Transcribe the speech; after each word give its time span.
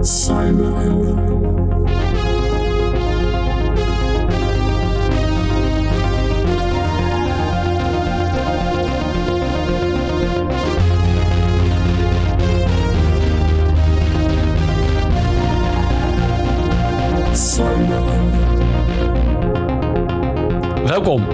Welkom 0.00 1.39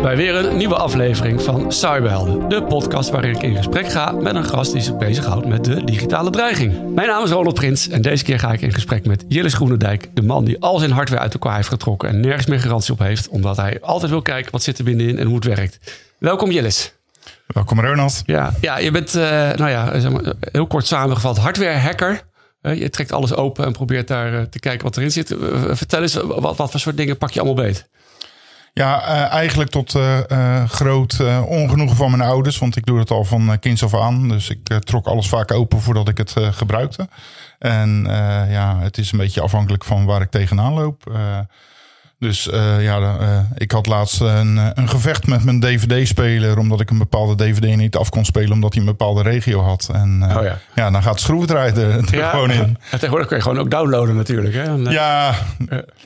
bij 0.06 0.16
weer 0.16 0.34
een 0.34 0.56
nieuwe 0.56 0.74
aflevering 0.74 1.42
van 1.42 1.72
Cyberhelden. 1.72 2.48
De 2.48 2.62
podcast 2.62 3.10
waarin 3.10 3.34
ik 3.34 3.42
in 3.42 3.56
gesprek 3.56 3.88
ga 3.88 4.12
met 4.12 4.34
een 4.34 4.44
gast 4.44 4.72
die 4.72 4.80
zich 4.80 4.96
bezighoudt 4.96 5.46
met 5.46 5.64
de 5.64 5.84
digitale 5.84 6.30
dreiging. 6.30 6.94
Mijn 6.94 7.08
naam 7.08 7.24
is 7.24 7.30
Ronald 7.30 7.54
Prins 7.54 7.88
en 7.88 8.02
deze 8.02 8.24
keer 8.24 8.38
ga 8.38 8.52
ik 8.52 8.60
in 8.60 8.72
gesprek 8.72 9.06
met 9.06 9.24
Jillis 9.28 9.54
Groenendijk. 9.54 10.08
De 10.14 10.22
man 10.22 10.44
die 10.44 10.60
al 10.60 10.78
zijn 10.78 10.90
hardware 10.90 11.22
uit 11.22 11.32
elkaar 11.32 11.56
heeft 11.56 11.68
getrokken 11.68 12.08
en 12.08 12.20
nergens 12.20 12.46
meer 12.46 12.60
garantie 12.60 12.92
op 12.92 12.98
heeft. 12.98 13.28
Omdat 13.28 13.56
hij 13.56 13.80
altijd 13.80 14.10
wil 14.10 14.22
kijken 14.22 14.52
wat 14.52 14.62
zit 14.62 14.78
er 14.78 14.84
binnenin 14.84 15.18
en 15.18 15.26
hoe 15.26 15.34
het 15.34 15.44
werkt. 15.44 15.78
Welkom 16.18 16.50
Jillis. 16.50 16.92
Welkom 17.46 17.80
Ronald. 17.80 18.22
Ja, 18.26 18.52
ja 18.60 18.78
je 18.78 18.90
bent, 18.90 19.14
uh, 19.14 19.22
nou 19.52 19.70
ja, 19.70 20.00
zeg 20.00 20.12
maar, 20.12 20.32
heel 20.40 20.66
kort 20.66 20.86
samengevat, 20.86 21.38
hardware 21.38 21.78
hacker. 21.78 22.22
Je 22.60 22.90
trekt 22.90 23.12
alles 23.12 23.34
open 23.34 23.64
en 23.64 23.72
probeert 23.72 24.08
daar 24.08 24.32
uh, 24.32 24.40
te 24.40 24.58
kijken 24.58 24.84
wat 24.84 24.96
erin 24.96 25.12
zit. 25.12 25.30
Uh, 25.30 25.38
vertel 25.70 26.02
eens, 26.02 26.14
wat, 26.14 26.56
wat 26.56 26.70
voor 26.70 26.80
soort 26.80 26.96
dingen 26.96 27.18
pak 27.18 27.30
je 27.30 27.40
allemaal 27.40 27.64
beet? 27.64 27.88
Ja, 28.78 29.08
uh, 29.08 29.32
eigenlijk 29.32 29.70
tot 29.70 29.94
uh, 29.94 30.64
groot 30.64 31.20
ongenoegen 31.46 31.96
van 31.96 32.10
mijn 32.10 32.22
ouders. 32.22 32.58
Want 32.58 32.76
ik 32.76 32.86
doe 32.86 32.98
het 32.98 33.10
al 33.10 33.24
van 33.24 33.58
kinds 33.60 33.84
af 33.84 33.94
aan. 33.94 34.28
Dus 34.28 34.50
ik 34.50 34.78
trok 34.78 35.06
alles 35.06 35.28
vaak 35.28 35.52
open 35.52 35.80
voordat 35.80 36.08
ik 36.08 36.18
het 36.18 36.34
gebruikte. 36.38 37.08
En 37.58 38.04
ja, 38.48 38.78
het 38.78 38.98
is 38.98 39.12
een 39.12 39.18
beetje 39.18 39.40
afhankelijk 39.40 39.84
van 39.84 40.04
waar 40.04 40.20
ik 40.20 40.30
tegenaan 40.30 40.72
loop. 40.72 41.12
Dus 42.18 42.46
uh, 42.46 42.82
ja, 42.82 42.98
uh, 42.98 43.38
ik 43.54 43.70
had 43.70 43.86
laatst 43.86 44.20
een, 44.20 44.56
een 44.74 44.88
gevecht 44.88 45.26
met 45.26 45.44
mijn 45.44 45.60
DVD-speler. 45.60 46.58
Omdat 46.58 46.80
ik 46.80 46.90
een 46.90 46.98
bepaalde 46.98 47.34
DVD 47.34 47.76
niet 47.76 47.96
af 47.96 48.08
kon 48.08 48.24
spelen. 48.24 48.52
Omdat 48.52 48.72
hij 48.72 48.82
een 48.82 48.88
bepaalde 48.88 49.22
regio 49.22 49.60
had. 49.60 49.90
En 49.92 50.20
uh, 50.22 50.36
oh 50.36 50.42
ja. 50.42 50.58
ja. 50.74 50.90
dan 50.90 51.02
gaat 51.02 51.12
het 51.12 51.20
schroevendraaien 51.20 51.76
er 51.76 52.16
ja, 52.16 52.30
gewoon 52.30 52.50
in. 52.50 52.76
Ja, 52.90 52.90
tegenwoordig 52.90 53.26
kun 53.26 53.36
je 53.36 53.42
gewoon 53.42 53.58
ook 53.58 53.70
downloaden 53.70 54.16
natuurlijk. 54.16 54.54
Hè? 54.54 54.62
En, 54.62 54.84
ja, 54.84 55.34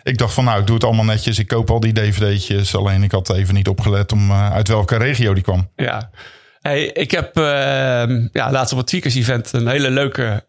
ik 0.02 0.18
dacht 0.18 0.34
van 0.34 0.44
nou, 0.44 0.60
ik 0.60 0.66
doe 0.66 0.74
het 0.74 0.84
allemaal 0.84 1.04
netjes. 1.04 1.38
Ik 1.38 1.46
koop 1.46 1.70
al 1.70 1.80
die 1.80 1.92
DVD'tjes. 1.92 2.76
Alleen 2.76 3.02
ik 3.02 3.12
had 3.12 3.30
even 3.30 3.54
niet 3.54 3.68
opgelet 3.68 4.12
om 4.12 4.32
uit 4.32 4.68
welke 4.68 4.96
regio 4.96 5.34
die 5.34 5.42
kwam. 5.42 5.70
Ja. 5.76 6.10
Hey, 6.60 6.84
ik 6.84 7.10
heb 7.10 7.36
ja, 8.32 8.50
laatst 8.50 8.72
op 8.72 8.78
het 8.78 8.86
Tweakers 8.86 9.14
event 9.14 9.52
een 9.52 9.68
hele 9.68 9.90
leuke 9.90 10.44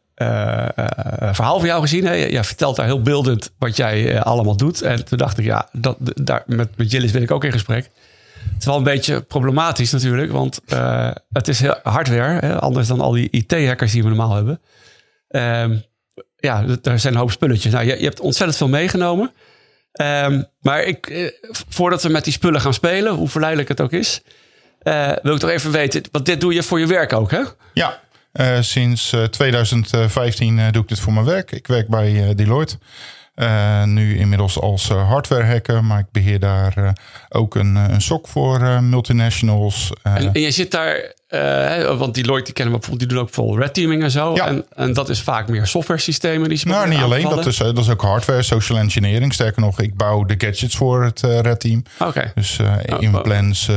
verhaal 1.31 1.59
van 1.59 1.67
jou 1.67 1.81
gezien. 1.81 2.05
Hè? 2.05 2.13
Je, 2.13 2.43
vertelt 2.43 2.75
daar 2.75 2.85
heel 2.85 3.01
beeldend 3.01 3.51
wat 3.57 3.75
jij 3.75 4.13
uh, 4.13 4.21
allemaal 4.21 4.57
doet. 4.57 4.81
En 4.81 5.05
toen 5.05 5.17
dacht 5.17 5.37
ik, 5.37 5.45
ja, 5.45 5.69
dat, 5.71 5.97
daar, 5.99 6.43
met, 6.45 6.77
met 6.77 6.91
Jillis 6.91 7.11
ben 7.11 7.21
ik 7.21 7.31
ook 7.31 7.43
in 7.43 7.51
gesprek. 7.51 7.89
Het 8.43 8.59
is 8.59 8.65
wel 8.65 8.77
een 8.77 8.83
beetje 8.83 9.21
problematisch 9.21 9.91
natuurlijk, 9.91 10.31
want 10.31 10.61
het 11.31 11.47
is 11.47 11.59
heel 11.59 11.79
hardware. 11.83 12.39
Hè? 12.39 12.59
Anders 12.59 12.87
dan 12.87 13.01
al 13.01 13.11
die 13.11 13.29
IT-hackers 13.29 13.91
die 13.91 14.03
we 14.03 14.07
normaal 14.07 14.35
hebben. 14.35 14.61
Um, 15.29 15.83
ja, 16.37 16.65
er 16.83 16.99
zijn 16.99 17.13
een 17.13 17.19
hoop 17.19 17.31
spulletjes. 17.31 17.71
Nou, 17.73 17.85
je, 17.85 17.95
hebt 17.95 18.19
ontzettend 18.19 18.57
veel 18.57 18.67
meegenomen. 18.67 19.31
Um, 20.01 20.45
maar 20.59 20.83
ik, 20.83 21.33
voordat 21.69 22.03
we 22.03 22.09
met 22.09 22.23
die 22.23 22.33
spullen 22.33 22.61
gaan 22.61 22.73
spelen, 22.73 23.13
hoe 23.13 23.27
verleidelijk 23.29 23.69
het 23.69 23.81
ook 23.81 23.91
is, 23.91 24.21
wil 25.21 25.33
ik 25.33 25.39
toch 25.39 25.49
even 25.49 25.71
weten, 25.71 26.03
want 26.11 26.25
dit 26.25 26.41
doe 26.41 26.53
je 26.53 26.63
voor 26.63 26.79
je 26.79 26.87
werk 26.87 27.13
ook, 27.13 27.31
hè? 27.31 27.41
Ja, 27.73 27.99
sinds 28.59 29.15
2015 29.29 30.57
uh, 30.57 30.71
doe 30.71 30.81
ik 30.81 30.87
dit 30.87 30.99
voor 30.99 31.13
mijn 31.13 31.25
werk. 31.25 31.51
Ik 31.51 31.67
werk 31.67 31.87
bij 31.87 32.35
Deloitte. 32.35 32.77
nu 33.85 34.17
inmiddels 34.17 34.59
als 34.59 34.87
hardware 34.89 35.45
hacker, 35.45 35.83
maar 35.83 35.99
ik 35.99 36.11
beheer 36.11 36.39
daar 36.39 36.97
ook 37.29 37.55
een, 37.55 37.75
een 37.75 38.01
SOC 38.01 38.27
voor 38.27 38.83
multinationals. 38.83 39.91
En, 40.03 40.29
je 40.33 40.51
zit 40.51 40.71
daar 40.71 41.13
uh, 41.31 41.97
want 41.97 42.13
die 42.13 42.25
Lloyd 42.25 42.45
die 42.45 42.53
kennen 42.53 42.73
we 42.73 42.79
bijvoorbeeld, 42.79 43.09
die 43.09 43.17
doen 43.17 43.27
ook 43.27 43.33
vol 43.33 43.57
red 43.57 43.73
teaming 43.73 44.03
en 44.03 44.11
zo. 44.11 44.35
Ja. 44.35 44.47
En, 44.47 44.65
en 44.75 44.93
dat 44.93 45.09
is 45.09 45.21
vaak 45.21 45.47
meer 45.47 45.67
software 45.67 45.99
systemen 45.99 46.49
die 46.49 46.57
ze 46.57 46.67
Nou, 46.67 46.87
niet 46.89 47.01
alleen. 47.01 47.29
Dat 47.29 47.45
is, 47.45 47.57
dat 47.57 47.77
is 47.77 47.89
ook 47.89 48.01
hardware, 48.01 48.41
social 48.41 48.77
engineering. 48.77 49.33
Sterker 49.33 49.61
nog, 49.61 49.79
ik 49.79 49.95
bouw 49.95 50.25
de 50.25 50.35
gadgets 50.37 50.75
voor 50.75 51.03
het 51.03 51.21
uh, 51.25 51.39
red 51.39 51.59
team. 51.59 51.83
Okay. 51.99 52.31
Dus 52.35 52.57
uh, 52.59 52.73
implants, 52.99 53.69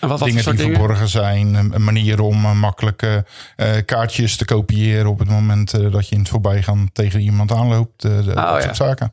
wat, 0.00 0.18
dingen 0.18 0.44
die 0.44 0.54
dingen? 0.54 0.76
verborgen 0.76 1.08
zijn. 1.08 1.54
Een 1.54 1.84
manier 1.84 2.20
om 2.20 2.58
makkelijke 2.58 3.24
kaartjes 3.84 4.36
te 4.36 4.44
kopiëren 4.44 5.06
op 5.06 5.18
het 5.18 5.28
moment 5.28 5.92
dat 5.92 6.08
je 6.08 6.14
in 6.14 6.20
het 6.20 6.28
voorbijgaan 6.28 6.90
tegen 6.92 7.20
iemand 7.20 7.52
aanloopt. 7.52 8.02
De, 8.02 8.08
oh, 8.08 8.34
dat 8.34 8.36
ja. 8.36 8.60
soort 8.60 8.76
zaken. 8.76 9.12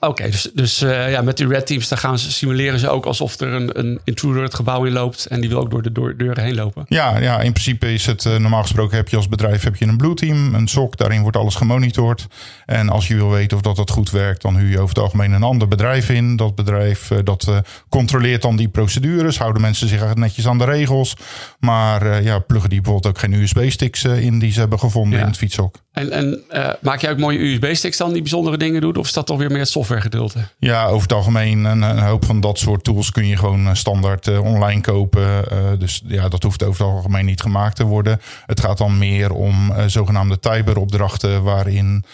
Oké, 0.00 0.30
dus, 0.30 0.50
dus 0.54 0.82
uh, 0.82 1.10
ja, 1.10 1.22
met 1.22 1.36
die 1.36 1.46
red 1.46 1.66
teams, 1.66 1.88
daar 1.88 1.98
gaan 1.98 2.18
ze, 2.18 2.32
simuleren 2.32 2.78
ze 2.78 2.88
ook 2.88 3.06
alsof 3.06 3.40
er 3.40 3.52
een, 3.52 3.78
een 3.78 4.00
intruder 4.04 4.42
het 4.42 4.54
gebouw 4.54 4.84
in 4.84 4.92
loopt 4.92 5.26
en 5.26 5.40
die 5.40 5.48
wil 5.48 5.58
ook 5.58 5.70
door 5.70 5.82
de 5.82 5.92
door, 5.92 6.16
deuren 6.16 6.44
heen 6.44 6.54
lopen. 6.54 6.84
Ja, 6.88 7.18
ja, 7.18 7.40
in 7.40 7.52
principe 7.52 7.92
is 7.92 8.06
het 8.06 8.24
uh, 8.24 8.36
normaal 8.36 8.62
gesproken 8.62 8.96
heb 8.96 9.08
je 9.08 9.16
als 9.16 9.28
bedrijf 9.28 9.62
heb 9.62 9.76
je 9.76 9.86
een 9.86 9.96
blue 9.96 10.14
team, 10.14 10.54
een 10.54 10.68
SOC, 10.68 10.96
daarin 10.96 11.22
wordt 11.22 11.36
alles 11.36 11.54
gemonitord. 11.54 12.26
En 12.66 12.88
als 12.88 13.08
je 13.08 13.14
wil 13.14 13.30
weten 13.30 13.56
of 13.56 13.62
dat, 13.62 13.76
dat 13.76 13.90
goed 13.90 14.10
werkt, 14.10 14.42
dan 14.42 14.56
huur 14.56 14.70
je 14.70 14.80
over 14.80 14.94
het 14.94 15.04
algemeen 15.04 15.32
een 15.32 15.42
ander 15.42 15.68
bedrijf 15.68 16.08
in. 16.08 16.36
Dat 16.36 16.54
bedrijf 16.54 17.10
uh, 17.10 17.18
dat 17.24 17.52
controleert 17.88 18.42
dan 18.42 18.56
die 18.56 18.68
procedures, 18.68 19.38
houden 19.38 19.62
mensen 19.62 19.88
zich 19.88 20.14
netjes 20.14 20.46
aan 20.46 20.58
de 20.58 20.64
regels. 20.64 21.16
Maar 21.58 22.22
ja, 22.22 22.38
pluggen 22.38 22.70
die 22.70 22.80
bijvoorbeeld 22.80 23.14
ook 23.14 23.20
geen 23.20 23.32
USB-sticks 23.32 24.04
in 24.04 24.38
die 24.38 24.52
ze 24.52 24.60
hebben 24.60 24.78
gevonden 24.78 25.18
ja. 25.18 25.24
in 25.24 25.30
het 25.30 25.38
fietshok. 25.38 25.76
En, 25.98 26.10
en 26.10 26.42
maak 26.80 27.00
jij 27.00 27.10
ook 27.10 27.18
mooie 27.18 27.38
USB-sticks 27.38 27.96
dan 27.96 28.12
die 28.12 28.22
bijzondere 28.22 28.56
dingen 28.56 28.80
doet? 28.80 28.98
Of 28.98 29.06
is 29.06 29.12
dat 29.12 29.26
toch 29.26 29.38
weer 29.38 29.50
meer 29.50 29.58
het 29.58 29.68
software 29.68 30.00
gedeelte? 30.00 30.38
Ja, 30.58 30.86
over 30.86 31.02
het 31.02 31.12
algemeen 31.12 31.64
een, 31.64 31.82
een, 31.82 31.98
hoop 31.98 32.24
van 32.24 32.40
dat 32.40 32.58
soort 32.58 32.84
tools 32.84 33.12
kun 33.12 33.26
je 33.26 33.36
gewoon 33.36 33.66
eh, 33.66 33.74
standaard 33.74 34.26
uh, 34.26 34.44
online 34.44 34.80
kopen. 34.80 35.44
Uh, 35.52 35.58
dus 35.78 36.02
ja, 36.06 36.28
dat 36.28 36.42
hoeft 36.42 36.62
over 36.62 36.84
het 36.84 36.94
algemeen 36.94 37.24
niet 37.24 37.40
gemaakt 37.40 37.76
te 37.76 37.84
worden. 37.84 38.20
Het 38.46 38.60
gaat 38.60 38.78
dan 38.78 38.98
meer 38.98 39.32
om 39.32 39.72
zogenaamde 39.86 40.38
Tiber-opdrachten 40.38 41.42
waarin 41.42 42.04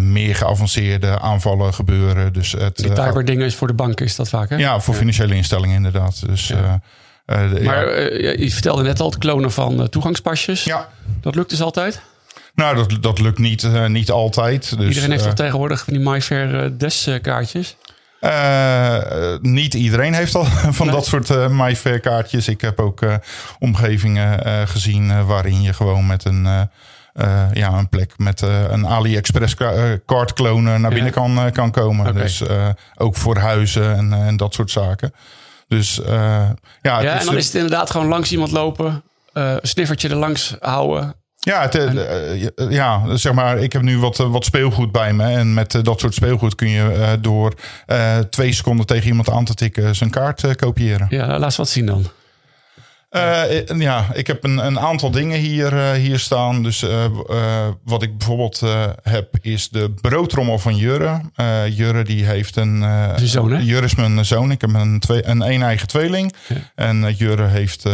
meer 0.00 0.34
geavanceerde 0.34 1.18
aanvallen 1.18 1.74
gebeuren. 1.74 2.32
Dus 2.32 2.52
het, 2.52 2.76
Die 2.76 2.92
Tiber-dingen 2.92 3.46
is 3.46 3.54
voor 3.54 3.66
de 3.66 3.74
bank, 3.74 4.00
is 4.00 4.16
dat 4.16 4.28
vaak 4.28 4.50
hè? 4.50 4.56
Ja, 4.56 4.80
voor 4.80 4.94
financiële 4.94 5.34
instellingen 5.34 5.76
inderdaad. 5.76 6.26
Dus... 6.26 6.48
Ja. 6.48 6.80
De, 7.26 7.60
maar 7.62 8.02
ja. 8.22 8.30
je 8.30 8.50
vertelde 8.50 8.82
net 8.82 9.00
al 9.00 9.10
het 9.10 9.18
klonen 9.18 9.52
van 9.52 9.88
toegangspasjes. 9.88 10.64
Ja. 10.64 10.88
Dat 11.20 11.34
lukt 11.34 11.50
dus 11.50 11.62
altijd? 11.62 12.00
Nou, 12.56 12.76
dat, 12.76 13.02
dat 13.02 13.20
lukt 13.20 13.38
niet, 13.38 13.62
uh, 13.62 13.86
niet 13.86 14.10
altijd. 14.10 14.78
Dus, 14.78 14.88
iedereen 14.88 15.10
heeft 15.10 15.22
toch 15.22 15.32
uh, 15.32 15.38
tegenwoordig 15.38 15.84
van 15.84 15.92
die 15.92 16.02
MyFair 16.02 16.64
uh, 16.64 16.70
Des 16.78 17.08
kaartjes? 17.22 17.76
niet 19.40 19.74
iedereen 19.74 20.14
heeft 20.14 20.34
al 20.34 20.44
van 20.78 20.86
nee. 20.86 20.94
dat 20.94 21.06
soort 21.06 21.50
MyFair 21.50 22.00
kaartjes. 22.00 22.48
Ik 22.48 22.60
heb 22.60 22.80
ook 22.80 23.04
omgevingen 23.58 24.68
gezien 24.68 25.26
waarin 25.26 25.62
je 25.62 25.72
gewoon 25.72 26.06
met 26.06 26.24
een... 26.24 26.44
ja, 27.52 27.72
een 27.72 27.88
plek 27.88 28.12
met 28.16 28.40
een 28.40 28.86
AliExpress 28.86 29.54
kaart 30.06 30.32
klonen 30.32 30.80
naar 30.80 30.90
binnen 30.90 31.12
ja. 31.14 31.20
kan, 31.20 31.52
kan 31.52 31.70
komen. 31.70 32.08
Okay. 32.08 32.22
Dus 32.22 32.42
ook 32.96 33.16
voor 33.16 33.36
huizen 33.36 33.96
en, 33.96 34.12
en 34.12 34.36
dat 34.36 34.54
soort 34.54 34.70
zaken. 34.70 35.12
Dus 35.68 36.00
ja, 36.04 36.56
ja 36.82 37.18
en 37.18 37.24
dan 37.26 37.36
is 37.36 37.46
het 37.46 37.54
inderdaad 37.54 37.90
gewoon 37.90 38.08
langs 38.08 38.32
iemand 38.32 38.50
lopen, 38.50 39.02
een 39.32 39.58
sniffertje 39.62 40.08
er 40.08 40.16
langs 40.16 40.56
houden 40.60 41.14
ja, 41.46 41.62
het, 41.62 41.74
uh, 41.74 42.70
ja, 42.70 43.16
zeg 43.16 43.32
maar, 43.32 43.58
ik 43.58 43.72
heb 43.72 43.82
nu 43.82 43.98
wat, 43.98 44.16
wat 44.16 44.44
speelgoed 44.44 44.92
bij 44.92 45.12
me. 45.12 45.24
En 45.24 45.54
met 45.54 45.78
dat 45.82 46.00
soort 46.00 46.14
speelgoed 46.14 46.54
kun 46.54 46.68
je 46.68 46.94
uh, 46.96 47.12
door 47.20 47.54
twee 48.30 48.52
seconden 48.52 48.86
tegen 48.86 49.06
iemand 49.06 49.30
aan 49.30 49.44
te 49.44 49.54
tikken 49.54 49.94
zijn 49.94 50.10
kaart 50.10 50.56
kopiëren. 50.56 51.06
Ja, 51.10 51.26
laat 51.26 51.42
eens 51.42 51.56
wat 51.56 51.68
zien 51.68 51.86
dan. 51.86 52.06
Uh, 53.16 53.80
ja, 53.80 54.06
ik 54.12 54.26
heb 54.26 54.44
een, 54.44 54.66
een 54.66 54.80
aantal 54.80 55.10
dingen 55.10 55.38
hier, 55.38 55.72
uh, 55.72 55.90
hier 55.90 56.18
staan. 56.18 56.62
Dus 56.62 56.82
uh, 56.82 57.04
wat 57.84 58.02
ik 58.02 58.18
bijvoorbeeld 58.18 58.62
heb, 59.02 59.28
is 59.40 59.68
de 59.68 59.94
broodrommel 60.00 60.58
van 60.58 60.76
Jurre. 60.76 61.20
Jurre 61.70 62.04
die 62.04 62.24
heeft 62.24 62.56
een... 62.56 62.80
Zijn 63.16 63.28
zoon, 63.28 63.52
hè? 63.52 63.58
Jurre 63.58 63.84
is 63.84 63.94
mijn 63.94 64.24
zoon. 64.24 64.50
Ik 64.50 64.60
heb 64.60 64.74
een, 64.74 65.00
twee, 65.00 65.26
een 65.26 65.42
een 65.42 65.62
eigen 65.62 65.88
tweeling. 65.88 66.34
Ja. 66.48 66.56
En 66.74 67.14
Jurre 67.14 67.46
heeft, 67.46 67.86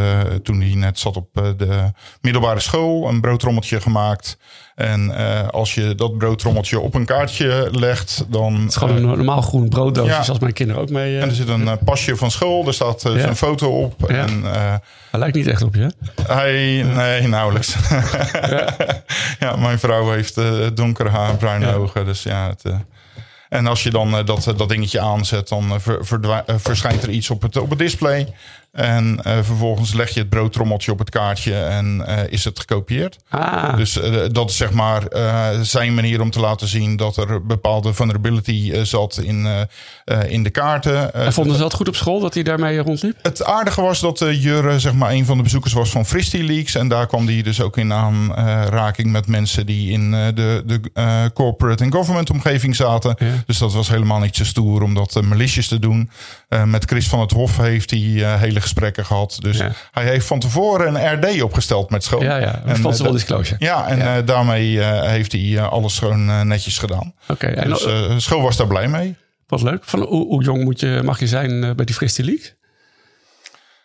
toen 0.43 0.61
hij 0.61 0.75
net 0.75 0.99
zat 0.99 1.17
op 1.17 1.55
de 1.57 1.93
middelbare 2.21 2.61
school, 2.61 3.09
een 3.09 3.21
broodrommeltje 3.21 3.81
gemaakt. 3.81 4.39
En 4.75 5.11
uh, 5.11 5.49
als 5.49 5.75
je 5.75 5.95
dat 5.95 6.19
broodtrommeltje 6.19 6.81
op 6.81 6.95
een 6.95 7.05
kaartje 7.05 7.69
legt, 7.73 8.25
dan... 8.29 8.55
Het 8.55 8.69
is 8.69 8.77
gewoon 8.77 8.97
een 8.97 9.03
normaal 9.03 9.43
groen 9.43 9.69
brooddoosje, 9.69 10.11
ja. 10.11 10.23
zoals 10.23 10.39
mijn 10.39 10.53
kinderen 10.53 10.83
ook 10.83 10.91
mee... 10.91 11.13
Uh, 11.13 11.23
en 11.23 11.29
er 11.29 11.35
zit 11.35 11.49
een 11.49 11.79
pasje 11.85 12.17
van 12.17 12.31
school, 12.31 12.67
er 12.67 12.75
staat 12.75 13.03
ja. 13.03 13.11
een 13.11 13.37
foto 13.37 13.83
op. 13.83 14.11
En, 14.11 14.43
hij 15.11 15.21
lijkt 15.21 15.37
niet 15.37 15.47
echt 15.47 15.63
op 15.63 15.75
je, 15.75 15.93
Hij, 16.27 16.83
nee, 16.95 17.29
nauwelijks. 17.29 17.75
ja. 19.41 19.57
mijn 19.57 19.79
vrouw 19.79 20.11
heeft 20.11 20.41
donkere 20.75 21.09
haar 21.09 21.37
bruine 21.37 21.75
ogen, 21.75 22.05
dus 22.05 22.23
ja... 22.23 22.49
Het, 22.49 22.75
en 23.49 23.67
als 23.67 23.83
je 23.83 23.91
dan 23.91 24.25
dat, 24.25 24.53
dat 24.57 24.69
dingetje 24.69 25.01
aanzet, 25.01 25.49
dan 25.49 25.81
ver, 25.81 25.99
verschijnt 26.47 27.03
er 27.03 27.11
iets 27.11 27.31
op 27.31 27.43
het, 27.43 27.57
op 27.57 27.71
het 27.71 27.79
display. 27.79 28.35
En 28.73 29.21
uh, 29.27 29.33
vervolgens 29.43 29.93
leg 29.93 30.11
je 30.11 30.21
het 30.21 30.29
broodtrommeltje 30.29 30.93
op 30.93 30.99
het 30.99 31.11
kaartje 31.11 31.55
en 31.55 32.05
uh, 32.09 32.19
is 32.29 32.45
het 32.45 32.59
gekopieerd. 32.59 33.17
Ah. 33.29 33.77
Dus 33.77 33.97
uh, 33.97 34.25
dat 34.31 34.51
is 34.51 34.57
zeg 34.57 34.73
maar 34.73 35.03
zijn 35.63 35.95
manier 35.95 36.21
om 36.21 36.31
te 36.31 36.41
laten 36.41 36.69
zien 36.69 36.97
dat 36.97 37.17
er 37.17 37.47
bepaalde 37.47 37.93
vulnerability 37.93 38.85
zat 38.85 39.17
in, 39.17 39.67
in 40.29 40.43
de 40.43 40.51
kaarten. 40.51 41.15
en 41.15 41.33
vonden 41.33 41.55
ze 41.55 41.63
dat 41.63 41.75
goed 41.75 41.89
op 41.89 41.97
school, 41.97 42.21
dat 42.21 42.35
hij 42.35 42.43
daarmee 42.43 42.79
rondliep? 42.79 43.17
Het 43.23 43.45
aardige 43.45 43.81
was 43.81 44.01
dat 44.01 44.19
Jurre 44.19 44.79
zeg 44.79 44.93
maar 44.93 45.11
een 45.11 45.25
van 45.25 45.37
de 45.37 45.43
bezoekers 45.43 45.73
was 45.73 45.91
van 45.91 46.07
Fristy 46.07 46.41
Leaks. 46.41 46.75
En 46.75 46.89
daar 46.89 47.07
kwam 47.07 47.27
hij 47.27 47.43
dus 47.43 47.61
ook 47.61 47.77
in 47.77 47.93
aanraking 47.93 49.13
met 49.13 49.27
mensen 49.27 49.67
die 49.67 49.91
in 49.91 50.11
de, 50.11 50.63
de 50.67 51.31
corporate 51.35 51.85
en 51.85 51.93
government 51.93 52.31
omgeving 52.31 52.77
zaten. 52.77 53.17
Ja. 53.19 53.27
Dus 53.47 53.59
dat 53.59 53.73
was 53.73 53.89
helemaal 53.89 54.21
niet 54.21 54.37
zo 54.37 54.45
stoer 54.45 54.83
om 54.83 54.95
dat 54.95 55.23
malicious 55.23 55.69
te 55.69 55.79
doen. 55.79 56.11
met 56.65 56.85
Chris 56.85 57.09
van 57.09 57.21
het 57.21 57.31
Hof 57.31 57.57
heeft 57.57 57.91
hij 57.91 58.39
hele 58.39 58.61
gesprekken 58.63 59.05
gehad. 59.07 59.37
Dus 59.41 59.57
Ja. 59.59 59.71
hij 59.91 60.05
heeft 60.05 60.27
van 60.27 60.39
tevoren 60.39 60.95
een 60.95 61.15
RD 61.25 61.43
opgesteld 61.43 61.91
met 61.91 62.05
school. 62.05 62.23
Ja, 62.23 62.37
ja. 62.37 62.63
Responsible 62.65 63.09
eh, 63.09 63.15
disclosure. 63.15 63.57
Ja, 63.65 63.89
en 63.89 63.99
Ja. 63.99 64.17
eh, 64.17 64.27
daarmee 64.27 64.81
eh, 64.81 65.03
heeft 65.11 65.33
hij 65.33 65.61
alles 65.63 65.99
gewoon 65.99 66.47
netjes 66.49 66.79
gedaan. 66.79 67.15
Oké, 67.29 67.47
en 67.47 67.69
Dus 67.69 67.87
school 68.25 68.43
was 68.43 68.57
daar 68.57 68.67
blij 68.67 68.89
mee. 68.89 69.17
wat 69.47 69.63
leuk. 69.63 69.83
Van, 69.85 70.01
hoe, 70.03 70.27
hoe 70.27 70.43
jong 70.43 70.65
moet 70.65 70.81
je, 70.81 71.01
mag 71.05 71.21
je 71.21 71.27
zijn 71.27 71.77
bij 71.77 71.85
die 71.85 71.95
Fristy 71.95 72.23
League? 72.23 72.61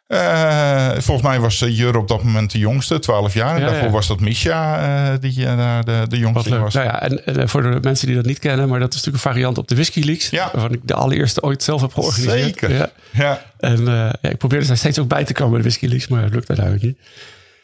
Eh, 0.08 0.90
volgens 0.92 1.28
mij 1.28 1.40
was 1.40 1.62
uh, 1.62 1.78
Jur 1.78 1.98
op 1.98 2.08
dat 2.08 2.24
moment 2.24 2.52
de 2.52 2.58
jongste, 2.58 3.00
12 3.00 3.34
jaar. 3.34 3.56
En 3.56 3.62
Ja, 3.62 3.66
daarvoor 3.68 3.86
ja. 3.88 3.92
was 3.94 4.08
dat 4.08 4.20
Misha 4.20 4.80
eh, 5.14 5.20
die 5.20 5.46
eh, 5.46 5.58
daar 5.58 5.84
de, 5.86 6.06
de 6.08 6.18
jongste 6.18 6.60
was. 6.60 6.74
Nou 6.74 6.86
ja, 6.86 7.02
en, 7.02 7.26
en, 7.26 7.38
eh, 7.42 7.48
voor 7.48 7.62
de 7.62 7.78
mensen 7.82 8.08
die 8.08 8.16
dat 8.16 8.26
niet 8.26 8.40
kennen, 8.40 8.70
maar 8.70 8.80
dat 8.80 8.90
is 8.90 8.96
natuurlijk 8.96 9.24
een 9.24 9.32
variant 9.32 9.58
op 9.58 9.68
de 9.68 9.76
Whisky 9.76 10.02
Leaks. 10.04 10.30
Ja. 10.30 10.50
Waarvan 10.54 10.74
ik 10.74 10.80
de 10.84 10.94
allereerste 10.94 11.42
ooit 11.42 11.64
zelf 11.64 11.82
heb 11.82 11.94
georganiseerd. 11.94 12.44
Zeker. 12.44 12.74
Ja. 12.74 12.90
Ja, 13.12 13.42
En 13.60 13.88
eh, 14.22 14.32
ik 14.32 14.38
probeerde 14.38 14.68
daar 14.68 14.78
steeds 14.78 15.00
ook 15.00 15.08
bij 15.08 15.24
te 15.24 15.34
komen 15.34 15.52
bij 15.52 15.62
de 15.62 15.68
Whisky 15.68 15.88
Leaks, 15.88 16.08
maar 16.08 16.24
het 16.24 16.34
lukt 16.34 16.48
uiteindelijk 16.48 16.86
niet. 16.86 16.98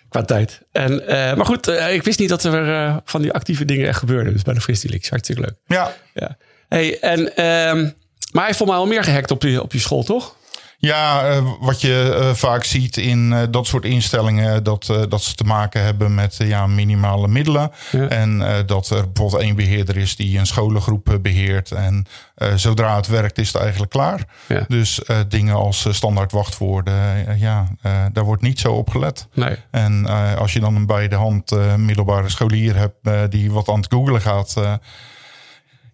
Qua 0.10 0.22
tijd. 0.24 0.62
En, 0.72 1.08
eh, 1.08 1.36
maar 1.36 1.46
goed, 1.46 1.68
eh, 1.68 1.94
ik 1.94 2.04
wist 2.04 2.20
niet 2.20 2.30
dat 2.30 2.44
er 2.44 2.74
eh, 2.74 2.98
van 3.06 3.22
die 3.22 3.32
actieve 3.32 3.66
dingen 3.66 3.88
echt 3.88 4.00
gebeurden. 4.00 4.34
Dus 4.34 4.42
bij 4.42 4.54
de 4.54 4.62
Fristy 4.62 4.88
Leaks. 4.88 5.10
Hartstikke 5.10 5.42
leuk. 5.42 5.56
ja. 5.68 5.94
Ja. 6.14 6.38
Hey, 6.70 7.00
en, 7.00 7.36
ehm, 7.36 7.82
maar 8.32 8.44
hij 8.44 8.46
heeft 8.46 8.58
volgens 8.58 8.70
mij 8.70 8.78
al 8.78 8.86
meer 8.86 9.04
gehackt 9.04 9.32
op 9.32 9.44
je, 9.44 9.62
op 9.62 9.74
je 9.74 9.80
school, 9.80 10.04
toch? 10.04 10.36
Ja, 10.86 11.30
eh, 11.30 11.52
wat 11.60 11.82
je 11.82 12.16
eh, 12.20 12.34
vaak 12.34 12.64
ziet 12.64 12.98
in 12.98 13.34
eh, 13.34 13.42
dat 13.50 13.68
soort 13.68 13.86
instellingen, 13.86 14.64
dat, 14.64 15.06
dat 15.10 15.22
ze 15.22 15.36
te 15.36 15.44
maken 15.44 15.84
hebben 15.84 16.16
met 16.16 16.36
ja, 16.38 16.68
minimale 16.68 17.28
middelen. 17.28 17.72
Ja. 17.92 18.08
En 18.08 18.64
dat 18.66 18.90
er 18.90 19.12
bijvoorbeeld 19.12 19.42
één 19.42 19.56
beheerder 19.56 19.98
is 19.98 20.16
die 20.16 20.40
een 20.40 20.46
scholengroep 20.46 21.10
eh, 21.10 21.20
beheert. 21.22 21.72
En 21.72 22.06
zodra 22.56 22.96
het 22.96 23.08
werkt, 23.08 23.38
is 23.38 23.48
het 23.48 23.62
eigenlijk 23.62 23.92
klaar. 23.92 24.26
Ja. 24.48 24.66
Dus 24.68 25.02
dingen 25.28 25.56
als 25.56 25.88
standaard 25.90 26.32
wachtwoorden, 26.32 26.94
ja, 27.40 27.68
daar 28.12 28.24
wordt 28.24 28.42
niet 28.42 28.60
zo 28.60 28.74
op 28.74 28.90
gelet. 28.90 29.28
Nee. 29.34 29.56
En 29.72 30.06
als 30.38 30.54
je 30.54 30.60
dan 30.60 30.76
een 30.76 30.86
bij 30.86 31.08
de 31.08 31.16
hand 31.16 31.52
middelbare 31.78 32.30
scholier 32.30 32.76
hebt 32.76 33.32
die 33.32 33.52
wat 33.52 33.70
aan 33.70 33.80
het 33.80 33.94
googlen 33.94 34.22
gaat. 34.22 34.54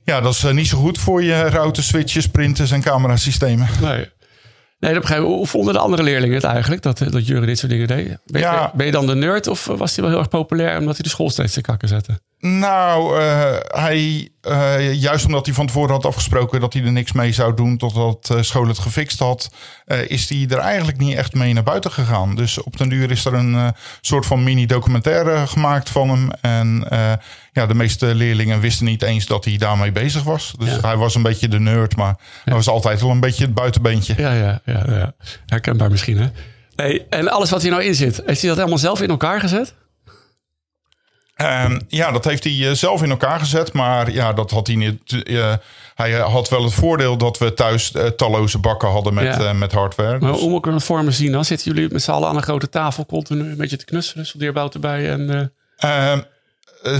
ja, 0.03 0.21
dat 0.21 0.33
is 0.33 0.43
niet 0.43 0.67
zo 0.67 0.77
goed 0.77 0.97
voor 0.97 1.23
je 1.23 1.41
routers, 1.49 1.87
switches, 1.87 2.27
printers 2.27 2.71
en 2.71 2.81
camerasystemen. 2.81 3.67
Nee. 3.81 4.09
Nee, 4.79 4.91
dat 4.93 5.01
begrijp 5.01 5.21
ik. 5.21 5.27
Hoe 5.27 5.47
vonden 5.47 5.73
de 5.73 5.79
andere 5.79 6.03
leerlingen 6.03 6.35
het 6.35 6.43
eigenlijk, 6.43 6.81
dat, 6.81 6.97
dat 7.09 7.27
Jure 7.27 7.45
dit 7.45 7.57
soort 7.57 7.71
dingen 7.71 7.87
deed? 7.87 8.17
Ben, 8.25 8.41
Ja. 8.41 8.71
ben 8.75 8.85
je 8.85 8.91
dan 8.91 9.05
de 9.07 9.15
nerd 9.15 9.47
of 9.47 9.65
was 9.65 9.91
hij 9.95 10.01
wel 10.03 10.09
heel 10.13 10.19
erg 10.19 10.29
populair 10.29 10.77
omdat 10.79 10.93
hij 10.93 11.03
de 11.03 11.09
school 11.09 11.29
steeds 11.29 11.53
te 11.53 11.61
kakken 11.61 11.87
zette? 11.87 12.19
Nou, 12.41 13.19
eh, 13.21 13.55
hij, 13.67 14.29
eh, 14.41 14.93
juist 14.93 15.25
omdat 15.25 15.45
hij 15.45 15.55
van 15.55 15.65
tevoren 15.67 15.91
had 15.91 16.05
afgesproken 16.05 16.59
dat 16.59 16.73
hij 16.73 16.83
er 16.83 16.91
niks 16.91 17.11
mee 17.11 17.31
zou 17.31 17.55
doen 17.55 17.77
totdat 17.77 18.29
eh 18.29 18.41
school 18.41 18.67
het 18.67 18.79
gefixt 18.79 19.19
had, 19.19 19.49
is 20.07 20.29
hij 20.29 20.45
er 20.49 20.57
eigenlijk 20.57 20.97
niet 20.97 21.15
echt 21.17 21.33
mee 21.33 21.53
naar 21.53 21.63
buiten 21.63 21.91
gegaan. 21.91 22.35
Dus 22.35 22.63
op 22.63 22.77
den 22.77 22.89
duur 22.89 23.11
is 23.11 23.25
er 23.25 23.33
een 23.33 23.73
soort 24.01 24.25
van 24.25 24.43
mini-documentaire 24.43 25.47
gemaakt 25.47 25.89
van 25.89 26.09
hem. 26.09 26.31
En 26.41 26.85
ja, 27.53 27.65
de 27.65 27.73
meeste 27.73 28.15
leerlingen 28.15 28.59
wisten 28.59 28.85
niet 28.85 29.01
eens 29.01 29.25
dat 29.25 29.45
hij 29.45 29.57
daarmee 29.57 29.91
bezig 29.91 30.23
was. 30.23 30.53
Dus 30.57 30.69
Ja. 30.69 30.79
hij 30.81 30.97
was 30.97 31.15
een 31.15 31.21
beetje 31.21 31.47
de 31.47 31.59
nerd, 31.59 31.95
maar 31.95 32.15
hij 32.45 32.53
was 32.53 32.67
altijd 32.67 33.01
wel 33.01 33.11
een 33.11 33.19
beetje 33.19 33.45
het 33.45 33.53
buitenbeentje. 33.53 34.13
Ja, 34.17 34.33
ja, 34.33 34.61
ja, 34.65 34.83
ja. 34.87 35.13
Herkenbaar 35.45 35.91
misschien, 35.91 36.17
hè? 36.17 36.27
Nee, 36.75 37.05
en 37.09 37.27
alles 37.27 37.49
wat 37.49 37.61
hier 37.61 37.71
nou 37.71 37.83
in 37.83 37.95
zit, 37.95 38.21
heeft 38.25 38.39
hij 38.39 38.49
dat 38.49 38.57
helemaal 38.57 38.77
zelf 38.77 39.01
in 39.01 39.09
elkaar 39.09 39.39
gezet? 39.39 39.73
Ehm, 41.39 41.79
ja, 41.87 42.11
dat 42.11 42.25
heeft 42.25 42.43
hij 42.43 42.67
eh, 42.69 42.71
zelf 42.71 43.03
in 43.03 43.09
elkaar 43.09 43.39
gezet. 43.39 43.73
Maar 43.73 44.11
ja, 44.11 44.33
dat 44.33 44.51
had 44.51 44.67
hij 44.67 44.75
niet. 44.75 45.23
eh, 45.23 45.53
hij 45.95 46.11
had 46.11 46.49
wel 46.49 46.63
het 46.63 46.73
voordeel 46.73 47.17
dat 47.17 47.37
we 47.37 47.53
thuis 47.53 47.91
eh, 47.91 48.05
talloze 48.05 48.57
bakken 48.57 48.89
hadden 48.89 49.13
met, 49.13 49.35
Ja. 49.35 49.53
met 49.53 49.71
hardware. 49.71 50.19
Maar 50.19 50.31
Dus- 50.31 50.39
hoe 50.41 50.49
moet 50.49 50.65
ik 50.65 50.71
het 50.73 50.83
voor 50.83 51.03
me 51.03 51.11
zien 51.11 51.31
dan? 51.31 51.45
Zitten 51.45 51.73
jullie 51.73 51.89
met 51.91 52.01
z'n 52.03 52.11
allen 52.11 52.29
aan 52.29 52.35
een 52.35 52.43
grote 52.43 52.69
tafel 52.69 53.05
continu 53.05 53.49
een 53.49 53.57
beetje 53.57 53.77
te 53.77 53.85
knutselen? 53.85 54.25
Soldeerbout 54.25 54.73
erbij 54.73 55.09
en... 55.09 55.29
eh, 55.29 56.11
Ehm, 56.11 56.17
eh, 56.17 56.23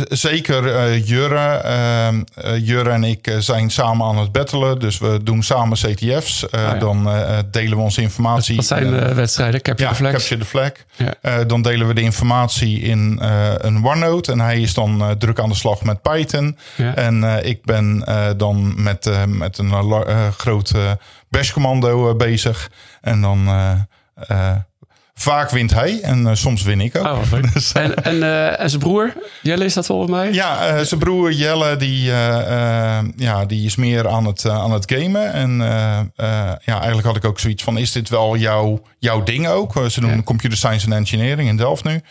zeker 0.10 0.76
eh, 0.76 1.08
Jurre. 1.08 1.38
Ehm, 1.50 2.22
eh, 2.36 2.68
Jurre 2.68 2.90
en 2.90 3.04
ik 3.04 3.28
eh, 3.28 3.38
zijn 3.38 3.70
samen 3.70 4.06
aan 4.08 4.18
het 4.18 4.32
battelen. 4.32 4.80
Dus 4.80 4.98
we 4.98 5.20
doen 5.24 5.44
samen 5.44 5.78
CTF's. 5.78 6.50
Eh, 6.50 6.62
ja. 6.62 6.74
Dan 6.74 7.10
eh, 7.10 7.38
delen 7.52 7.78
we 7.78 7.84
onze 7.84 8.02
informatie. 8.02 8.56
dat 8.56 8.66
zijn 8.66 8.94
eh, 8.94 9.10
eh, 9.10 9.16
wedstrijden, 9.16 9.62
Capture 9.62 9.90
ja, 9.90 9.96
the 9.96 10.02
Flags. 10.02 10.16
Capture 10.18 10.42
the 10.42 10.46
Flag. 10.48 10.72
Ja. 10.96 11.14
Eh, 11.22 11.48
dan 11.48 11.62
delen 11.62 11.88
we 11.88 11.94
de 11.94 12.02
informatie 12.02 12.80
in 12.80 13.20
eh, 13.22 13.54
een 13.58 13.86
OneNote. 13.86 14.32
En 14.32 14.40
hij 14.40 14.62
is 14.62 14.74
dan 14.74 15.02
eh, 15.02 15.10
druk 15.12 15.40
aan 15.40 15.50
de 15.50 15.56
slag 15.56 15.84
met 15.84 16.02
Python. 16.02 16.58
En 16.96 17.24
eh, 17.24 17.50
ik 17.50 17.64
ben 17.66 18.04
eh, 18.06 18.28
dan 18.38 18.74
met, 18.84 19.06
eh, 19.08 19.24
met 19.26 19.58
een 19.58 19.72
eh, 19.72 20.02
eh, 20.08 20.28
groot 20.38 20.70
eh, 20.70 20.92
bash-commando 21.30 22.10
eh, 22.10 22.16
bezig. 22.16 22.70
En 23.02 23.22
dan 23.22 23.48
eh, 23.48 23.72
eh, 24.28 24.56
vaak 25.22 25.50
wint 25.50 25.74
hij 25.74 26.00
en 26.02 26.28
eh, 26.28 26.34
soms 26.36 26.64
win 26.64 26.82
ik 26.82 26.98
ook. 26.98 27.06
Oh. 27.06 27.22
Dus, 27.54 27.72
en, 27.72 28.04
en, 28.04 28.24
eh, 28.24 28.60
en 28.60 28.70
zijn 28.70 28.82
broer, 28.82 29.14
Jelle, 29.42 29.66
is 29.66 29.74
dat 29.74 29.86
volgens 29.86 30.12
mij? 30.12 30.34
ja, 30.34 30.68
eh, 30.68 30.84
zijn 30.84 31.00
broer 31.00 31.32
Jelle 31.32 31.78
die, 31.78 32.12
eh, 32.12 32.98
eh, 32.98 33.06
ja, 33.18 33.46
die 33.46 33.66
is 33.66 33.76
meer 33.76 34.08
aan 34.08 34.26
het, 34.26 34.46
eh, 34.46 34.54
aan 34.64 34.72
het 34.72 34.94
gamen. 34.96 35.34
En 35.34 35.62
eh, 35.62 36.00
eh, 36.00 36.06
ja, 36.66 36.76
eigenlijk 36.78 37.08
had 37.08 37.16
ik 37.16 37.26
ook 37.26 37.40
zoiets 37.40 37.64
van: 37.64 37.78
is 37.78 37.92
dit 37.92 38.10
wel 38.10 38.38
jouw, 38.38 38.82
jouw 39.00 39.24
ding 39.24 39.48
ook? 39.48 39.76
Eh, 39.76 39.86
Ze 39.86 40.00
doen 40.02 40.16
Ja. 40.16 40.24
computer 40.24 40.58
science 40.58 40.86
en 40.86 40.94
engineering 40.94 41.50
in 41.50 41.58
Delft 41.58 41.84
nu. 41.84 42.02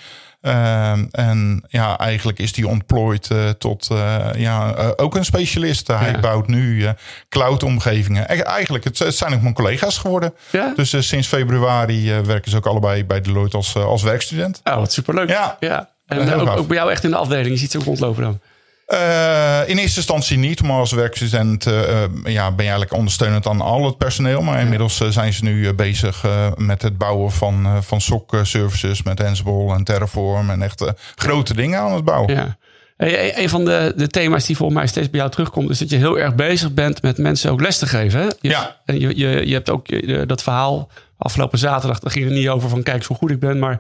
Ehm, 0.41 1.05
en 1.11 1.65
ja, 1.69 1.99
eigenlijk 1.99 2.39
is 2.39 2.57
hij 2.57 2.65
ontplooid 2.65 3.31
eh, 3.31 3.49
tot 3.49 3.89
eh, 3.91 4.27
ja, 4.37 4.75
eh, 4.75 4.89
ook 4.97 5.15
een 5.17 5.25
specialist. 5.25 5.87
Hij 5.87 6.11
Ja. 6.11 6.21
bouwt 6.21 6.47
nu 6.47 6.87
cloud-omgevingen. 7.29 8.23
E- 8.33 8.41
Eigenlijk, 8.41 8.85
het, 8.85 8.99
het 8.99 9.17
zijn 9.17 9.35
ook 9.35 9.43
mijn 9.43 9.55
collega's 9.55 9.99
geworden. 9.99 10.35
Ja? 10.51 10.73
Dus 10.77 11.07
sinds 11.09 11.29
februari 11.29 12.13
werken 12.13 12.51
ze 12.51 12.57
ook 12.57 12.67
allebei 12.67 13.05
bij 13.05 13.21
Deloitte 13.21 13.57
als, 13.57 13.75
als 13.77 14.03
werkstudent. 14.03 14.61
Oh, 14.65 14.75
wat 14.77 14.93
superleuk. 14.93 15.29
Ja. 15.29 15.57
ja. 15.61 15.89
En 16.07 16.33
ook 16.49 16.67
bij 16.67 16.77
jou 16.77 16.91
echt 16.91 17.05
in 17.05 17.11
de 17.11 17.17
afdeling. 17.17 17.49
Je 17.49 17.57
ziet 17.57 17.71
ze 17.71 17.79
ook 17.79 17.85
rondlopen 17.85 18.23
dan. 18.23 18.41
Eh, 18.89 19.61
in 19.67 19.79
eerste 19.79 19.97
instantie 19.97 20.39
niet, 20.39 20.63
maar 20.63 20.77
als 20.79 20.93
werkstudent 20.93 21.67
eh, 21.67 22.03
ja, 22.25 22.47
ben 22.47 22.65
je 22.65 22.71
eigenlijk 22.71 22.93
ondersteunend 22.93 23.47
aan 23.47 23.61
al 23.61 23.85
het 23.85 23.97
personeel. 23.99 24.43
Maar 24.43 24.61
inmiddels 24.61 25.01
eh, 25.01 25.09
zijn 25.09 25.33
ze 25.33 25.45
nu 25.45 25.73
bezig 25.73 26.25
met 26.57 26.83
het 26.83 26.99
bouwen 26.99 27.33
van, 27.33 27.83
van 27.85 28.01
SOC-services 28.01 29.03
met 29.03 29.25
Ansible 29.25 29.75
en 29.75 29.85
Terraform 29.85 30.51
en 30.51 30.63
echt 30.63 30.85
grote 31.17 31.55
dingen 31.55 31.79
aan 31.81 31.93
het 31.95 32.05
bouwen. 32.05 32.35
Ja. 32.35 32.57
Hey, 32.97 33.39
een- 33.43 33.49
van 33.49 33.65
de, 33.65 33.93
de 33.97 34.07
thema's 34.09 34.47
die 34.47 34.57
volgens 34.57 34.79
mij 34.79 34.89
steeds 34.89 35.11
bij 35.11 35.19
jou 35.21 35.31
terugkomt, 35.33 35.71
is 35.71 35.79
dat 35.79 35.91
je 35.91 35.97
heel 35.97 36.19
erg 36.19 36.35
bezig 36.35 36.73
bent 36.75 37.03
met 37.03 37.19
mensen 37.19 37.51
ook 37.51 37.61
les 37.61 37.79
te 37.79 37.87
geven. 37.87 38.21
Hè? 38.21 38.27
Je, 38.27 38.49
Ja. 38.49 38.77
En 38.85 39.01
je, 39.01 39.17
je, 39.17 39.47
je 39.47 39.53
hebt 39.55 39.71
ook 39.71 39.87
dat 40.29 40.43
verhaal 40.43 40.89
afgelopen 41.19 41.59
zaterdag, 41.59 41.99
daar 41.99 42.13
ging 42.13 42.25
het 42.25 42.35
niet 42.35 42.49
over 42.49 42.69
van 42.69 42.83
kijk 42.83 42.97
eens 42.97 43.07
hoe 43.07 43.17
goed 43.17 43.31
ik 43.31 43.41
ben, 43.41 43.59
maar 43.59 43.79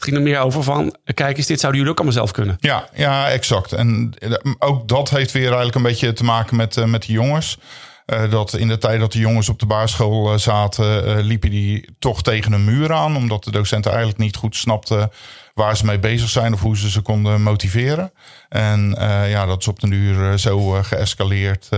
het 0.00 0.08
ging 0.08 0.16
er 0.16 0.30
meer 0.30 0.40
over 0.40 0.62
van 0.62 0.96
kijk 1.14 1.36
eens, 1.36 1.46
dit 1.46 1.60
zouden 1.60 1.80
jullie 1.80 1.96
ook 1.96 2.04
allemaal 2.04 2.18
zelf 2.18 2.32
kunnen. 2.32 2.56
Ja, 2.60 2.88
ja, 2.94 3.28
exact. 3.28 3.72
En 3.72 4.12
eh, 4.18 4.32
ook 4.58 4.88
dat 4.88 5.10
heeft 5.10 5.32
weer 5.32 5.46
eigenlijk 5.46 5.74
een 5.74 5.82
beetje 5.82 6.12
te 6.12 6.24
maken 6.24 6.56
met, 6.56 6.76
eh, 6.76 6.84
met 6.84 7.06
de 7.06 7.12
jongens. 7.12 7.58
Eh, 8.06 8.30
dat 8.30 8.52
in 8.52 8.68
de 8.68 8.78
tijd 8.78 9.00
dat 9.00 9.12
de 9.12 9.18
jongens 9.18 9.48
op 9.48 9.58
de 9.58 9.66
basisschool 9.66 10.38
zaten, 10.38 11.06
eh, 11.06 11.24
liepen 11.24 11.50
die 11.50 11.88
toch 11.98 12.22
tegen 12.22 12.52
een 12.52 12.64
muur 12.64 12.92
aan. 12.92 13.16
Omdat 13.16 13.44
de 13.44 13.50
docenten 13.50 13.90
eigenlijk 13.90 14.20
niet 14.20 14.36
goed 14.36 14.56
snapten 14.56 15.10
waar 15.54 15.76
ze 15.76 15.84
mee 15.84 15.98
bezig 15.98 16.28
zijn 16.28 16.52
of 16.52 16.60
hoe 16.60 16.76
ze 16.76 16.90
ze 16.90 17.00
konden 17.00 17.42
motiveren. 17.42 18.12
En 18.48 18.94
ja, 19.28 19.46
dat 19.46 19.60
is 19.60 19.68
op 19.68 19.80
den 19.80 19.90
duur 19.90 20.38
zo 20.38 20.68
geëscaleerd. 20.82 21.68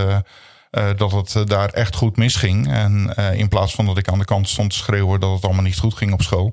Eh, 0.73 0.85
dat 0.97 1.12
het 1.12 1.35
eh, 1.35 1.45
daar 1.45 1.69
echt 1.69 1.97
goed 1.97 2.17
misging. 2.17 2.73
En 2.73 3.14
eh, 3.17 3.38
in 3.38 3.49
plaats 3.49 3.75
van 3.75 3.87
dat 3.87 3.99
ik 3.99 4.09
aan 4.09 4.19
de 4.19 4.25
kant 4.25 4.49
stond 4.49 4.71
te 4.71 4.76
schreeuwen 4.76 5.21
dat 5.21 5.33
het 5.33 5.45
allemaal 5.45 5.62
niet 5.62 5.79
goed 5.79 5.95
ging 5.95 6.12
op 6.12 6.23
school, 6.23 6.52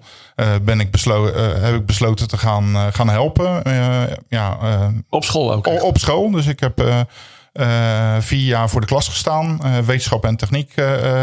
ben 0.61 0.79
ik 0.79 0.91
beslo 0.91 1.33
heb 1.61 1.75
ik 1.75 1.85
besloten 1.85 2.27
te 2.27 2.37
gaan, 2.37 2.93
gaan 2.93 3.09
helpen. 3.09 3.61
Ja, 4.29 4.57
Op 5.09 5.23
school 5.23 5.53
ook. 5.53 5.83
op 5.83 5.97
school. 5.97 6.31
Dus 6.31 6.45
ik 6.45 6.59
heb 6.59 7.05
vier 8.19 8.45
jaar 8.45 8.69
voor 8.69 8.81
de 8.81 8.87
klas 8.87 9.07
gestaan, 9.07 9.59
wetenschap 9.85 10.25
en 10.25 10.35
techniek 10.35 10.73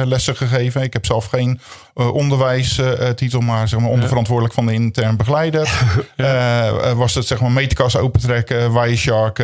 lessen 0.05 0.37
gegeven. 0.37 0.83
Ik 0.83 0.93
heb 0.93 1.07
zelf 1.07 1.27
geen 1.27 1.61
onderwijstitel, 1.97 3.41
maar 3.41 3.69
zeg 3.69 3.81
maar 3.81 3.91
onderverantwoordelijk 3.91 4.55
van 4.55 4.67
de 4.67 4.73
intern 4.73 5.17
begeleider. 5.17 5.69
was 6.97 7.15
het 7.15 7.27
zeg 7.27 7.41
maar 7.41 7.51
meterkas 7.51 7.97
opentrekken, 7.97 8.73
Wireshark, 8.73 9.43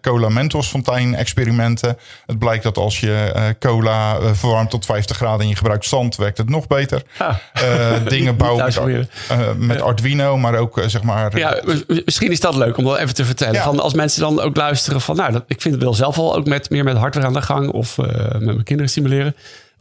cola 0.00 0.28
Mentos 0.28 0.68
fontein 0.68 1.14
experimenten. 1.14 1.98
Het 2.26 2.38
blijkt 2.38 2.62
dat 2.62 2.76
als 2.76 3.00
je 3.00 3.54
cola 3.58 4.18
verwarmt 4.34 4.70
tot 4.70 4.86
50 4.86 5.16
graden 5.16 5.40
en 5.40 5.48
je 5.48 5.56
gebruikt 5.56 5.84
zand, 5.84 6.16
werkt 6.16 6.38
het 6.38 6.48
nog 6.48 6.66
beter. 6.66 7.02
Ah. 7.18 7.34
dingen 8.08 8.36
bouwen 8.36 8.64
met, 8.64 9.58
met 9.58 9.80
Arduino, 9.80 10.36
maar 10.36 10.54
ook 10.54 10.82
zeg 10.86 11.02
maar... 11.02 11.38
Ja, 11.38 11.60
misschien 12.04 12.30
is 12.30 12.40
dat 12.40 12.56
leuk 12.56 12.76
om 12.76 12.84
dat 12.84 12.98
even 12.98 13.14
te 13.14 13.24
vertellen. 13.24 13.62
Van 13.62 13.80
als 13.80 13.94
mensen 13.94 14.20
dan 14.20 14.40
ook 14.40 14.56
luisteren 14.56 15.00
van, 15.00 15.16
nou, 15.16 15.32
dat, 15.32 15.44
ik 15.46 15.60
vind 15.60 15.74
het 15.74 15.82
wel 15.82 15.94
zelf 15.94 16.18
al 16.18 16.36
ook 16.36 16.46
met 16.46 16.70
meer 16.70 16.84
met 16.84 16.96
hardware 16.96 17.26
aan 17.26 17.32
de 17.32 17.42
gang 17.42 17.70
of 17.70 17.96
met 17.96 18.40
mijn 18.40 18.62
kinderen 18.62 18.90
stimuleren. 18.90 19.34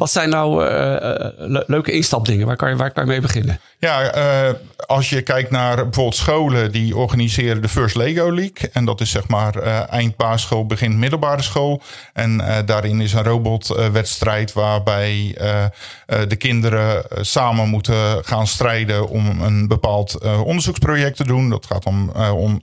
Wat 0.03 0.11
zijn 0.11 0.29
nou 0.29 0.65
uh, 0.65 1.61
leuke 1.67 1.91
instapdingen? 1.91 2.47
Waar 2.47 2.55
kan, 2.55 2.69
je, 2.69 2.75
waar 2.75 2.91
kan 2.91 3.03
je 3.03 3.09
mee 3.09 3.21
beginnen? 3.21 3.59
Ja, 3.77 4.15
uh, 4.15 4.53
als 4.85 5.09
je 5.09 5.21
kijkt 5.21 5.51
naar 5.51 5.75
bijvoorbeeld 5.75 6.15
scholen 6.15 6.71
die 6.71 6.95
organiseren 6.95 7.61
de 7.61 7.69
First 7.69 7.95
Lego 7.95 8.33
League. 8.33 8.69
En 8.73 8.85
dat 8.85 9.01
is 9.01 9.11
zeg 9.11 9.27
maar 9.27 9.55
eind 9.87 10.15
basisschool, 10.15 10.65
begin 10.65 10.99
middelbare 10.99 11.41
school. 11.41 11.81
En 12.13 12.43
daarin 12.65 13.01
is 13.01 13.13
een 13.13 13.23
robotwedstrijd 13.23 14.53
waarbij 14.53 15.37
de 16.27 16.35
kinderen 16.35 17.03
samen 17.21 17.69
moeten 17.69 18.25
gaan 18.25 18.47
strijden 18.47 19.07
om 19.07 19.41
een 19.41 19.67
bepaald 19.67 20.17
onderzoeksproject 20.43 21.17
te 21.17 21.25
doen. 21.25 21.49
Dat 21.49 21.65
gaat 21.65 21.83
dan 21.83 22.13
om 22.33 22.61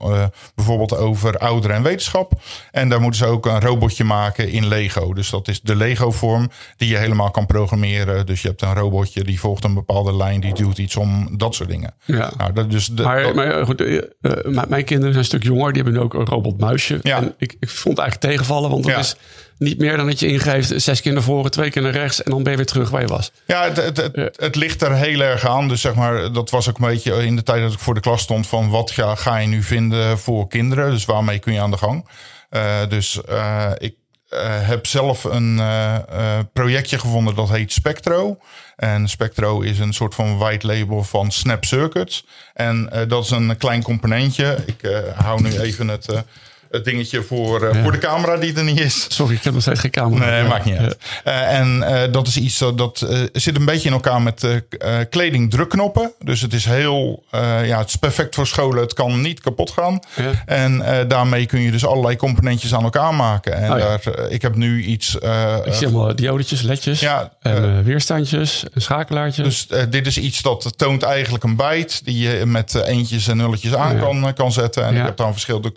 bijvoorbeeld 0.55 0.97
over 0.97 1.37
ouderen 1.37 1.75
en 1.75 1.83
wetenschap. 1.83 2.33
En 2.71 2.89
daar 2.89 3.01
moeten 3.01 3.19
ze 3.19 3.31
ook 3.31 3.45
een 3.45 3.61
robotje 3.61 4.03
maken 4.03 4.49
in 4.49 4.67
Lego. 4.67 5.13
Dus 5.13 5.29
dat 5.29 5.47
is 5.47 5.61
de 5.61 5.75
Lego 5.75 6.11
vorm 6.11 6.51
die 6.77 6.89
je 6.89 6.97
helemaal 6.97 7.30
kan 7.31 7.45
programmeren. 7.45 8.25
Dus 8.25 8.41
je 8.41 8.47
hebt 8.47 8.61
een 8.61 8.73
robotje 8.73 9.23
die 9.23 9.39
volgt 9.39 9.63
een 9.63 9.73
bepaalde 9.73 10.15
lijn, 10.15 10.39
die 10.39 10.53
doet 10.53 10.77
iets 10.77 10.95
om 10.95 11.37
dat 11.37 11.55
soort 11.55 11.69
dingen. 11.69 11.93
Ja. 12.05 12.31
Nou, 12.37 12.53
dat, 12.53 12.71
dus 12.71 12.85
de, 12.85 13.03
maar, 13.03 13.35
maar 13.35 13.65
goed, 13.65 13.81
uh, 13.81 14.01
mijn 14.67 14.83
kinderen 14.83 15.13
zijn 15.13 15.15
een 15.15 15.23
stuk 15.23 15.43
jonger. 15.43 15.73
Die 15.73 15.83
hebben 15.83 16.01
ook 16.01 16.13
een 16.13 16.25
robotmuisje. 16.25 16.99
Ja. 17.03 17.17
En 17.17 17.33
ik, 17.37 17.55
ik 17.59 17.69
vond 17.69 17.97
het 17.97 18.05
eigenlijk 18.05 18.33
tegenvallen, 18.33 18.69
want 18.69 18.83
dat 18.83 18.97
is 18.97 19.15
niet 19.57 19.79
meer 19.79 19.97
dan 19.97 20.05
dat 20.05 20.19
je 20.19 20.27
ingeeft 20.27 20.81
zes 20.81 21.01
keer 21.01 21.13
naar 21.13 21.23
voren, 21.23 21.51
twee 21.51 21.69
keer 21.69 21.81
naar 21.81 21.91
rechts 21.91 22.23
en 22.23 22.31
dan 22.31 22.43
ben 22.43 22.51
je 22.51 22.57
weer 22.57 22.67
terug 22.67 22.89
waar 22.89 23.01
je 23.01 23.07
was. 23.07 23.31
Ja, 23.45 23.63
het, 23.63 23.77
het, 23.77 23.97
het, 23.97 24.37
het, 24.39 24.55
ligt 24.55 24.81
er 24.81 24.95
heel 24.95 25.19
erg 25.19 25.47
aan. 25.47 25.67
Dus 25.67 25.81
zeg 25.81 25.95
maar, 25.95 26.31
dat 26.31 26.49
was 26.49 26.69
ook 26.69 26.79
een 26.79 26.87
beetje 26.87 27.25
in 27.25 27.35
de 27.35 27.43
tijd 27.43 27.61
dat 27.61 27.73
ik 27.73 27.79
voor 27.79 27.93
de 27.93 27.99
klas 27.99 28.21
stond 28.21 28.47
van 28.47 28.69
wat 28.69 28.91
ga, 28.91 29.15
ga 29.15 29.37
je 29.37 29.47
nu 29.47 29.63
vinden 29.63 30.19
voor 30.19 30.47
kinderen? 30.47 30.91
Dus 30.91 31.05
waarmee 31.05 31.39
kun 31.39 31.53
je 31.53 31.59
aan 31.59 31.71
de 31.71 31.77
gang? 31.77 32.05
Uh, 32.51 32.87
dus 32.89 33.19
uh, 33.29 33.71
ik 33.77 33.95
heb 34.39 34.85
zelf 34.85 35.23
een 35.23 35.57
uh, 35.57 35.97
projectje 36.53 36.99
gevonden 36.99 37.35
dat 37.35 37.49
heet 37.49 37.71
Spectro. 37.71 38.37
En 38.75 39.07
Spectro 39.07 39.61
is 39.61 39.79
een 39.79 39.93
soort 39.93 40.15
van 40.15 40.37
white 40.37 40.67
label 40.67 41.03
van 41.03 41.31
Snap 41.31 41.65
Circuits. 41.65 42.25
En 42.53 42.89
dat 43.07 43.23
is 43.23 43.29
een 43.29 43.57
klein 43.57 43.83
componentje. 43.83 44.57
Ik 44.65 45.03
hou 45.15 45.41
nu 45.41 45.59
even 45.59 45.87
het 45.87 46.07
het 46.71 46.85
dingetje 46.85 47.23
voor, 47.23 47.63
uh, 47.63 47.83
voor 47.83 47.91
de 47.91 47.97
camera 47.97 48.37
die 48.37 48.55
er 48.55 48.63
niet 48.63 48.79
is. 48.79 49.05
Sorry, 49.09 49.35
ik 49.35 49.43
heb 49.43 49.53
nog 49.53 49.61
steeds 49.61 49.79
geen 49.79 49.91
camera. 49.91 50.29
Nee, 50.29 50.43
maakt 50.43 50.65
niet 50.65 50.77
uit. 50.77 50.97
Uh, 51.25 51.59
en 51.59 51.77
uh, 51.77 52.01
dat 52.11 52.27
is 52.27 52.37
iets 52.37 52.63
dat 52.75 53.07
zit 53.33 53.55
een 53.55 53.65
beetje 53.65 53.87
in 53.87 53.93
elkaar 53.93 54.21
met 54.21 54.47
kleding 55.09 55.51
drukknoppen. 55.51 56.11
Dus 56.23 56.41
het 56.41 56.53
is 56.53 56.65
heel, 56.65 57.23
ja, 57.63 57.77
het 57.77 57.87
is 57.87 57.95
perfect 57.95 58.35
voor 58.35 58.47
scholen. 58.47 58.81
Het 58.81 58.93
kan 58.93 59.21
niet 59.21 59.39
kapot 59.39 59.71
gaan. 59.71 59.99
Ja. 60.15 60.31
En 60.45 60.83
daarmee 61.07 61.45
kun 61.45 61.61
je 61.61 61.71
dus 61.71 61.85
allerlei 61.85 62.15
componentjes 62.15 62.73
aan 62.73 62.83
elkaar 62.83 63.13
maken. 63.13 63.53
En 63.53 63.71
oh, 63.71 63.77
daar, 63.77 64.29
ik 64.29 64.41
heb 64.41 64.55
nu 64.55 64.83
iets. 64.83 65.15
ik 65.65 65.73
zie 65.73 65.87
allemaal 65.87 66.15
diodetjes, 66.15 66.61
ledjes. 66.61 66.99
Ja, 66.99 67.31
en 67.41 67.83
weerstandjes, 67.83 68.63
schakelaartjes. 68.75 69.67
Dus 69.67 69.87
dit 69.89 70.07
is 70.07 70.17
iets 70.17 70.41
dat 70.41 70.73
toont 70.75 71.03
eigenlijk 71.03 71.43
een 71.43 71.55
byte 71.55 72.03
die 72.03 72.29
je 72.29 72.45
met 72.45 72.75
eentjes 72.75 73.27
en 73.27 73.37
nulletjes 73.37 73.75
aan 73.75 73.95
oh, 73.95 74.01
kan, 74.01 74.33
kan 74.33 74.51
zetten. 74.51 74.85
En 74.85 74.95
ik 74.95 75.05
heb 75.05 75.17
dan 75.17 75.31
verschillende 75.31 75.71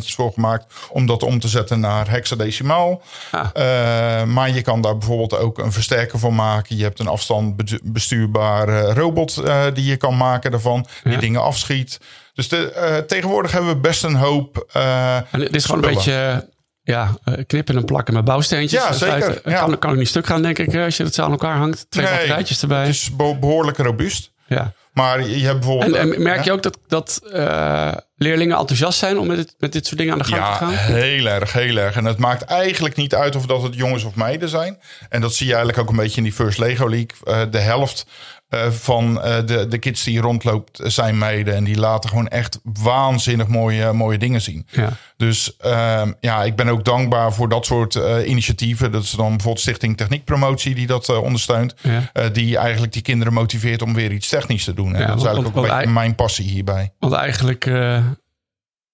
componenten 0.00 0.10
voor 0.10 0.32
gemaakt 0.32 0.74
om 0.90 1.06
dat 1.06 1.22
om 1.22 1.40
te 1.40 1.48
zetten 1.48 1.80
naar 1.80 2.10
hexadecimaal. 2.10 3.02
Ah. 3.30 3.44
Uh, 3.56 4.24
maar 4.24 4.50
je 4.50 4.62
kan 4.62 4.80
daar 4.80 4.98
bijvoorbeeld 4.98 5.36
ook 5.36 5.58
een 5.58 5.72
versterker 5.72 6.18
van 6.18 6.34
maken. 6.34 6.76
Je 6.76 6.82
hebt 6.82 6.98
een 6.98 7.08
afstandbestuurbare 7.08 8.92
robot 8.94 9.42
uh, 9.44 9.64
die 9.74 9.84
je 9.84 9.96
kan 9.96 10.16
maken 10.16 10.50
daarvan, 10.50 10.86
die 11.04 11.18
dingen 11.18 11.42
afschiet. 11.42 12.00
Dus 12.34 12.48
de, 12.48 12.72
uh, 12.76 12.96
tegenwoordig 12.96 13.52
hebben 13.52 13.70
we 13.70 13.76
best 13.76 14.04
een 14.04 14.14
hoop. 14.14 14.66
en 14.72 15.26
dit 15.32 15.54
is 15.54 15.64
gewoon 15.64 15.84
een 15.84 15.94
beetje 15.94 16.48
ja, 16.82 17.14
knippen 17.46 17.76
en 17.76 17.84
plakken 17.84 18.14
met 18.14 18.24
bouwsteentjes. 18.24 18.82
Ja, 18.82 18.92
zeker. 18.92 19.40
Ja. 19.44 19.58
Kan, 19.58 19.78
kan 19.78 19.96
niet 19.96 20.08
stuk 20.08 20.26
gaan, 20.26 20.42
denk 20.42 20.58
ik, 20.58 20.76
als 20.76 20.96
je 20.96 21.04
het 21.04 21.14
zo 21.14 21.22
aan 21.22 21.30
elkaar 21.30 21.56
hangt. 21.56 21.86
Twee 21.88 22.04
nee, 22.04 22.14
batterijtjes 22.14 22.62
erbij. 22.62 22.80
Het 22.80 22.88
is 22.88 23.10
behoorlijk 23.16 23.76
robuust. 23.76 24.30
Ja. 24.46 24.72
Maar 24.92 25.28
je 25.28 25.44
hebt 25.44 25.58
bijvoorbeeld. 25.58 25.94
En, 25.94 26.22
merk 26.22 26.44
je 26.44 26.52
ook 26.52 26.62
dat, 26.62 26.78
dat 26.86 27.20
uh, 27.24 27.92
leerlingen 28.16 28.58
enthousiast 28.58 28.98
zijn 28.98 29.18
om 29.18 29.26
met, 29.26 29.36
dit, 29.36 29.54
met 29.58 29.72
dit 29.72 29.86
soort 29.86 29.98
dingen 29.98 30.12
aan 30.12 30.18
de 30.18 30.24
gang 30.24 30.46
te 30.46 30.64
gaan? 30.64 30.72
Heel 30.72 31.26
erg, 31.26 31.52
heel 31.52 31.76
erg. 31.76 31.96
En 31.96 32.04
het 32.04 32.18
maakt 32.18 32.42
eigenlijk 32.42 32.96
niet 32.96 33.14
uit 33.14 33.36
of 33.36 33.46
dat 33.46 33.62
het 33.62 33.74
jongens 33.74 34.04
of 34.04 34.14
meiden 34.14 34.48
zijn. 34.48 34.78
En 35.08 35.20
dat 35.20 35.34
zie 35.34 35.46
je 35.46 35.54
eigenlijk 35.54 35.82
ook 35.82 35.90
een 35.90 36.02
beetje 36.02 36.16
in 36.16 36.22
die 36.22 36.32
First 36.32 36.58
Lego 36.58 36.88
League. 36.88 37.16
Uh, 37.24 37.42
de 37.50 37.58
helft 37.58 38.06
uh, 38.50 38.70
van 38.70 39.16
uh, 39.16 39.36
de, 39.46 39.66
de 39.68 39.78
kids 39.78 40.04
die 40.04 40.20
rondloopt 40.20 40.80
zijn 40.82 41.18
meiden. 41.18 41.54
En 41.54 41.64
die 41.64 41.78
laten 41.78 42.10
gewoon 42.10 42.28
echt 42.28 42.60
waanzinnig 42.62 43.46
mooie, 43.46 43.92
mooie 43.92 44.18
dingen 44.18 44.40
zien. 44.40 44.66
Ja. 44.70 44.88
Dus 45.16 45.56
uh, 45.66 46.02
ja, 46.20 46.44
ik 46.44 46.56
ben 46.56 46.68
ook 46.68 46.84
dankbaar 46.84 47.32
voor 47.32 47.48
dat 47.48 47.66
soort 47.66 47.98
initiatieven. 48.26 48.92
Dat 48.92 49.02
is 49.02 49.10
dan 49.10 49.28
bijvoorbeeld 49.28 49.60
Stichting 49.60 49.96
Techniekpromotie 49.96 50.74
die 50.74 50.86
dat 50.86 51.08
ondersteunt. 51.08 51.74
Ja. 51.82 52.28
die 52.28 52.56
eigenlijk 52.56 52.92
die 52.92 53.02
kinderen 53.02 53.32
motiveert 53.32 53.82
om 53.82 53.94
weer 53.94 54.12
iets 54.12 54.28
technisch 54.28 54.64
te 54.64 54.74
doen. 54.74 54.94
En 54.94 55.06
dat 55.06 55.16
is 55.16 55.24
eigenlijk 55.24 55.56
ook 55.56 55.86
mijn 55.86 56.14
passie 56.14 56.48
hierbij. 56.48 56.92
Want 56.98 57.12
eigenlijk 57.12 57.64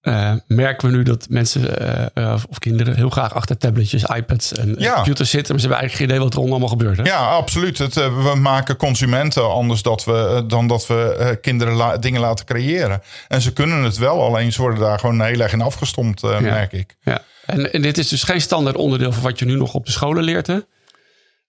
uh, 0.07 0.31
merken 0.47 0.89
we 0.89 0.95
nu 0.95 1.03
dat 1.03 1.25
mensen 1.29 1.61
uh, 2.17 2.35
of 2.49 2.59
kinderen 2.59 2.95
heel 2.95 3.09
graag 3.09 3.33
achter 3.33 3.57
tabletjes, 3.57 4.03
iPads 4.03 4.53
en 4.53 4.75
ja. 4.77 4.93
computers 4.93 5.29
zitten. 5.29 5.51
Maar 5.51 5.61
ze 5.61 5.67
hebben 5.67 5.87
eigenlijk 5.87 5.93
geen 5.93 6.05
idee 6.07 6.19
wat 6.19 6.33
er 6.33 6.51
allemaal 6.51 6.77
gebeurt. 6.77 6.97
Hè? 6.97 7.03
Ja, 7.03 7.29
absoluut. 7.29 7.77
Het, 7.77 7.93
we 7.93 8.33
maken 8.35 8.75
consumenten 8.75 9.51
anders 9.51 9.81
dat 9.81 10.05
we, 10.05 10.43
dan 10.47 10.67
dat 10.67 10.87
we 10.87 11.37
kinderen 11.41 11.73
la 11.73 11.97
dingen 11.97 12.21
laten 12.21 12.45
creëren. 12.45 13.01
En 13.27 13.41
ze 13.41 13.53
kunnen 13.53 13.83
het 13.83 13.97
wel, 13.97 14.23
alleen 14.23 14.53
ze 14.53 14.61
worden 14.61 14.79
daar 14.79 14.99
gewoon 14.99 15.21
heel 15.21 15.39
erg 15.39 15.53
in 15.53 15.61
afgestompt, 15.61 16.21
ja. 16.21 16.39
merk 16.39 16.71
ik. 16.71 16.95
Ja. 17.01 17.21
En, 17.45 17.73
en, 17.73 17.81
dit 17.81 17.97
is 17.97 18.07
dus 18.07 18.23
geen 18.23 18.41
standaard 18.41 18.75
onderdeel 18.75 19.11
van 19.11 19.23
wat 19.23 19.39
je 19.39 19.45
nu 19.45 19.55
nog 19.55 19.73
op 19.73 19.85
de 19.85 19.91
scholen 19.91 20.23
leert, 20.23 20.47
hè? 20.47 20.57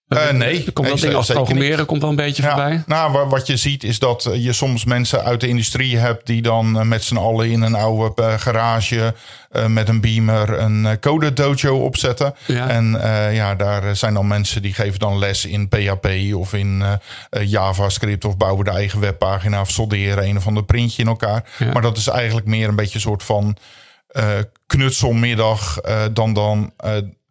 Uh, 0.09 0.31
nee. 0.31 0.65
Er 0.65 0.71
komt 0.71 0.87
nee, 0.87 0.95
dat 0.95 1.03
ding 1.03 1.15
als 1.15 1.31
programmeren 1.31 1.85
komt 1.85 2.01
wel 2.01 2.09
een 2.09 2.15
beetje 2.15 2.43
ja, 2.43 2.49
voorbij. 2.49 2.83
Nou, 2.85 3.27
wat 3.27 3.47
je 3.47 3.57
ziet 3.57 3.83
is 3.83 3.99
dat 3.99 4.29
je 4.33 4.53
soms 4.53 4.85
mensen 4.85 5.23
uit 5.23 5.41
de 5.41 5.47
industrie 5.47 5.97
hebt 5.97 6.25
die 6.25 6.41
dan 6.41 6.87
met 6.87 7.03
z'n 7.03 7.17
allen 7.17 7.49
in 7.49 7.61
een 7.61 7.75
oude 7.75 8.39
garage 8.39 9.13
uh, 9.51 9.65
met 9.65 9.89
een 9.89 10.01
beamer 10.01 10.59
een 10.59 10.99
code 10.99 11.33
dojo 11.33 11.77
opzetten. 11.77 12.35
Ja. 12.45 12.67
En 12.67 12.93
uh, 12.93 13.35
ja, 13.35 13.55
daar 13.55 13.95
zijn 13.95 14.13
dan 14.13 14.27
mensen 14.27 14.61
die 14.61 14.73
geven 14.73 14.99
dan 14.99 15.19
les 15.19 15.45
in 15.45 15.67
PHP 15.67 16.07
of 16.33 16.53
in 16.53 16.83
JavaScript 17.29 18.25
of 18.25 18.37
bouwen 18.37 18.65
de 18.65 18.71
eigen 18.71 18.99
webpagina 18.99 19.61
of 19.61 19.71
solderen 19.71 20.27
een 20.27 20.37
of 20.37 20.47
ander 20.47 20.63
printje 20.63 21.01
in 21.01 21.07
elkaar. 21.07 21.43
Ja. 21.57 21.71
Maar 21.71 21.81
dat 21.81 21.97
is 21.97 22.07
eigenlijk 22.07 22.47
meer 22.47 22.67
een 22.67 22.75
beetje 22.75 22.95
een 22.95 23.01
soort 23.01 23.23
van 23.23 23.57
knutselmiddag 24.69 25.81
dan 26.13 26.33
dan 26.33 26.73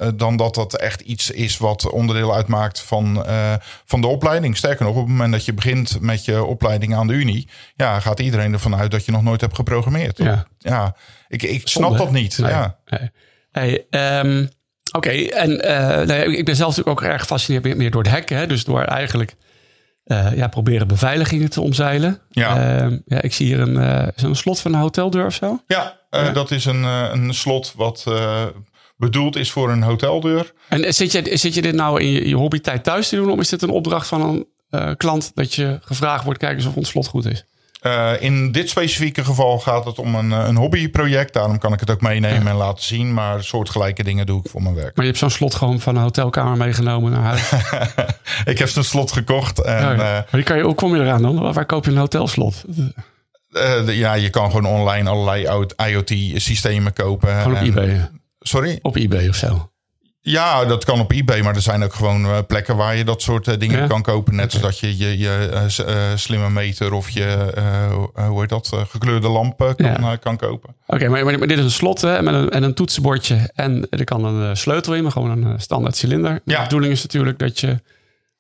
uh, 0.03 0.09
dan 0.15 0.37
dat 0.37 0.55
dat 0.55 0.77
echt 0.77 1.01
iets 1.01 1.31
is 1.31 1.59
wat 1.59 1.91
onderdeel 1.91 2.35
uitmaakt 2.35 2.81
van, 2.81 3.25
uh, 3.27 3.55
van 3.85 4.01
de 4.01 4.07
opleiding. 4.07 4.57
Sterker 4.57 4.85
nog, 4.85 4.95
op 4.95 5.01
het 5.01 5.11
moment 5.11 5.33
dat 5.33 5.45
je 5.45 5.53
begint 5.53 6.01
met 6.01 6.25
je 6.25 6.45
opleiding 6.45 6.95
aan 6.95 7.07
de 7.07 7.13
Unie, 7.13 7.49
ja, 7.77 8.01
gaat 8.01 8.21
iedereen 8.21 8.53
ervan 8.53 8.77
uit 8.77 8.91
dat 8.91 9.05
je 9.05 9.13
nog 9.13 9.23
nooit 9.23 9.41
hebt 9.41 9.55
geprogrammeerd. 9.55 10.19
Ja, 10.19 10.47
ja 10.59 10.97
ik, 11.29 11.43
ik 11.43 11.69
snap 11.69 11.97
dat 11.97 12.11
niet. 12.11 12.39
Nee, 12.39 12.51
ja. 12.51 12.79
Nee. 12.87 13.11
Hey, 13.51 13.87
um, 14.21 14.49
Oké, 14.93 15.09
okay, 15.09 15.27
en 15.27 15.49
nee, 16.07 16.37
ik 16.37 16.45
ben 16.45 16.57
zelf 16.57 16.77
natuurlijk 16.77 17.01
ook 17.01 17.11
erg 17.11 17.21
gefascineerd 17.21 17.77
meer 17.77 17.91
door 17.91 18.03
het 18.03 18.13
hacken. 18.13 18.37
Hè? 18.37 18.47
Dus 18.47 18.65
door 18.65 18.83
eigenlijk 18.83 19.37
ja, 20.35 20.49
proberen 20.49 20.89
beveiligingen 20.89 21.51
te 21.51 21.61
omzeilen. 21.61 22.21
Ja. 22.31 22.83
Uh, 22.85 22.99
ja 23.07 23.23
ik 23.23 23.33
zie 23.33 23.47
hier 23.47 23.61
een, 23.61 23.75
uh, 23.75 24.07
een 24.15 24.37
slot 24.37 24.61
van 24.61 24.75
een 24.75 24.81
hoteldeur 24.81 25.27
of 25.27 25.35
zo. 25.35 25.63
Ja, 25.67 25.98
ja. 26.11 26.31
dat 26.31 26.51
is 26.51 26.65
een, 26.65 26.83
een 26.83 27.35
slot 27.35 27.73
wat 27.77 28.05
bedoeld 28.99 29.37
is 29.37 29.51
voor 29.51 29.71
een 29.71 29.83
hoteldeur. 29.83 30.53
En 30.69 30.95
zit 30.95 31.13
je, 31.13 31.37
zit 31.37 31.55
je 31.55 31.63
dit 31.63 31.75
nou 31.75 32.01
in 32.01 32.11
je, 32.11 32.29
je 32.29 32.35
hobbytijd 32.35 32.85
thuis 32.85 33.09
te 33.09 33.17
doen? 33.17 33.31
Of 33.31 33.39
is 33.39 33.49
dit 33.49 33.63
een 33.63 33.71
opdracht 33.71 34.09
van 34.09 34.23
een 34.23 34.47
uh, 34.71 34.91
klant 34.97 35.31
dat 35.35 35.55
je 35.55 35.79
gevraagd 35.83 36.25
wordt, 36.25 36.39
kijk 36.39 36.57
eens 36.57 36.67
of 36.67 36.77
ons 36.77 36.89
slot 36.89 37.07
goed 37.07 37.27
is? 37.27 37.45
Uh, 37.83 38.13
in 38.19 38.53
dit 38.53 38.69
specifieke 38.69 39.25
geval 39.25 39.59
gaat 39.59 39.85
het 39.85 39.99
om 39.99 40.15
een, 40.15 40.31
een 40.31 40.57
hobbyproject. 40.57 41.33
Daarom 41.33 41.59
kan 41.59 41.73
ik 41.73 41.81
het 41.81 41.91
ook 41.91 42.01
meenemen 42.01 42.45
ja. 42.45 42.51
en 42.51 42.57
laten 42.57 42.85
zien. 42.85 43.15
Maar 43.15 43.45
soortgelijke 43.45 44.03
dingen 44.03 44.27
doe 44.27 44.41
ik 44.41 44.51
voor 44.51 44.63
mijn 44.63 44.75
werk. 44.75 44.97
Maar 44.97 45.05
je 45.05 45.11
hebt 45.11 45.23
zo'n 45.23 45.31
slot 45.31 45.55
gewoon 45.55 45.81
van 45.81 45.97
een 45.97 46.03
hotelkamer 46.03 46.57
meegenomen 46.57 47.13
naar 47.13 47.23
huis? 47.23 47.53
ik 48.53 48.59
heb 48.59 48.69
zo'n 48.69 48.83
slot 48.83 49.13
gekocht. 49.13 49.63
En, 49.63 49.83
ja, 49.83 49.93
ja. 49.93 50.27
Uh, 50.35 50.45
kan 50.45 50.57
je, 50.57 50.63
hoe 50.63 50.75
kom 50.75 50.97
je 50.97 51.03
eraan 51.03 51.23
dan? 51.23 51.53
Waar 51.53 51.67
koop 51.67 51.85
je 51.85 51.91
een 51.91 51.97
hotelslot? 51.97 52.65
Uh, 53.53 53.99
ja, 53.99 54.15
je 54.15 54.31
kan 54.31 54.51
gewoon 54.51 54.67
online 54.67 55.09
allerlei 55.11 55.67
IoT-systemen 55.77 56.93
kopen. 56.93 57.29
Gewoon 57.43 57.57
op 57.57 57.61
en, 57.63 57.67
eBay? 57.67 58.11
Sorry? 58.41 58.79
Op 58.83 58.97
eBay 58.97 59.29
of 59.29 59.37
zo? 59.37 59.71
Ja, 60.21 60.65
dat 60.65 60.85
kan 60.85 61.01
op 61.01 61.13
eBay, 61.13 61.41
maar 61.41 61.55
er 61.55 61.61
zijn 61.63 61.83
ook 61.85 61.95
gewoon 61.95 62.25
uh, 62.25 62.39
plekken 62.47 62.77
waar 62.77 62.97
je 62.97 63.05
dat 63.05 63.23
soort 63.23 63.49
uh, 63.49 63.55
dingen 63.59 63.79
Ja? 63.79 63.87
kan 63.87 64.03
kopen. 64.03 64.35
Net 64.35 64.45
Oké. 64.51 64.59
zoals 64.59 64.81
je 64.81 64.97
je, 64.97 65.19
je 65.19 65.49
uh, 65.89 65.95
slimme 66.15 66.51
meter 66.51 66.93
of 66.93 67.11
je, 67.11 67.53
uh, 68.17 68.27
hoe 68.27 68.41
heet 68.41 68.49
dat, 68.49 68.73
gekleurde 68.89 69.29
lampen 69.29 69.77
kan, 69.77 69.87
Ja. 69.87 70.17
kan 70.17 70.37
kopen. 70.37 70.75
Oké, 70.87 71.09
maar, 71.09 71.25
maar, 71.25 71.39
maar 71.39 71.49
dit 71.49 71.59
is 71.59 71.65
een 71.65 71.71
slot 71.71 72.01
hè, 72.01 72.23
met 72.23 72.35
een, 72.35 72.51
en 72.51 72.63
een 72.63 72.75
toetsenbordje. 72.75 73.51
En 73.55 73.87
er 73.91 74.05
kan 74.05 74.25
een 74.25 74.51
eh, 74.51 74.55
sleutel 74.55 74.95
in, 74.95 75.03
maar 75.03 75.13
gewoon 75.13 75.31
een 75.31 75.45
eh, 75.53 75.59
standaard 75.59 75.97
cilinder. 75.97 76.41
Ja. 76.45 76.57
De 76.57 76.63
bedoeling 76.63 76.93
is 76.93 77.03
natuurlijk 77.03 77.39
dat 77.39 77.61
je 77.61 77.81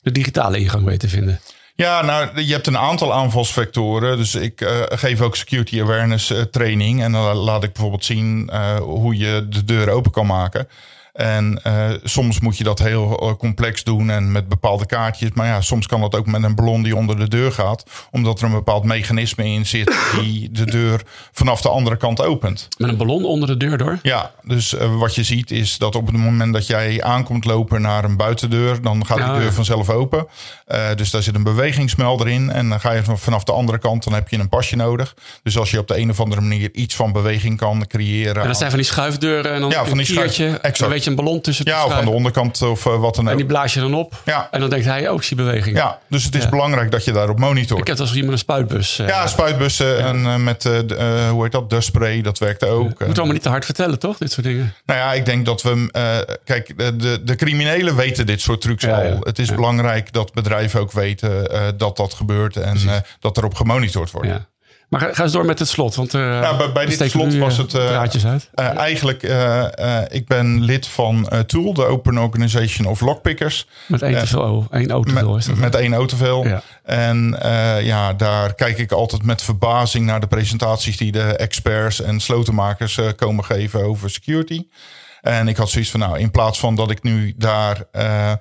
de 0.00 0.12
digitale 0.12 0.58
ingang 0.58 0.84
weet 0.84 1.00
te 1.00 1.08
vinden. 1.08 1.40
Ja, 1.80 2.02
nou, 2.02 2.40
je 2.42 2.52
hebt 2.52 2.66
een 2.66 2.78
aantal 2.78 3.14
aanvalsvectoren. 3.14 4.16
Dus 4.16 4.34
ik 4.34 4.60
uh, 4.60 4.82
geef 4.88 5.20
ook 5.20 5.36
security 5.36 5.80
awareness 5.80 6.30
uh, 6.30 6.40
training. 6.40 7.02
En 7.02 7.12
dan 7.12 7.36
laat 7.36 7.62
ik 7.62 7.72
bijvoorbeeld 7.72 8.04
zien 8.04 8.50
uh, 8.52 8.76
hoe 8.76 9.16
je 9.16 9.46
de 9.48 9.64
deur 9.64 9.90
open 9.90 10.10
kan 10.10 10.26
maken. 10.26 10.68
En 11.18 11.60
uh, 11.66 11.90
soms 12.02 12.40
moet 12.40 12.58
je 12.58 12.64
dat 12.64 12.78
heel 12.78 13.22
uh, 13.28 13.34
complex 13.34 13.84
doen 13.84 14.10
en 14.10 14.32
met 14.32 14.48
bepaalde 14.48 14.86
kaartjes. 14.86 15.30
Maar 15.34 15.46
ja, 15.46 15.60
soms 15.60 15.86
kan 15.86 16.00
dat 16.00 16.14
ook 16.16 16.26
met 16.26 16.42
een 16.42 16.54
ballon 16.54 16.82
die 16.82 16.96
onder 16.96 17.16
de 17.16 17.28
deur 17.28 17.52
gaat. 17.52 17.84
Omdat 18.10 18.38
er 18.40 18.44
een 18.46 18.52
bepaald 18.52 18.84
mechanisme 18.84 19.44
in 19.44 19.66
zit 19.66 19.96
die 20.20 20.50
de 20.50 20.64
deur 20.64 21.00
vanaf 21.32 21.60
de 21.60 21.68
andere 21.68 21.96
kant 21.96 22.22
opent. 22.22 22.68
Met 22.76 22.88
een 22.88 22.96
ballon 22.96 23.24
onder 23.24 23.48
de 23.48 23.56
deur 23.56 23.78
door? 23.78 23.98
Ja, 24.02 24.30
dus 24.42 24.74
uh, 24.74 24.98
wat 24.98 25.14
je 25.14 25.22
ziet 25.22 25.50
is 25.50 25.78
dat 25.78 25.94
op 25.94 26.06
het 26.06 26.16
moment 26.16 26.52
dat 26.52 26.66
jij 26.66 27.02
aankomt 27.02 27.44
lopen 27.44 27.80
naar 27.82 28.04
een 28.04 28.16
buitendeur, 28.16 28.82
dan 28.82 29.06
gaat 29.06 29.16
die 29.16 29.26
Oh, 29.26 29.36
deur 29.36 29.52
vanzelf 29.52 29.90
open. 29.90 30.26
Uh, 30.68 30.94
dus 30.96 31.10
daar 31.10 31.22
zit 31.22 31.34
een 31.34 31.42
bewegingsmelder 31.42 32.28
in. 32.28 32.50
En 32.50 32.68
dan 32.68 32.80
ga 32.80 32.92
je 32.92 33.02
vanaf 33.04 33.44
de 33.44 33.52
andere 33.52 33.78
kant, 33.78 34.04
dan 34.04 34.12
heb 34.12 34.28
je 34.28 34.38
een 34.38 34.48
pasje 34.48 34.76
nodig. 34.76 35.14
Dus 35.42 35.58
als 35.58 35.70
je 35.70 35.78
op 35.78 35.88
de 35.88 35.98
een 35.98 36.10
of 36.10 36.20
andere 36.20 36.40
manier 36.40 36.70
iets 36.74 36.94
van 36.94 37.12
beweging 37.12 37.56
kan 37.56 37.86
creëren. 37.86 38.42
En 38.42 38.48
dat 38.48 38.56
zijn 38.58 38.70
van 38.70 38.78
die 38.78 38.88
schuifdeuren 38.88 39.52
en 39.52 39.60
dan 39.60 39.70
Ja, 39.70 39.80
een 39.80 39.86
van 39.86 39.96
die 39.96 40.06
schuif- 40.06 40.24
kiertje. 40.24 40.46
En 40.46 40.52
exact. 40.54 40.78
dan 40.78 40.88
weet 40.88 41.04
je 41.04 41.07
een 41.08 41.14
ballon 41.16 41.40
tussen 41.40 41.64
Ja, 41.66 41.84
of 41.86 41.92
aan 41.92 42.04
de 42.04 42.10
onderkant 42.10 42.62
of 42.62 42.84
uh, 42.86 42.96
wat 43.00 43.14
dan 43.14 43.24
En 43.26 43.30
ook. 43.32 43.38
die 43.38 43.46
blaas 43.46 43.74
je 43.74 43.80
dan 43.80 43.94
op. 43.94 44.14
Ja. 44.24 44.48
En 44.50 44.60
dan 44.60 44.70
denkt 44.70 44.84
hij, 44.84 45.08
oh, 45.08 45.16
ik 45.16 45.22
zie 45.22 45.36
beweging. 45.36 45.76
Ja, 45.76 45.98
dus 46.08 46.24
het 46.24 46.34
is 46.34 46.42
Ja. 46.42 46.48
belangrijk 46.48 46.90
dat 46.90 47.04
je 47.04 47.12
daarop 47.12 47.38
monitort. 47.38 47.80
Ik 47.80 47.86
heb 47.86 47.98
als 48.00 48.14
iemand 48.14 48.32
een 48.32 48.38
spuitbus. 48.38 48.98
eh, 48.98 49.08
Ja, 49.08 49.26
spuitbussen 49.26 49.98
en 50.04 50.16
uh, 50.16 50.36
met, 50.36 50.62
de, 50.62 51.28
hoe 51.30 51.42
heet 51.42 51.52
dat, 51.52 51.70
dustspray, 51.70 52.22
dat 52.22 52.38
werkt 52.38 52.64
ook. 52.64 52.84
Moet 53.06 53.16
allemaal 53.16 53.32
niet 53.34 53.42
te 53.42 53.48
hard 53.48 53.64
vertellen, 53.64 53.98
toch? 53.98 54.16
Dit 54.18 54.32
soort 54.32 54.46
dingen. 54.46 54.74
Nou 54.86 54.98
ja, 55.00 55.12
ik 55.12 55.24
denk 55.24 55.46
dat 55.46 55.62
we. 55.62 56.36
Kijk, 56.44 56.78
de, 56.78 56.96
de, 56.96 57.20
de 57.24 57.36
criminelen 57.36 57.96
weten 57.96 58.26
dit 58.26 58.40
soort 58.40 58.60
trucs 58.60 58.86
al. 58.86 59.16
Het 59.22 59.38
is 59.38 59.54
belangrijk 59.54 60.12
dat 60.12 60.32
bedrijven 60.32 60.80
ook 60.80 60.92
weten 60.92 61.48
dat 61.76 61.96
dat 61.96 62.14
gebeurt 62.14 62.56
en 62.56 62.76
dat 63.20 63.36
erop 63.36 63.54
gemonitord 63.54 64.10
wordt. 64.10 64.28
Maar 64.88 65.00
ga, 65.00 65.12
ga 65.12 65.22
eens 65.22 65.32
door 65.32 65.44
met 65.44 65.58
het 65.58 65.68
slot. 65.68 65.94
Want, 65.94 66.14
uh, 66.14 66.20
Ja, 66.22 66.56
bij, 66.56 66.72
bij 66.72 66.86
dit 66.86 67.10
slot 67.10 67.36
was 67.36 67.52
eh, 67.52 67.64
het. 67.64 67.74
uh, 67.74 67.86
draadjes 67.86 68.26
uit. 68.26 68.50
uh, 68.54 68.76
eigenlijk, 68.78 69.22
uh, 69.22 69.64
uh, 69.78 69.98
ik 70.08 70.26
ben 70.26 70.62
lid 70.62 70.86
van 70.86 71.28
uh, 71.32 71.38
Tool, 71.38 71.72
de 71.74 71.84
Open 71.84 72.18
Organization 72.18 72.86
of 72.86 73.00
Lockpickers. 73.00 73.66
Met 73.86 74.02
één 74.02 74.18
te 74.18 74.26
veel, 74.26 74.66
één 74.70 74.90
auto 74.90 75.12
veel 75.14 75.36
is 75.36 75.44
dat. 75.46 75.54
Met, 75.54 75.64
met 75.72 75.80
één 75.80 75.94
auto 75.94 76.16
veel. 76.16 76.46
Ja. 76.46 76.62
En 76.84 77.38
uh, 77.42 77.82
ja, 77.86 78.12
daar 78.12 78.54
kijk 78.54 78.78
ik 78.78 78.92
altijd 78.92 79.22
met 79.22 79.42
verbazing 79.42 80.06
naar 80.06 80.20
de 80.20 80.26
presentaties 80.26 80.96
die 80.96 81.12
de 81.12 81.36
experts 81.36 82.00
en 82.00 82.20
slotenmakers 82.20 82.96
uh, 82.96 83.06
komen 83.16 83.44
geven 83.44 83.84
over 83.84 84.10
security. 84.10 84.66
En 85.20 85.48
ik 85.48 85.56
had 85.56 85.70
zoiets 85.70 85.90
van, 85.90 86.00
nou, 86.00 86.18
in 86.18 86.30
plaats 86.30 86.58
van 86.58 86.74
dat 86.74 86.90
ik 86.90 87.02
nu 87.02 87.34
daar 87.36 87.82
uh, 87.92 88.32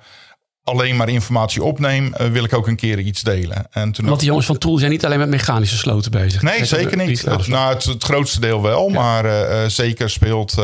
alleen 0.68 0.96
maar 0.96 1.08
informatie 1.08 1.62
opneem, 1.62 2.14
uh, 2.20 2.26
wil 2.26 2.44
ik 2.44 2.54
ook 2.54 2.66
een 2.66 2.76
keer 2.76 2.98
iets 2.98 3.22
delen. 3.22 3.66
En 3.70 3.92
toen 3.92 4.06
Want 4.06 4.18
die 4.18 4.28
jongens 4.28 4.46
van 4.46 4.58
Tool 4.58 4.78
zijn 4.78 4.90
niet 4.90 5.04
alleen 5.04 5.18
met 5.18 5.28
mechanische 5.28 5.76
sloten 5.76 6.10
bezig. 6.10 6.42
Nee, 6.42 6.64
zeker 6.64 6.96
niet. 6.96 7.06
digitale 7.06 7.36
Het, 7.36 7.46
nou, 7.46 7.74
het, 7.74 7.84
het 7.84 8.04
grootste 8.04 8.40
deel 8.40 8.62
wel, 8.62 8.88
Ja. 8.88 8.94
maar 9.00 9.24
uh, 9.24 9.64
zeker 9.66 10.10
speelt. 10.10 10.54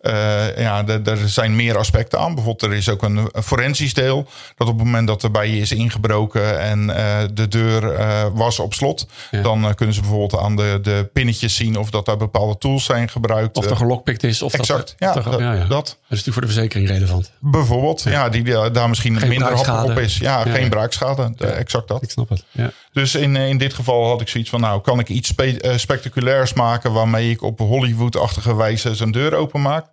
Uh, 0.00 0.12
uh, 0.12 0.58
ja, 0.58 0.86
er, 0.86 1.18
zijn 1.28 1.56
meer 1.56 1.76
aspecten 1.78 2.18
aan. 2.18 2.34
Bijvoorbeeld, 2.34 2.72
er 2.72 2.78
is 2.78 2.88
ook 2.88 3.02
een, 3.02 3.28
een 3.32 3.42
forensisch 3.42 3.94
deel. 3.94 4.26
Dat 4.56 4.68
op 4.68 4.76
het 4.76 4.84
moment 4.84 5.06
dat 5.06 5.22
er 5.22 5.30
bij 5.30 5.50
je 5.50 5.60
is 5.60 5.72
ingebroken 5.72 6.60
en 6.60 6.88
uh, 6.88 7.18
de 7.34 7.48
deur 7.48 7.98
uh, 7.98 8.24
was 8.32 8.58
op 8.58 8.74
slot, 8.74 9.06
Ja. 9.30 9.42
dan 9.42 9.74
kunnen 9.74 9.94
ze 9.94 10.00
bijvoorbeeld 10.00 10.42
aan 10.42 10.56
de, 10.56 10.78
de 10.82 11.10
pinnetjes 11.12 11.54
zien 11.56 11.76
of 11.76 11.90
dat 11.90 12.06
daar 12.06 12.16
bepaalde 12.16 12.58
tools 12.58 12.84
zijn 12.84 13.08
gebruikt. 13.08 13.56
Of 13.56 13.64
er 13.70 13.76
gelokpikt 13.76 14.22
is. 14.22 14.42
Of 14.42 14.54
exact, 14.54 14.78
dat, 14.88 14.94
ja, 14.98 15.08
of 15.20 15.24
er- 15.24 15.30
dat, 15.30 15.40
ja, 15.40 15.52
ja. 15.52 15.64
Dat 15.64 15.68
dat 15.68 15.86
is 16.18 16.24
natuurlijk 16.24 16.32
voor 16.32 16.42
de 16.42 16.48
verzekering 16.48 16.88
relevant. 16.88 17.30
bijvoorbeeld. 17.38 18.02
Ja, 18.02 18.28
die 18.28 18.70
daar 18.70 18.88
misschien 18.88 19.18
Geen 19.18 19.28
minder 19.28 19.52
happig 19.54 19.84
op 19.84 19.98
is. 19.98 20.16
Ja, 20.18 20.42
geen 20.42 20.68
braakschade. 20.68 21.32
De- 21.36 21.46
exact 21.46 21.88
dat. 21.88 22.02
Ik 22.02 22.10
snap 22.10 22.28
het. 22.28 22.44
Ja. 22.50 22.70
Dus 22.98 23.14
in, 23.14 23.36
eh, 23.36 23.48
in 23.48 23.58
dit 23.58 23.74
geval 23.74 24.06
had 24.06 24.20
ik 24.20 24.28
zoiets 24.28 24.50
van, 24.50 24.60
nou, 24.60 24.80
kan 24.80 24.98
ik 24.98 25.08
iets 25.08 25.28
spe- 25.28 25.58
eh, 25.60 25.76
spectaculairs 25.76 26.52
maken 26.52 26.92
waarmee 26.92 27.30
ik 27.30 27.42
op 27.42 27.58
Hollywood-achtige 27.58 28.56
wijze 28.56 28.94
zijn 28.94 29.10
deur 29.10 29.34
openmaak. 29.34 29.86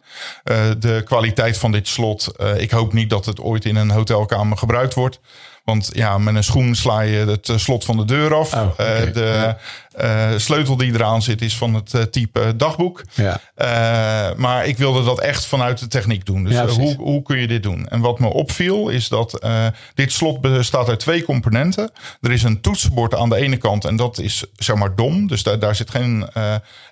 Eh 0.44 0.56
de 0.80 1.02
kwaliteit 1.06 1.58
van 1.58 1.72
dit 1.72 1.88
slot, 1.88 2.32
ik 2.58 2.72
hoop 2.72 2.94
niet 2.94 3.10
dat 3.10 3.26
het 3.26 3.40
ooit 3.40 3.66
in 3.66 3.76
een 3.76 3.92
hotelkamer 3.92 4.58
gebruikt 4.58 4.94
wordt. 4.94 5.20
Want 5.64 5.90
ja, 5.94 6.18
met 6.18 6.36
een 6.36 6.44
schoen 6.44 6.76
sla 6.76 7.02
je 7.02 7.18
het 7.18 7.52
slot 7.56 7.86
van 7.86 7.98
de 7.98 8.06
deur 8.06 8.34
af. 8.36 8.54
Oh, 8.54 8.78
de 8.78 9.12
Ja. 9.16 9.58
Eh, 9.98 10.30
sleutel 10.38 10.78
die 10.78 10.94
eraan 10.94 11.22
zit 11.22 11.42
is 11.42 11.58
van 11.58 11.74
het 11.74 11.94
eh, 11.94 12.02
type 12.02 12.56
dagboek. 12.56 13.04
Ja. 13.14 13.40
Eh, 13.56 14.38
maar 14.38 14.66
ik 14.66 14.78
wilde 14.78 15.04
dat 15.04 15.20
echt 15.20 15.46
vanuit 15.46 15.80
de 15.80 15.88
techniek 15.88 16.26
doen. 16.26 16.44
Dus 16.44 16.54
Ja, 16.54 16.68
hoe, 16.68 16.96
hoe 16.96 17.22
kun 17.22 17.38
je 17.38 17.48
dit 17.48 17.64
doen? 17.64 17.88
En 17.88 18.00
wat 18.00 18.20
me 18.20 18.28
opviel 18.28 18.90
is 18.90 19.08
dat 19.08 19.46
dit 19.94 20.12
slot 20.12 20.42
bestaat 20.42 20.90
uit 20.90 21.00
twee 21.00 21.24
componenten. 21.24 21.92
Er 22.22 22.32
is 22.32 22.44
een 22.44 22.62
toetsenbord 22.62 23.16
aan 23.16 23.30
de 23.30 23.36
ene 23.36 23.58
kant 23.58 23.86
en 23.86 23.96
dat 23.96 24.20
is 24.20 24.44
zeg 24.56 24.76
maar 24.76 24.96
dom. 24.96 25.28
Dus 25.28 25.44
daar, 25.44 25.60
daar 25.60 25.76
zit 25.76 25.90
geen 25.90 26.28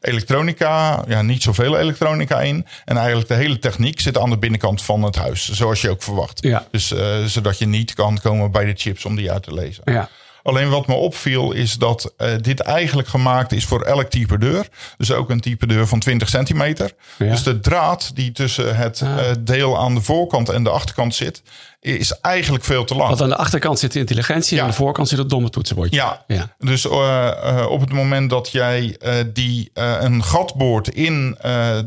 elektronica, 0.02 1.04
ja, 1.08 1.22
niet 1.22 1.44
zoveel 1.44 1.78
elektronica 1.78 2.42
in. 2.42 2.66
En 2.86 2.98
eigenlijk 2.98 3.28
de 3.28 3.36
hele 3.36 3.60
techniek 3.60 4.00
zit 4.00 4.18
aan 4.18 4.30
de 4.30 4.38
binnenkant 4.38 4.82
van 4.82 5.04
het 5.04 5.16
huis. 5.16 5.52
Zoals 5.52 5.82
je 5.82 5.90
ook 5.90 6.04
verwacht. 6.04 6.44
Ja. 6.44 6.66
Dus 6.72 6.94
zodat 7.26 7.58
je 7.58 7.68
niet 7.68 7.94
kan 7.94 8.20
komen 8.22 8.52
bij 8.52 8.66
de 8.66 8.74
chips 8.76 9.06
om 9.06 9.16
die 9.16 9.32
uit 9.32 9.44
te 9.44 9.54
lezen. 9.54 9.82
Ja. 9.86 10.10
Alleen 10.44 10.70
wat 10.70 10.88
me 10.88 10.94
opviel 10.94 11.52
is 11.52 11.74
dat 11.74 12.14
eh, 12.18 12.30
dit 12.42 12.60
eigenlijk 12.60 13.08
gemaakt 13.08 13.52
is 13.52 13.66
voor 13.66 13.82
elk 13.82 14.10
type 14.10 14.38
deur. 14.38 14.68
Dus 14.98 15.12
ook 15.12 15.30
een 15.30 15.40
type 15.42 15.68
deur 15.68 15.88
van 15.88 16.00
20 16.00 16.30
centimeter. 16.30 16.92
Ja. 17.18 17.30
Dus 17.32 17.44
de 17.44 17.60
draad 17.60 18.12
die 18.16 18.32
tussen 18.32 18.76
het 18.76 19.02
Ah. 19.04 19.20
eh, 19.30 19.36
deel 19.40 19.78
aan 19.80 19.96
de 19.96 20.02
voorkant 20.02 20.50
en 20.50 20.64
de 20.64 20.70
achterkant 20.70 21.16
zit, 21.16 21.42
is 21.80 22.12
eigenlijk 22.22 22.64
veel 22.64 22.84
te 22.86 22.96
lang. 22.96 23.10
Want 23.10 23.22
aan 23.22 23.30
de 23.30 23.36
achterkant 23.36 23.80
zit 23.80 23.92
de 23.92 24.00
intelligentie 24.00 24.58
en 24.58 24.64
aan 24.64 24.70
de 24.70 24.76
voorkant 24.76 25.08
zit 25.08 25.18
het 25.18 25.30
domme 25.30 25.50
toetsenbordje. 25.50 25.96
Ja, 25.96 26.24
Ja. 26.28 26.56
dus 26.60 26.88
eh, 26.90 27.66
op 27.70 27.80
het 27.80 27.92
moment 27.92 28.30
dat 28.30 28.52
jij 28.52 28.98
die, 29.34 29.72
een 29.74 30.24
gat 30.24 30.56
boort 30.56 30.88
in 30.90 31.38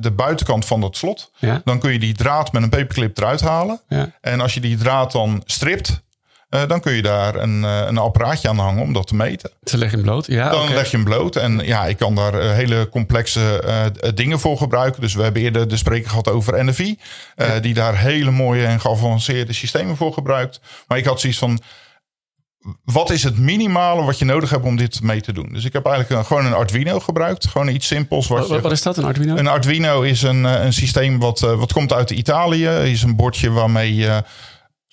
de 0.00 0.12
buitenkant 0.16 0.64
van 0.64 0.80
dat 0.80 0.96
slot, 0.96 1.30
Ja. 1.38 1.60
dan 1.64 1.78
kun 1.78 1.92
je 1.92 1.98
die 1.98 2.14
draad 2.14 2.52
met 2.52 2.62
een 2.62 2.68
paperclip 2.68 3.18
eruit 3.18 3.40
halen. 3.40 3.80
En 4.20 4.40
als 4.40 4.54
je 4.54 4.60
die 4.60 4.76
draad 4.76 5.12
dan 5.12 5.42
stript, 5.46 6.04
eh, 6.48 6.66
dan 6.68 6.80
kun 6.80 6.92
je 6.92 7.02
daar 7.02 7.34
een, 7.34 7.64
eh, 7.64 7.82
een 7.86 7.98
apparaatje 7.98 8.48
aan 8.48 8.58
hangen 8.58 8.82
om 8.82 8.92
dat 8.92 9.06
te 9.06 9.14
meten. 9.14 9.50
Ze 9.62 9.78
leggen 9.78 9.98
hem 9.98 10.06
bloot. 10.08 10.26
Ja, 10.26 10.50
Dan 10.50 10.68
leg 10.74 10.90
je 10.90 10.96
hem 10.96 11.04
bloot. 11.04 11.36
En 11.36 11.58
ja, 11.64 11.86
ik 11.86 11.96
kan 11.96 12.14
daar 12.14 12.34
eh, 12.38 12.50
hele 12.52 12.88
complexe 12.88 13.62
dingen 14.14 14.40
voor 14.40 14.56
gebruiken. 14.58 15.00
Dus 15.00 15.14
we 15.14 15.22
hebben 15.22 15.42
eerder 15.42 15.68
de 15.68 15.76
spreker 15.76 16.08
gehad 16.08 16.28
over 16.28 16.64
NFI. 16.64 16.98
Die 17.60 17.74
daar 17.74 17.98
hele 17.98 18.30
mooie 18.30 18.66
en 18.66 18.80
geavanceerde 18.80 19.52
systemen 19.52 19.96
voor 19.96 20.12
gebruikt. 20.12 20.60
Maar 20.86 20.98
ik 20.98 21.04
had 21.04 21.20
zoiets 21.20 21.38
van... 21.38 21.60
Wat 22.84 23.10
is 23.10 23.22
het 23.22 23.38
minimale 23.38 24.04
wat 24.04 24.18
je 24.18 24.24
nodig 24.24 24.50
hebt 24.50 24.64
om 24.64 24.76
dit 24.76 25.02
mee 25.02 25.20
te 25.20 25.32
doen? 25.32 25.48
Dus 25.52 25.64
ik 25.64 25.72
heb 25.72 25.86
eigenlijk 25.86 26.20
een- 26.20 26.26
gewoon 26.26 26.46
een 26.46 26.54
Arduino 26.54 27.00
gebruikt. 27.00 27.46
Gewoon 27.46 27.68
iets 27.68 27.86
simpels. 27.86 28.26
Wat 28.28 28.48
Wat, 28.48 28.60
wat, 28.60 28.72
is 28.72 28.82
dat, 28.82 28.96
een 28.96 29.04
Arduino? 29.04 29.36
een 29.36 29.46
Arduino 29.46 30.02
is 30.02 30.22
een, 30.22 30.44
een 30.44 30.72
systeem 30.72 31.18
wat, 31.18 31.40
wat 31.40 31.72
komt 31.72 31.92
uit 31.92 32.10
Italië. 32.10 32.66
is 32.68 33.02
een 33.02 33.16
bordje 33.16 33.50
waarmee 33.50 33.94
je 33.94 34.22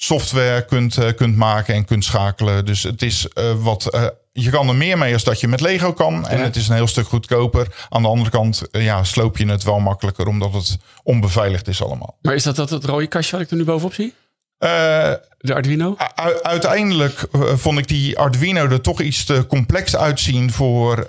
software 0.03 0.65
kunt, 0.65 0.97
eh, 0.97 1.13
kunt 1.15 1.35
maken 1.35 1.73
en 1.75 1.85
kunt 1.85 2.05
schakelen. 2.05 2.65
Dus 2.65 2.83
het 2.83 3.01
is 3.01 3.27
eh, 3.27 3.43
wat. 3.57 3.85
eh, 3.93 4.05
je 4.31 4.49
kan 4.49 4.67
er 4.67 4.75
meer 4.75 4.97
mee 4.97 5.13
als 5.13 5.23
dat 5.23 5.39
je 5.39 5.47
met 5.47 5.61
Lego 5.61 5.93
kan. 5.93 6.27
En 6.27 6.37
Ja. 6.37 6.43
het 6.43 6.55
is 6.55 6.67
een 6.67 6.75
heel 6.75 6.87
stuk 6.87 7.07
goedkoper. 7.07 7.67
Aan 7.89 8.01
de 8.01 8.07
andere 8.07 8.29
kant 8.29 8.61
ja, 8.71 9.03
sloop 9.03 9.37
je 9.37 9.45
het 9.45 9.63
wel 9.63 9.79
makkelijker 9.79 10.27
omdat 10.27 10.53
het 10.53 10.77
onbeveiligd 11.03 11.67
is 11.67 11.83
allemaal. 11.83 12.17
Maar 12.21 12.33
is 12.35 12.43
dat, 12.43 12.55
dat 12.55 12.69
het 12.69 12.85
rode 12.85 13.07
kastje 13.07 13.31
wat 13.35 13.45
ik 13.45 13.51
er 13.51 13.57
nu 13.57 13.63
bovenop 13.63 13.93
zie? 13.93 14.13
De 14.57 15.53
Arduino? 15.53 15.95
Uiteindelijk 16.41 17.25
vond 17.55 17.77
ik 17.79 17.87
die 17.87 18.17
Arduino 18.17 18.67
er 18.67 18.81
toch 18.81 19.01
iets 19.01 19.25
te 19.25 19.45
complex 19.47 19.95
uitzien 19.95 20.51
voor, 20.51 21.05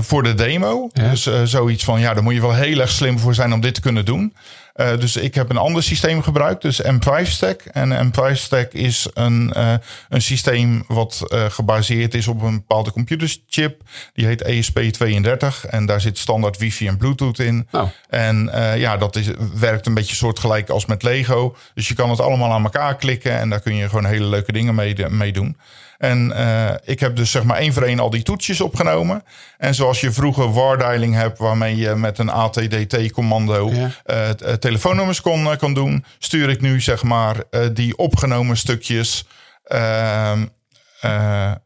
voor 0.00 0.22
de 0.22 0.34
demo. 0.34 0.88
Ja. 0.92 1.10
Dus 1.10 1.28
zoiets 1.44 1.84
van, 1.84 2.00
ja, 2.00 2.14
daar 2.14 2.22
moet 2.22 2.34
je 2.34 2.40
wel 2.40 2.54
heel 2.54 2.80
erg 2.80 2.90
slim 2.90 3.18
voor 3.18 3.34
zijn 3.34 3.52
om 3.52 3.60
dit 3.60 3.74
te 3.74 3.80
kunnen 3.80 4.04
doen. 4.04 4.34
Eh, 4.74 4.98
dus 4.98 5.16
ik 5.16 5.34
heb 5.34 5.50
een 5.50 5.56
ander 5.56 5.82
systeem 5.82 6.22
gebruikt, 6.22 6.62
dus 6.62 6.82
M5 6.82 7.22
Stack. 7.22 7.60
En 7.60 8.12
M5 8.12 8.36
Stack 8.36 8.72
is 8.72 9.08
een, 9.14 9.52
eh, 9.52 9.74
een 10.08 10.22
systeem 10.22 10.84
wat 10.88 11.22
eh, 11.28 11.44
gebaseerd 11.50 12.14
is 12.14 12.28
op 12.28 12.42
een 12.42 12.54
bepaalde 12.54 12.92
computerchip. 12.92 13.82
Die 14.12 14.26
heet 14.26 14.40
E 14.40 14.62
ESP32 14.62 15.66
en 15.68 15.86
daar 15.86 16.00
zit 16.00 16.18
standaard 16.18 16.58
wifi 16.58 16.86
en 16.86 16.96
bluetooth 16.96 17.38
in. 17.38 17.68
Oh. 17.70 17.88
En 18.08 18.50
ja, 18.76 18.96
dat 18.96 19.16
is, 19.16 19.26
werkt 19.54 19.86
een 19.86 19.94
beetje 19.94 20.16
soortgelijk 20.16 20.68
als 20.68 20.86
met 20.86 21.02
Lego. 21.02 21.56
Dus 21.74 21.88
je 21.88 21.94
kan 21.94 22.10
het 22.10 22.20
allemaal 22.20 22.52
aan 22.52 22.64
elkaar 22.64 22.96
klikken 22.96 23.38
en 23.38 23.50
daar 23.50 23.60
kun 23.60 23.74
je 23.74 23.88
gewoon 23.88 24.04
hele 24.04 24.26
leuke 24.26 24.52
dingen 24.52 24.74
mee, 24.74 25.08
mee 25.08 25.32
doen. 25.32 25.56
En 26.04 26.32
uh, 26.36 26.70
ik 26.84 27.00
heb 27.00 27.16
dus 27.16 27.30
zeg 27.30 27.44
maar 27.44 27.56
één 27.56 27.72
voor 27.72 27.82
één 27.82 28.00
al 28.00 28.10
die 28.10 28.22
toetsjes 28.22 28.60
opgenomen. 28.60 29.22
En 29.58 29.74
zoals 29.74 30.00
je 30.00 30.12
vroeger 30.12 30.52
wardialing 30.52 31.14
hebt, 31.14 31.38
waarmee 31.38 31.76
je 31.76 31.94
met 31.94 32.18
een 32.18 32.30
ATDT-commando 32.30 33.70
ja. 33.70 33.90
uh, 34.06 34.52
telefoonnummers 34.52 35.20
kon, 35.20 35.56
kon 35.58 35.74
doen, 35.74 36.04
stuur 36.18 36.48
ik 36.48 36.60
nu 36.60 36.80
zeg 36.80 37.02
maar 37.02 37.36
die 37.72 37.96
opgenomen 37.96 38.56
stukjes 38.56 39.26
ehm, 39.64 40.44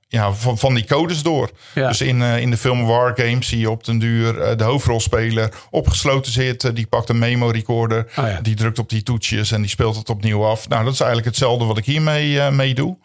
ja, 0.09 0.33
van, 0.33 0.59
van 0.59 0.75
die 0.75 0.85
codes 0.85 1.23
door. 1.23 1.51
Ja. 1.75 1.89
Dus 1.89 2.01
in, 2.01 2.23
in 2.23 2.51
de 2.51 2.57
film 2.57 2.87
Wargames 2.87 3.49
zie 3.49 3.59
je 3.59 3.71
op 3.71 3.85
den 3.85 3.99
duur 3.99 4.57
de 4.57 4.65
hoofdrolspeler 4.65 5.53
opgesloten 5.71 6.33
zitten. 6.33 6.75
Die 6.75 6.87
pakt 6.87 7.09
een 7.09 7.19
memo 7.19 7.49
recorder, 7.49 8.07
oh 8.17 8.29
ja. 8.29 8.41
die 8.43 8.55
drukt 8.55 8.79
op 8.79 8.89
die 8.89 9.03
toetsjes 9.03 9.53
en 9.53 9.61
die 9.61 9.71
speelt 9.71 9.97
het 9.97 10.09
opnieuw 10.09 10.45
af. 10.45 10.69
Nou, 10.69 10.85
dat 10.85 10.93
is 10.93 11.01
eigenlijk 11.01 11.31
hetzelfde 11.31 11.65
wat 11.65 11.79
ik 11.79 11.85
hiermee 11.85 12.51
mee 12.51 12.75
doe. 12.75 12.97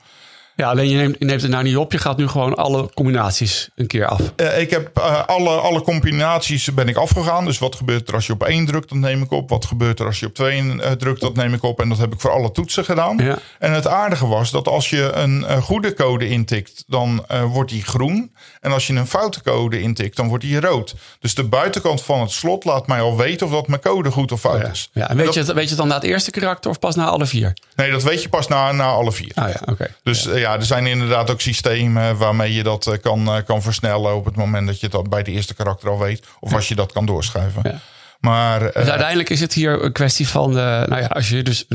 Ja, 0.55 0.69
alleen 0.69 0.89
je 0.89 0.95
neemt, 0.95 1.15
je 1.19 1.25
neemt 1.25 1.41
het 1.41 1.51
nou 1.51 1.63
niet 1.63 1.77
op. 1.77 1.91
Je 1.91 1.97
gaat 1.97 2.17
nu 2.17 2.27
gewoon 2.27 2.55
alle 2.55 2.89
combinaties 2.93 3.69
een 3.75 3.87
keer 3.87 4.05
af. 4.05 4.21
Uh, 4.37 4.59
ik 4.59 4.69
heb 4.69 4.97
uh, 4.97 5.25
alle, 5.25 5.49
alle 5.49 5.81
combinaties 5.81 6.73
ben 6.73 6.87
ik 6.87 6.97
afgegaan. 6.97 7.45
Dus 7.45 7.59
wat 7.59 7.75
gebeurt 7.75 8.07
er 8.07 8.13
als 8.13 8.27
je 8.27 8.33
op 8.33 8.43
één 8.43 8.65
drukt, 8.65 8.89
dat 8.89 8.97
neem 8.97 9.21
ik 9.21 9.31
op. 9.31 9.49
Wat 9.49 9.65
gebeurt 9.65 9.99
er 9.99 10.05
als 10.05 10.19
je 10.19 10.25
op 10.25 10.33
twee 10.33 10.63
uh, 10.63 10.91
drukt, 10.91 11.21
dat 11.21 11.35
neem 11.35 11.53
ik 11.53 11.63
op. 11.63 11.81
En 11.81 11.89
dat 11.89 11.97
heb 11.97 12.13
ik 12.13 12.19
voor 12.19 12.31
alle 12.31 12.51
toetsen 12.51 12.85
gedaan. 12.85 13.17
Ja. 13.17 13.37
En 13.59 13.71
het 13.71 13.87
aardige 13.87 14.27
was 14.27 14.51
dat 14.51 14.67
als 14.67 14.89
je 14.89 15.11
een 15.13 15.61
goede 15.61 15.93
code 15.93 16.29
intikt, 16.29 16.83
dan 16.87 17.25
wordt 17.47 17.71
die 17.71 17.83
groen. 17.83 18.31
En 18.61 18.71
als 18.71 18.87
je 18.87 18.93
een 18.93 19.07
foute 19.07 19.41
code 19.41 19.81
intikt, 19.81 20.15
dan 20.15 20.27
wordt 20.27 20.43
die 20.43 20.59
rood. 20.59 20.95
Dus 21.19 21.35
de 21.35 21.43
buitenkant 21.43 22.01
van 22.01 22.21
het 22.21 22.31
slot 22.31 22.65
laat 22.65 22.87
mij 22.87 23.01
al 23.01 23.17
weten 23.17 23.47
of 23.47 23.53
dat 23.53 23.67
mijn 23.67 23.81
code 23.81 24.11
goed 24.11 24.31
of 24.31 24.39
fout 24.39 24.55
oh 24.55 24.61
ja. 24.61 24.69
is. 24.69 24.89
Ja, 24.93 25.09
en 25.09 25.15
weet, 25.15 25.25
dat, 25.25 25.33
je 25.33 25.39
het, 25.39 25.53
weet 25.53 25.63
je 25.63 25.69
het 25.69 25.77
dan 25.77 25.87
na 25.87 25.95
het 25.95 26.03
eerste 26.03 26.31
karakter 26.31 26.69
of 26.69 26.79
pas 26.79 26.95
na 26.95 27.05
alle 27.05 27.25
vier? 27.25 27.53
Nee, 27.75 27.91
dat 27.91 28.03
weet 28.03 28.21
je 28.21 28.29
pas 28.29 28.47
na, 28.47 28.71
na 28.71 28.85
alle 28.85 29.11
vier. 29.11 29.31
Ah 29.33 29.49
ja, 29.49 29.61
oké. 29.65 29.95
Dus 30.03 30.23
ja. 30.23 30.42
Ja, 30.43 30.56
er 30.56 30.65
zijn 30.65 30.88
inderdaad 30.88 31.32
ook 31.32 31.41
systemen 31.41 32.17
waarmee 32.17 32.53
je 32.53 32.63
dat 32.63 32.97
kan, 33.01 33.43
kan 33.45 33.62
versnellen 33.62 34.15
op 34.15 34.25
het 34.25 34.36
moment 34.36 34.67
dat 34.67 34.79
je 34.79 34.89
al 34.89 35.03
bij 35.03 35.23
de 35.23 35.32
eerste 35.32 35.53
karakter 35.53 35.89
al 35.89 35.99
weet. 35.99 36.25
Of 36.39 36.53
als 36.53 36.67
je 36.67 36.75
dat 36.75 36.91
kan 36.91 37.06
doorschuiven. 37.06 37.62
Ja. 37.63 37.79
Maar, 38.23 38.60
dus 38.60 38.84
uh, 38.84 38.89
uiteindelijk 38.89 39.29
is 39.29 39.39
het 39.39 39.53
hier 39.53 39.84
een 39.84 39.91
kwestie 39.91 40.27
van, 40.27 40.49
uh, 40.49 40.56
nou 40.56 41.01
ja, 41.01 41.06
als 41.08 41.29
je 41.29 41.43
dus 41.43 41.65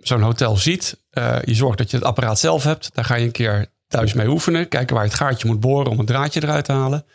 zo'n 0.00 0.20
hotel 0.20 0.56
ziet, 0.56 0.98
uh, 1.12 1.36
je 1.44 1.54
zorgt 1.54 1.78
dat 1.78 1.90
je 1.90 1.96
het 1.96 2.06
apparaat 2.06 2.38
zelf 2.38 2.62
hebt, 2.62 2.90
daar 2.94 3.04
ga 3.04 3.14
je 3.14 3.24
een 3.24 3.32
keer 3.32 3.66
thuis 3.88 4.12
mee 4.12 4.28
oefenen, 4.28 4.68
kijken 4.68 4.94
waar 4.94 5.04
je 5.04 5.10
het 5.10 5.18
gaatje 5.18 5.48
moet 5.48 5.60
boren 5.60 5.90
om 5.90 5.98
het 5.98 6.06
draadje 6.06 6.42
eruit 6.42 6.64
te 6.64 6.72
halen. 6.72 7.06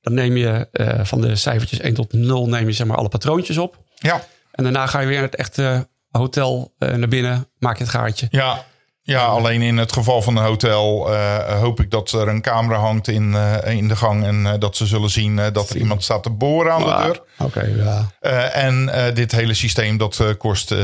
Dan 0.00 0.14
neem 0.14 0.36
je 0.36 0.68
van 1.02 1.20
de 1.20 1.36
cijfertjes 1.36 1.80
1 1.80 1.94
tot 1.94 2.12
0 2.12 2.48
neem 2.48 2.66
je 2.66 2.72
zeg 2.72 2.86
maar 2.86 2.96
alle 2.96 3.08
patroontjes 3.08 3.58
op. 3.58 3.78
Ja. 3.94 4.24
En 4.52 4.62
daarna 4.62 4.86
ga 4.86 5.00
je 5.00 5.06
weer 5.06 5.20
naar 5.20 5.24
het 5.24 5.36
echte 5.36 5.88
hotel 6.10 6.74
naar 6.78 7.08
binnen, 7.08 7.48
maak 7.58 7.76
je 7.76 7.82
het 7.82 7.92
gaatje. 7.92 8.26
Ja. 8.30 8.64
Ja, 9.06 9.24
alleen 9.24 9.62
in 9.62 9.76
het 9.76 9.92
geval 9.92 10.22
van 10.22 10.36
een 10.36 10.44
hotel 10.44 11.12
uh, 11.12 11.60
hoop 11.60 11.80
ik 11.80 11.90
dat 11.90 12.12
er 12.12 12.28
een 12.28 12.40
camera 12.40 12.78
hangt 12.78 13.08
in, 13.08 13.30
uh, 13.30 13.54
in 13.66 13.88
de 13.88 13.96
gang. 13.96 14.24
En 14.24 14.40
uh, 14.40 14.52
dat 14.58 14.76
ze 14.76 14.86
zullen 14.86 15.10
zien 15.10 15.40
dat 15.52 15.70
er 15.70 15.76
iemand 15.76 16.02
staat 16.02 16.22
te 16.22 16.30
boren 16.30 16.72
aan 16.72 16.82
de 16.82 17.02
deur. 17.04 17.22
Oké, 17.38 17.58
okay, 17.58 17.76
ja. 17.76 18.50
en 18.50 18.90
dit 19.14 19.32
hele 19.32 19.54
systeem 19.54 19.96
dat 19.96 20.36
kost 20.38 20.74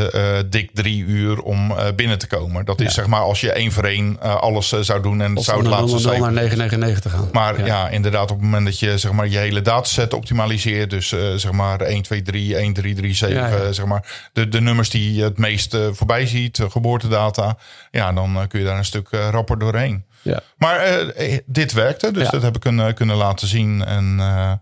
dik 0.51 0.71
drie 0.75 1.05
uur 1.05 1.41
om 1.41 1.75
binnen 1.97 2.19
te 2.19 2.27
komen. 2.27 2.65
Dat 2.65 2.81
is 2.81 2.87
ja. 2.87 2.93
zeg 2.93 3.07
maar 3.07 3.21
als 3.21 3.41
je 3.41 3.53
één 3.53 3.73
voor 3.73 3.85
één 3.85 4.21
alles 4.21 4.69
zou 4.69 5.03
doen 5.03 5.21
en 5.21 5.37
of 5.37 5.45
zou 5.45 5.59
het 5.59 5.67
laatste 5.67 5.99
zijn. 5.99 6.21
naar 6.21 6.33
999 6.33 7.13
gaan. 7.13 7.29
Maar 7.33 7.59
ja. 7.59 7.67
ja. 7.67 7.89
inderdaad 7.89 8.31
op 8.31 8.37
het 8.37 8.45
moment 8.45 8.65
dat 8.65 8.79
je 8.79 8.99
zeg 8.99 9.13
maar 9.13 9.29
je 9.29 9.39
hele 9.39 9.63
dataset 9.63 10.15
optimaliseert. 10.15 10.91
Dus 10.91 11.09
zeg 11.37 11.53
maar 11.53 11.81
1, 11.81 12.03
2, 12.03 12.23
3, 12.23 12.57
1, 12.57 12.73
3, 12.73 12.95
3, 12.95 13.15
7. 13.15 13.75
Zeg 13.75 13.85
maar 13.85 14.29
de, 14.33 14.49
de 14.49 14.61
nummers 14.61 14.91
die 14.91 15.15
je 15.15 15.25
het 15.25 15.39
meest 15.39 15.77
voorbij 15.93 16.27
ziet. 16.27 16.61
geboortedata. 16.69 17.57
Ja, 17.91 18.12
dan 18.15 18.47
kun 18.49 18.59
je 18.59 18.67
daar 18.67 18.79
een 18.79 18.85
stuk 18.85 19.09
uh, 19.11 19.29
rapper 19.29 19.59
doorheen. 19.59 20.05
Ja. 20.23 20.41
Maar 20.57 21.03
uh, 21.19 21.39
dit 21.47 21.73
werkte, 21.73 22.11
dus 22.11 22.25
ja. 22.25 22.31
dat 22.31 22.43
heb 22.43 22.55
ik 22.55 22.61
kunnen, 22.61 22.95
kunnen 22.95 23.17
laten 23.17 23.49
zien. 23.49 23.85
En 23.85 24.17
uh, 24.19 24.53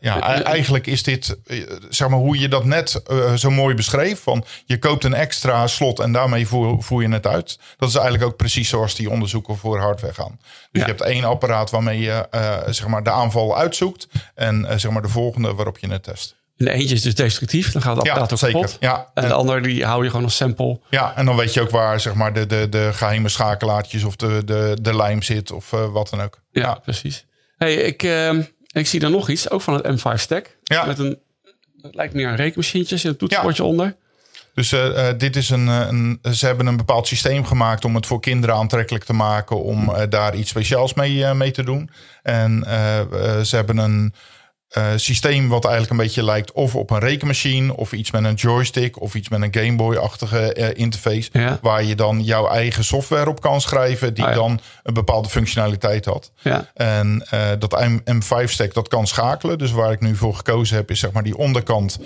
ja, 0.00 0.20
eigenlijk 0.42 0.86
is 0.86 1.02
dit, 1.02 1.38
zeg 1.88 2.08
maar, 2.08 2.18
hoe 2.18 2.38
je 2.38 2.48
dat 2.48 2.64
net 2.64 3.02
zo 3.36 3.50
mooi 3.50 3.74
beschreef. 3.74 4.22
Van 4.22 4.44
je 4.64 4.78
koopt 4.78 5.04
een 5.04 5.14
extra 5.14 5.66
slot 5.66 5.98
en 6.00 6.12
daarmee 6.12 6.46
voer, 6.46 6.82
voer 6.82 7.02
je 7.02 7.08
het 7.08 7.26
uit. 7.26 7.58
Dat 7.76 7.88
is 7.88 7.94
eigenlijk 7.94 8.24
ook 8.24 8.36
precies 8.36 8.68
zoals 8.68 8.94
die 8.94 9.10
onderzoeken 9.10 9.56
voor 9.56 9.78
hardware 9.78 10.14
gaan. 10.14 10.38
Dus 10.70 10.82
je 10.82 10.88
hebt 10.88 11.02
één 11.02 11.24
apparaat 11.24 11.70
waarmee 11.70 12.00
je 12.00 12.26
zeg 12.66 12.86
maar 12.86 13.02
de 13.02 13.10
aanval 13.10 13.56
uitzoekt. 13.58 14.08
En 14.34 14.80
zeg 14.80 14.90
maar 14.90 15.02
de 15.02 15.08
volgende 15.08 15.54
waarop 15.54 15.78
je 15.78 15.88
het 15.88 16.02
test. 16.02 16.35
En 16.56 16.66
eentje 16.66 16.94
is 16.94 17.02
dus 17.02 17.14
destructief, 17.14 17.72
dan 17.72 17.82
gaat 17.82 17.96
het 17.96 18.08
apparaat 18.08 18.32
ook 18.32 18.38
zeker. 18.38 18.60
kapot. 18.60 18.76
Ja, 18.80 19.10
en, 19.14 19.22
en 19.22 19.28
de 19.28 19.34
ander 19.34 19.62
die 19.62 19.84
hou 19.84 20.04
je 20.04 20.10
gewoon 20.10 20.24
als 20.24 20.36
sample. 20.36 20.80
Ja, 20.90 21.16
en 21.16 21.26
dan 21.26 21.36
weet 21.36 21.54
je 21.54 21.60
ook 21.60 21.70
waar 21.70 22.00
zeg 22.00 22.14
maar, 22.14 22.32
de, 22.32 22.46
de, 22.46 22.68
de 22.68 22.90
geheime 22.92 23.28
schakelaartjes 23.28 24.04
of 24.04 24.16
de, 24.16 24.42
de, 24.44 24.78
de 24.82 24.96
lijm 24.96 25.22
zit 25.22 25.52
of 25.52 25.72
uh, 25.72 25.92
wat 25.92 26.10
dan 26.10 26.20
ook. 26.20 26.40
Ja, 26.50 26.62
ja. 26.62 26.74
precies. 26.74 27.26
Hey, 27.56 27.74
ik, 27.74 28.02
uh, 28.02 28.32
ik 28.72 28.86
zie 28.86 29.00
daar 29.00 29.10
nog 29.10 29.28
iets, 29.28 29.50
ook 29.50 29.62
van 29.62 29.74
het 29.74 30.00
M5 30.00 30.20
stack. 30.20 30.56
Ja. 30.62 30.84
Met 30.84 30.98
een, 30.98 31.18
het 31.82 31.94
lijkt 31.94 32.14
meer 32.14 32.28
een 32.28 32.36
rekenmachientje, 32.36 32.96
zit 32.96 33.10
een 33.10 33.16
toetsenbordje 33.16 33.62
ja. 33.62 33.68
onder. 33.68 33.96
Dus 34.54 34.72
uh, 34.72 35.08
dit 35.18 35.36
is 35.36 35.50
een, 35.50 35.66
een, 35.66 36.18
ze 36.32 36.46
hebben 36.46 36.66
een 36.66 36.76
bepaald 36.76 37.06
systeem 37.06 37.44
gemaakt 37.44 37.84
om 37.84 37.94
het 37.94 38.06
voor 38.06 38.20
kinderen 38.20 38.56
aantrekkelijk 38.56 39.04
te 39.04 39.12
maken, 39.12 39.62
om 39.62 39.92
daar 40.08 40.34
iets 40.34 40.50
speciaals 40.50 40.94
mee, 40.94 41.34
mee 41.34 41.50
te 41.50 41.62
doen. 41.62 41.90
En 42.22 42.62
ze 43.42 43.56
hebben 43.56 43.78
een 43.78 44.14
uh, 44.78 44.84
systeem 44.96 45.48
wat 45.48 45.64
eigenlijk 45.64 45.92
een 45.92 46.06
beetje 46.06 46.24
lijkt 46.24 46.52
of 46.52 46.74
op 46.74 46.90
een 46.90 46.98
rekenmachine 46.98 47.76
of 47.76 47.92
iets 47.92 48.10
met 48.10 48.24
een 48.24 48.34
joystick 48.34 49.00
of 49.00 49.14
iets 49.14 49.28
met 49.28 49.42
een 49.42 49.54
Game 49.62 49.76
Boy-achtige 49.76 50.56
uh, 50.58 50.68
interface. 50.74 51.28
Ja. 51.32 51.58
Waar 51.62 51.84
je 51.84 51.94
dan 51.94 52.22
jouw 52.22 52.48
eigen 52.48 52.84
software 52.84 53.28
op 53.28 53.40
kan 53.40 53.60
schrijven 53.60 54.14
die 54.14 54.24
Ah, 54.24 54.30
ja. 54.30 54.36
dan 54.36 54.60
een 54.82 54.94
bepaalde 54.94 55.28
functionaliteit 55.28 56.04
had. 56.04 56.32
Ja. 56.42 56.70
En 56.74 57.26
uh, 57.34 57.40
dat 57.58 57.86
M5-stack 58.10 58.72
dat 58.72 58.88
kan 58.88 59.06
schakelen. 59.06 59.58
Dus 59.58 59.70
waar 59.70 59.92
ik 59.92 60.00
nu 60.00 60.16
voor 60.16 60.34
gekozen 60.34 60.76
heb 60.76 60.90
is 60.90 61.00
zeg 61.00 61.12
maar 61.12 61.22
die 61.22 61.36
onderkant 61.36 61.98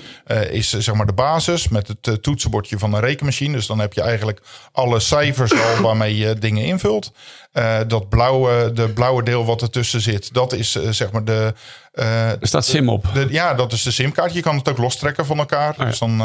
is 0.50 0.68
zeg 0.78 0.94
maar 0.94 1.06
de 1.06 1.12
basis 1.12 1.68
met 1.68 1.88
het 1.88 2.22
toetsenbordje 2.22 2.78
van 2.78 2.94
een 2.94 3.00
rekenmachine. 3.00 3.52
Dus 3.52 3.66
dan 3.66 3.78
heb 3.78 3.92
je 3.92 4.02
eigenlijk 4.02 4.40
alle 4.72 5.00
cijfers 5.00 5.52
al 5.52 5.82
waarmee 5.86 6.16
je 6.16 6.38
dingen 6.38 6.64
invult. 6.64 7.12
Uh, 7.52 7.78
dat 7.86 8.08
blauwe, 8.08 8.72
de 8.72 8.88
blauwe 8.88 9.22
deel 9.22 9.44
wat 9.44 9.62
ertussen 9.62 10.00
zit, 10.00 10.34
dat 10.34 10.52
is 10.52 10.76
uh, 10.76 10.90
zeg 10.90 11.10
maar 11.10 11.24
de. 11.24 11.54
Uh, 11.94 12.30
staat 12.50 12.64
SIM 12.64 12.88
op. 12.88 13.06
De, 13.14 13.26
ja, 13.30 13.54
dat 13.54 13.72
is 13.72 13.82
de 13.82 13.90
SIM-kaart. 13.90 14.32
Je 14.32 14.40
kan 14.40 14.56
het 14.56 14.68
ook 14.68 14.78
lostrekken 14.78 15.26
van 15.26 15.38
elkaar. 15.38 15.74
Oh. 15.78 15.86
Dus 15.86 15.98
dan 15.98 16.22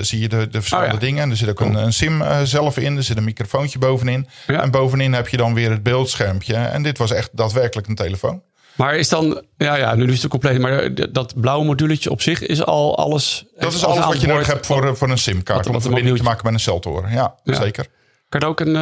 zie 0.00 0.20
je 0.20 0.28
de, 0.28 0.36
de 0.48 0.58
verschillende 0.58 0.94
Oh, 0.94 1.00
ja. 1.00 1.06
dingen. 1.06 1.22
En 1.22 1.30
er 1.30 1.36
zit 1.36 1.48
ook 1.48 1.60
een, 1.60 1.74
een 1.74 1.92
SIM 1.92 2.22
zelf 2.44 2.76
in. 2.78 2.96
Er 2.96 3.02
zit 3.02 3.16
een 3.16 3.24
microfoontje 3.24 3.78
bovenin. 3.78 4.28
Ja. 4.46 4.62
En 4.62 4.70
bovenin 4.70 5.12
heb 5.12 5.28
je 5.28 5.36
dan 5.36 5.54
weer 5.54 5.70
het 5.70 5.82
beeldschermpje. 5.82 6.54
En 6.54 6.82
dit 6.82 6.98
was 6.98 7.10
echt 7.10 7.30
daadwerkelijk 7.32 7.86
een 7.88 7.94
telefoon. 7.94 8.42
Maar 8.76 8.96
is 8.96 9.08
dan, 9.08 9.42
ja, 9.56 9.74
ja, 9.76 9.94
nu 9.94 10.12
is 10.12 10.22
het 10.22 10.30
compleet. 10.30 10.58
Maar 10.58 10.94
dat 11.12 11.40
blauwe 11.40 11.64
moduletje 11.64 12.10
op 12.10 12.22
zich 12.22 12.40
is 12.46 12.64
al 12.64 12.96
alles. 12.98 13.44
Dat 13.58 13.72
is 13.72 13.84
alles 13.84 14.04
wat 14.04 14.20
je 14.20 14.26
nodig 14.26 14.46
hebt 14.46 14.66
voor, 14.66 14.96
voor 14.96 15.10
een 15.10 15.18
SIM-kaart. 15.18 15.66
Om 15.66 15.74
een 15.74 15.80
verbinding 15.80 16.16
te 16.16 16.22
maken 16.22 16.44
met 16.44 16.52
een 16.52 16.60
celtoren. 16.60 17.10
Ja, 17.12 17.34
Ja. 17.44 17.54
zeker. 17.54 17.86
Kan 18.28 18.42
ook 18.42 18.60
een, 18.60 18.74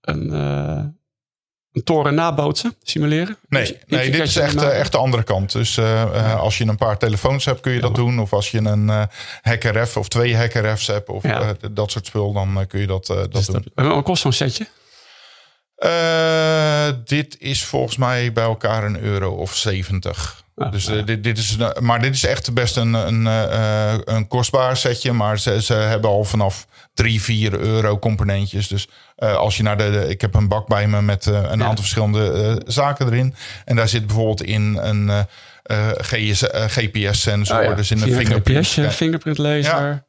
een, 0.00 0.30
een 1.72 1.84
toren 1.84 2.14
nabootsen, 2.14 2.74
simuleren? 2.82 3.36
Nee, 3.48 3.62
Dus 3.64 3.74
nee 3.86 4.10
dit 4.10 4.20
is 4.20 4.36
echt, 4.36 4.54
uh, 4.56 4.78
echt 4.78 4.92
de 4.92 4.98
andere 4.98 5.22
kant. 5.22 5.52
Dus 5.52 5.76
uh, 5.76 5.84
ja. 6.14 6.32
als 6.34 6.58
je 6.58 6.66
een 6.66 6.76
paar 6.76 6.98
telefoons 6.98 7.44
hebt, 7.44 7.60
kun 7.60 7.72
je 7.72 7.80
dat 7.80 7.94
doen. 7.94 8.18
Of 8.20 8.32
als 8.32 8.50
je 8.50 8.58
een 8.58 8.88
uh, 8.88 9.02
HackerF 9.42 9.96
of 9.96 10.08
twee 10.08 10.36
HackerF's 10.36 10.86
hebt 10.86 11.08
of 11.08 11.22
Ja. 11.22 11.54
dat 11.70 11.90
soort 11.90 12.06
spul, 12.06 12.32
dan 12.32 12.64
kun 12.68 12.80
je 12.80 12.86
dat, 12.86 13.06
dat 13.06 13.32
Dus 13.32 13.46
doen. 13.46 13.64
dat- 13.74 13.86
Wat 13.86 14.04
kost 14.04 14.22
zo'n 14.22 14.32
setje? 14.32 14.66
Uh, 15.78 16.88
dit 17.04 17.36
is 17.38 17.64
volgens 17.64 17.96
mij 17.96 18.32
bij 18.32 18.44
elkaar 18.44 18.84
een 18.84 19.00
euro 19.00 19.30
of 19.30 19.56
70. 19.56 20.44
Ah, 20.66 20.72
dus 20.72 20.84
ja. 20.86 20.94
uh, 20.94 21.04
dit, 21.06 21.24
dit 21.24 21.38
is, 21.38 21.56
een- 21.58 21.84
maar 21.84 22.00
dit 22.00 22.14
is 22.14 22.24
echt 22.24 22.54
best 22.54 22.76
een, 22.76 22.94
een, 22.94 23.24
uh, 23.26 23.94
een 24.04 24.26
kostbaar 24.28 24.76
setje. 24.76 25.12
Maar 25.12 25.38
ze, 25.38 25.62
ze 25.62 25.74
hebben 25.74 26.10
al 26.10 26.24
vanaf 26.24 26.66
3, 26.94 27.22
4 27.22 27.58
euro 27.60 27.98
componentjes. 27.98 28.68
Dus 28.68 28.88
uh, 29.18 29.34
als 29.34 29.56
je 29.56 29.62
naar 29.62 29.76
de, 29.76 29.90
de- 29.90 30.08
Ik 30.08 30.20
heb 30.20 30.34
een 30.34 30.48
bak 30.48 30.66
bij 30.68 30.86
me 30.88 31.02
met 31.02 31.26
uh, 31.26 31.34
een 31.34 31.42
Ja. 31.42 31.48
aantal 31.64 31.76
verschillende 31.76 32.32
uh, 32.60 32.72
zaken 32.72 33.06
erin. 33.06 33.34
En 33.64 33.76
daar 33.76 33.88
zit 33.88 34.06
bijvoorbeeld 34.06 34.42
in 34.42 34.78
een 34.82 35.10
GPS-sensor. 36.66 37.68
Ah. 37.68 37.76
Dus 37.76 37.90
in 37.90 38.02
een 38.02 38.14
fingerprint. 38.14 38.66
GPS, 38.66 38.96
fingerprint 38.96 39.38
laser, 39.38 40.04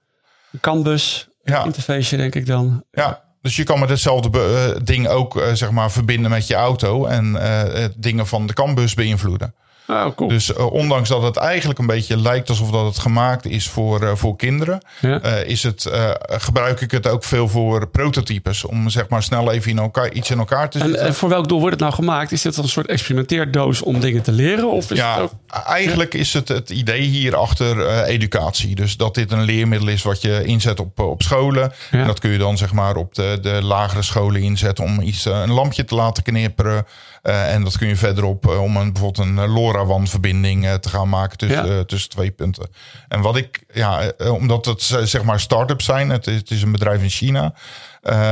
een 0.51 0.59
canbus, 0.59 1.27
Ja. 1.43 1.63
interface 1.65 2.17
denk 2.17 2.35
ik 2.35 2.45
dan. 2.45 2.83
Ja, 2.91 3.21
dus 3.41 3.55
je 3.55 3.63
kan 3.63 3.79
met 3.79 3.89
hetzelfde 3.89 4.39
eh, 4.39 4.81
ding 4.83 5.07
ook 5.07 5.37
eh, 5.41 5.53
zeg 5.53 5.71
maar 5.71 5.91
verbinden 5.91 6.31
met 6.31 6.47
je 6.47 6.55
auto 6.55 7.05
en 7.05 7.35
eh, 7.41 7.83
eh, 7.83 7.91
dingen 7.97 8.27
van 8.27 8.47
de 8.47 8.53
CAN-bus 8.53 8.93
beïnvloeden. 8.93 9.55
Oh, 9.91 10.15
cool. 10.15 10.29
Dus 10.29 10.49
uh, 10.49 10.71
ondanks 10.71 11.09
dat 11.09 11.21
het 11.21 11.37
eigenlijk 11.37 11.79
een 11.79 11.85
beetje 11.85 12.17
lijkt 12.17 12.49
alsof 12.49 12.71
dat 12.71 12.85
het 12.85 12.99
gemaakt 12.99 13.45
is 13.45 13.69
voor, 13.69 14.03
uh, 14.03 14.11
voor 14.15 14.35
kinderen, 14.35 14.81
Ja. 15.01 15.25
uh, 15.25 15.45
is 15.45 15.63
het, 15.63 15.89
gebruik 16.27 16.81
ik 16.81 16.91
het 16.91 17.07
ook 17.07 17.23
veel 17.23 17.47
voor 17.47 17.87
prototypes. 17.87 18.65
Om 18.65 18.89
zeg 18.89 19.09
maar 19.09 19.23
snel 19.23 19.51
even 19.51 19.71
in 19.71 19.79
elkaar, 19.79 20.11
iets 20.11 20.29
in 20.29 20.37
elkaar 20.37 20.69
te 20.69 20.79
en, 20.79 20.85
zetten. 20.87 21.05
en 21.05 21.13
voor 21.13 21.29
welk 21.29 21.47
doel 21.47 21.59
wordt 21.59 21.73
het 21.73 21.83
nou 21.83 21.93
gemaakt? 21.93 22.31
Is 22.31 22.41
dit 22.41 22.57
een 22.57 22.67
soort 22.69 22.87
experimenteerdoos 22.87 23.81
om 23.81 23.99
dingen 23.99 24.21
te 24.21 24.31
leren? 24.31 24.71
Of 24.71 24.91
is 24.91 24.97
ja, 24.97 25.13
het 25.13 25.21
ook... 25.21 25.31
eigenlijk 25.65 26.13
is 26.13 26.33
het 26.33 26.47
het 26.47 26.69
idee 26.69 27.01
hier 27.01 27.35
achter 27.35 28.03
educatie. 28.03 28.75
Dus 28.75 28.97
dat 28.97 29.15
dit 29.15 29.31
een 29.31 29.43
leermiddel 29.43 29.87
is 29.87 30.03
wat 30.03 30.21
je 30.21 30.43
inzet 30.43 30.79
op, 30.79 30.99
op 30.99 31.21
scholen. 31.21 31.73
Ja. 31.91 31.99
En 31.99 32.07
dat 32.07 32.19
kun 32.19 32.31
je 32.31 32.37
dan 32.37 32.57
zeg 32.57 32.73
maar 32.73 32.95
op 32.95 33.15
de, 33.15 33.37
de 33.41 33.59
lagere 33.63 34.01
scholen 34.01 34.41
inzetten 34.41 34.83
om 34.83 35.01
iets, 35.01 35.25
een 35.25 35.51
lampje 35.51 35.85
te 35.85 35.95
laten 35.95 36.23
knipperen. 36.23 36.85
Uh, 37.23 37.53
en 37.53 37.63
dat 37.63 37.77
kun 37.77 37.87
je 37.87 37.95
verderop 37.95 38.47
uh, 38.47 38.61
om 38.61 38.77
een, 38.77 38.93
bijvoorbeeld 38.93 39.27
een 39.27 39.35
uh, 39.35 39.55
LoRaWAN-verbinding 39.55 40.67
te 40.79 40.89
gaan 40.89 41.09
maken 41.09 41.37
tussen, 41.37 41.75
Ja. 41.75 41.83
tussen 41.83 42.09
twee 42.09 42.31
punten. 42.31 42.69
En 43.07 43.21
wat 43.21 43.35
ik, 43.35 43.63
ja, 43.73 44.11
omdat 44.17 44.65
het 44.65 44.81
zeg 44.81 45.23
maar 45.23 45.39
start-ups 45.39 45.85
zijn, 45.85 46.09
het 46.09 46.27
is, 46.27 46.35
het 46.35 46.51
is 46.51 46.61
een 46.61 46.71
bedrijf 46.71 47.01
in 47.01 47.09
China. 47.09 47.53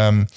Um, 0.08 0.28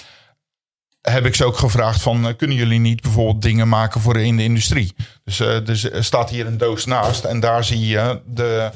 heb 1.00 1.26
ik 1.26 1.34
ze 1.34 1.44
ook 1.44 1.56
gevraagd 1.56 2.02
van, 2.02 2.36
kunnen 2.36 2.56
jullie 2.56 2.78
niet 2.80 3.00
bijvoorbeeld 3.00 3.42
dingen 3.42 3.68
maken 3.68 4.00
voor 4.00 4.16
in 4.16 4.36
de 4.36 4.42
industrie? 4.42 4.94
Dus, 5.24 5.36
dus 5.36 5.90
er 5.90 6.04
staat 6.04 6.30
hier 6.30 6.46
een 6.46 6.58
doos 6.58 6.84
naast 6.84 7.24
en 7.24 7.40
daar 7.40 7.64
zie 7.64 7.86
je 7.86 8.20
de 8.26 8.70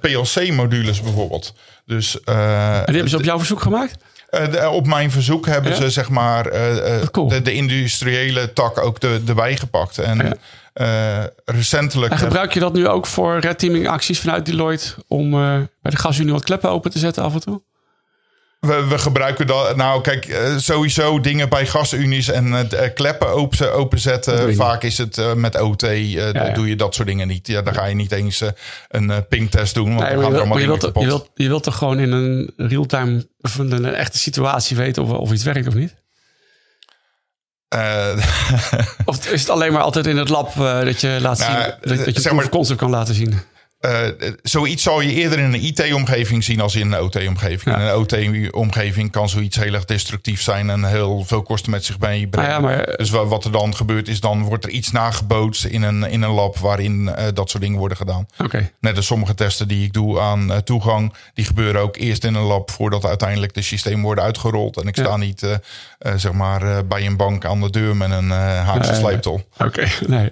PLC-modules 0.00 1.00
bijvoorbeeld. 1.00 1.54
Dus, 1.84 2.20
en 2.20 2.34
die 2.84 2.94
hebben 2.94 3.08
ze 3.08 3.16
op 3.16 3.24
jouw 3.24 3.38
verzoek 3.38 3.60
gemaakt? 3.62 3.96
Uh, 4.34 4.50
de, 4.50 4.68
op 4.68 4.86
mijn 4.86 5.10
verzoek 5.10 5.46
hebben 5.46 5.70
ja? 5.70 5.76
ze 5.76 5.90
zeg 5.90 6.08
maar 6.08 6.54
uh, 6.54 7.02
cool. 7.10 7.28
de, 7.28 7.42
de, 7.42 7.52
industriële 7.52 8.52
tak 8.52 8.78
ook 8.78 9.00
de, 9.00 9.22
erbij 9.26 9.56
gepakt. 9.56 9.98
En 9.98 10.36
ja. 10.74 11.30
recentelijk. 11.44 12.12
En 12.12 12.18
gebruik 12.18 12.52
je 12.52 12.60
dat 12.60 12.72
nu 12.72 12.88
ook 12.88 13.06
voor 13.06 13.38
red 13.38 13.58
teaming 13.58 13.88
acties 13.88 14.20
vanuit 14.20 14.46
Deloitte 14.46 14.94
om 15.08 15.30
bij 15.30 15.90
de 15.90 15.96
gasunie 15.96 16.32
wat 16.32 16.44
kleppen 16.44 16.70
open 16.70 16.90
te 16.90 16.98
zetten 16.98 17.22
af 17.22 17.34
en 17.34 17.40
toe? 17.40 17.62
We, 18.66 18.86
we, 18.86 18.98
gebruiken 18.98 19.46
dat. 19.46 19.76
Nou, 19.76 20.00
kijk, 20.00 20.26
uh, 20.26 20.56
sowieso 20.56 21.20
dingen 21.20 21.48
bij 21.48 21.66
gasunies 21.66 22.28
en 22.28 22.46
uh, 22.46 22.60
kleppen 22.94 23.28
open, 23.28 23.72
openzetten. 23.72 24.54
Vaak 24.54 24.82
is 24.82 24.98
het 24.98 25.18
uh, 25.18 25.32
met 25.32 25.60
OT, 25.60 25.80
ja, 25.80 26.28
ja. 26.32 26.48
doe 26.48 26.68
je 26.68 26.76
dat 26.76 26.94
soort 26.94 27.08
dingen 27.08 27.28
niet. 27.28 27.46
Ja, 27.46 27.62
dan 27.62 27.74
ga 27.74 27.84
je 27.84 27.94
niet 27.94 28.12
eens 28.12 28.42
een 28.88 29.26
pingtest 29.28 29.74
doen. 29.74 29.94
Want 29.94 30.00
nee, 30.00 30.12
dan 30.12 30.22
gaan 30.22 30.32
er 30.32 30.38
allemaal 30.38 30.58
je, 30.58 30.66
wilt, 30.66 30.90
je, 30.94 31.06
wilt, 31.06 31.30
je 31.34 31.48
wilt 31.48 31.62
toch 31.62 31.76
gewoon 31.76 31.98
in 31.98 32.12
een 32.12 32.52
real-time, 32.56 33.28
of 33.40 33.58
een 33.58 33.84
echte 33.84 34.18
situatie 34.18 34.76
weten 34.76 35.02
of, 35.02 35.10
of 35.10 35.32
iets 35.32 35.44
werkt 35.44 35.66
of 35.66 35.74
niet? 35.74 35.94
of 39.04 39.30
is 39.30 39.40
het 39.40 39.50
alleen 39.50 39.72
maar 39.72 39.82
altijd 39.82 40.06
in 40.06 40.16
het 40.16 40.28
lab 40.28 40.54
dat 40.56 41.00
je 41.00 41.18
laat 41.20 41.38
zien, 41.38 41.52
nou, 41.52 41.72
dat, 41.80 41.96
dat 42.04 42.22
je 42.22 42.28
het 42.28 42.32
maar, 42.32 42.48
concept 42.48 42.78
kan 42.78 42.90
laten 42.90 43.14
zien? 43.14 43.40
Uh, 43.84 44.30
zoiets 44.42 44.82
zal 44.82 45.00
je 45.00 45.12
eerder 45.12 45.38
in 45.38 45.44
een 45.44 45.64
IT-omgeving 45.64 46.44
zien 46.44 46.60
als 46.60 46.74
in 46.74 46.92
een 46.92 47.00
OT-omgeving. 47.00 47.76
Ja. 47.76 47.80
In 47.80 47.86
een 47.86 47.94
OT-omgeving 47.94 49.10
kan 49.10 49.28
zoiets 49.28 49.56
heel 49.56 49.74
erg 49.74 49.84
destructief 49.84 50.42
zijn 50.42 50.70
en 50.70 50.84
heel 50.84 51.24
veel 51.24 51.42
kosten 51.42 51.70
met 51.70 51.84
zich 51.84 51.98
meebrengen. 51.98 52.50
Ah 52.50 52.56
ja, 52.56 52.60
maar... 52.60 52.96
Dus 52.96 53.10
wat 53.10 53.44
er 53.44 53.52
dan 53.52 53.76
gebeurt 53.76 54.08
is, 54.08 54.20
dan 54.20 54.42
wordt 54.42 54.64
er 54.64 54.70
iets 54.70 54.90
nagebootst 54.90 55.64
in 55.64 55.82
een, 55.82 56.02
in 56.02 56.22
een 56.22 56.30
lab 56.30 56.58
waarin 56.58 57.02
uh, 57.02 57.14
dat 57.34 57.50
soort 57.50 57.62
dingen 57.62 57.78
worden 57.78 57.96
gedaan. 57.96 58.26
Okay. 58.38 58.72
Net 58.80 58.96
als 58.96 59.06
sommige 59.06 59.34
testen 59.34 59.68
die 59.68 59.84
ik 59.84 59.92
doe 59.92 60.20
aan 60.20 60.50
uh, 60.50 60.56
toegang, 60.56 61.14
die 61.34 61.44
gebeuren 61.44 61.80
ook 61.80 61.96
eerst 61.96 62.24
in 62.24 62.34
een 62.34 62.42
lab 62.42 62.70
voordat 62.70 63.04
uiteindelijk 63.04 63.54
de 63.54 63.62
systemen 63.62 64.04
worden 64.04 64.24
uitgerold. 64.24 64.76
En 64.76 64.86
ik 64.86 64.96
sta 64.96 65.16
niet 65.16 65.46
zeg 66.16 66.32
maar 66.32 66.86
bij 66.86 67.06
een 67.06 67.16
bank 67.16 67.44
aan 67.44 67.60
de 67.60 67.70
deur 67.70 67.96
met 67.96 68.10
een 68.10 68.30
haakse 68.30 68.94
sleeptol. 68.94 69.40
Oké, 69.58 69.64
okay. 69.64 69.92
nee. 70.06 70.30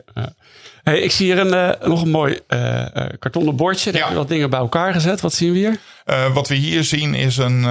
Hey, 0.82 1.00
ik 1.00 1.10
zie 1.12 1.26
hier 1.26 1.38
een, 1.38 1.78
uh, 1.82 1.88
nog 1.88 2.02
een 2.02 2.10
mooi 2.10 2.38
uh, 2.48 2.84
kartonnen 3.18 3.56
bordje. 3.56 3.90
Daar 3.92 4.00
Ja. 4.00 4.06
heb 4.06 4.14
je 4.14 4.20
wat 4.20 4.28
dingen 4.28 4.50
bij 4.50 4.58
elkaar 4.58 4.92
gezet. 4.92 5.20
Wat 5.20 5.32
zien 5.34 5.52
we 5.52 5.58
hier? 5.58 5.78
Uh, 6.06 6.34
wat 6.34 6.48
we 6.48 6.54
hier 6.54 6.84
zien 6.84 7.14
is 7.14 7.36
een, 7.36 7.62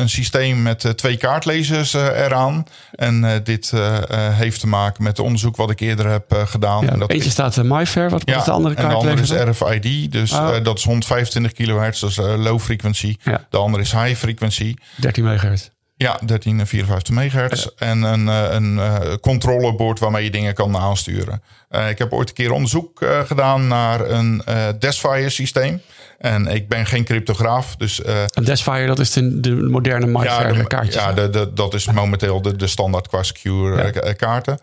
een 0.00 0.08
systeem 0.08 0.62
met 0.62 0.92
twee 0.96 1.16
kaartlezers 1.16 1.92
eraan. 1.94 2.66
En 2.92 3.40
dit 3.44 3.72
heeft 4.14 4.60
te 4.60 4.66
maken 4.66 5.02
met 5.02 5.18
onderzoek 5.18 5.56
wat 5.56 5.70
ik 5.70 5.80
eerder 5.80 6.06
heb 6.10 6.42
gedaan. 6.46 6.84
Ja, 6.84 6.90
en 6.92 6.98
dat 6.98 7.10
eentje 7.10 7.26
is, 7.26 7.32
staat 7.32 7.62
MyFair. 7.62 8.10
Wat 8.10 8.22
ja, 8.24 8.38
is 8.38 8.44
de 8.44 8.50
andere 8.50 8.74
en 8.74 8.88
de 8.88 8.94
andere 8.94 9.14
kaartlezer? 9.14 9.48
is 9.48 9.58
RFID. 9.60 10.12
Dus 10.12 10.32
Oh. 10.32 10.56
dat 10.62 10.78
is 10.78 10.84
125 10.84 11.52
kilohertz, 11.52 12.00
dat 12.00 12.10
is 12.10 12.16
low 12.16 12.60
frequency. 12.60 13.16
De 13.50 13.56
andere 13.56 13.82
is 13.82 13.92
high 13.92 14.14
frequency. 14.14 14.74
13 14.96 15.24
megahertz. 15.24 15.68
Ja, 16.02 16.18
13 16.24 16.60
en 16.60 16.66
54 16.66 17.14
megahertz. 17.14 17.66
En 17.76 18.02
een, 18.02 18.26
uh, 18.26 18.46
een 18.50 18.76
uh, 18.76 18.98
controlebord 19.20 19.98
waarmee 19.98 20.24
je 20.24 20.30
dingen 20.30 20.54
kan 20.54 20.76
aansturen. 20.76 21.42
Uh, 21.70 21.88
ik 21.88 21.98
heb 21.98 22.12
ooit 22.12 22.28
een 22.28 22.34
keer 22.34 22.52
onderzoek 22.52 23.04
gedaan 23.26 23.66
naar 23.66 24.10
een 24.10 24.42
Desfire 24.78 25.30
systeem. 25.30 25.80
En 26.18 26.46
ik 26.46 26.68
ben 26.68 26.86
geen 26.86 27.04
cryptograaf. 27.04 27.76
Dus, 27.76 28.00
een 28.04 28.44
Desfire, 28.44 28.86
dat 28.86 28.98
is 28.98 29.10
de, 29.10 29.40
de 29.40 29.50
moderne 29.50 30.06
MyFair 30.06 30.56
ja, 30.56 30.62
kaartjes. 30.62 30.94
Ja, 30.94 31.12
de, 31.12 31.30
de, 31.30 31.52
dat 31.52 31.74
is 31.74 31.86
momenteel 31.86 32.42
de, 32.42 32.56
de 32.56 32.66
standaard 32.66 33.08
qua 33.08 33.22
secure 33.22 33.92
ja. 33.92 34.12
kaarten. 34.12 34.58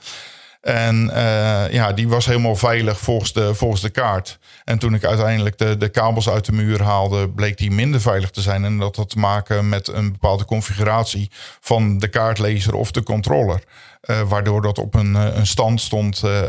En 0.61 1.09
uh, 1.13 1.71
ja, 1.71 1.93
die 1.93 2.07
was 2.07 2.25
helemaal 2.25 2.55
veilig 2.55 2.99
volgens 2.99 3.33
de, 3.33 3.55
volgens 3.55 3.81
de 3.81 3.89
kaart. 3.89 4.39
En 4.63 4.79
toen 4.79 4.93
ik 4.93 5.03
uiteindelijk 5.03 5.57
de, 5.57 5.77
de 5.77 5.89
kabels 5.89 6.29
uit 6.29 6.45
de 6.45 6.51
muur 6.51 6.83
haalde, 6.83 7.29
bleek 7.29 7.57
die 7.57 7.71
minder 7.71 8.01
veilig 8.01 8.29
te 8.29 8.41
zijn. 8.41 8.65
En 8.65 8.77
dat 8.77 8.95
had 8.95 9.09
te 9.09 9.19
maken 9.19 9.69
met 9.69 9.87
een 9.87 10.11
bepaalde 10.11 10.45
configuratie 10.45 11.31
van 11.59 11.97
de 11.97 12.07
kaartlezer 12.07 12.73
of 12.73 12.91
de 12.91 13.03
controller. 13.03 13.63
Uh, 14.09 14.21
waardoor 14.21 14.61
dat 14.61 14.77
op 14.77 14.93
een, 14.93 15.13
een 15.15 15.47
stand 15.47 15.81
stond 15.81 16.21
uh, 16.25 16.41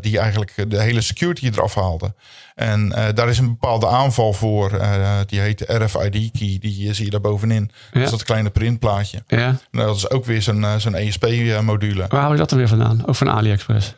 die 0.00 0.18
eigenlijk 0.18 0.70
de 0.70 0.80
hele 0.80 1.00
security 1.00 1.46
eraf 1.46 1.74
haalde. 1.74 2.14
En 2.54 2.88
daar 3.14 3.28
is 3.28 3.38
een 3.38 3.48
bepaalde 3.48 3.86
aanval 3.86 4.32
voor. 4.32 4.80
die 5.26 5.40
heet 5.40 5.58
de 5.58 5.84
RFID-key. 5.84 6.58
Die 6.60 6.94
zie 6.94 7.04
je 7.04 7.10
daar 7.10 7.20
bovenin. 7.20 7.70
Ja. 7.72 7.90
Dat 7.92 8.02
is 8.02 8.10
dat 8.10 8.22
kleine 8.22 8.50
printplaatje. 8.50 9.22
Ja. 9.26 9.56
Nou, 9.70 9.86
dat 9.86 9.96
is 9.96 10.10
ook 10.10 10.24
weer 10.24 10.42
zo'n 10.42 10.66
zo'n 10.76 10.94
ESP-module. 10.94 12.04
Waar 12.08 12.20
hou 12.20 12.32
je 12.32 12.38
dat 12.38 12.48
dan 12.48 12.58
weer 12.58 12.68
vandaan? 12.68 13.02
Ook 13.06 13.14
van 13.14 13.28
AliExpress? 13.40 13.94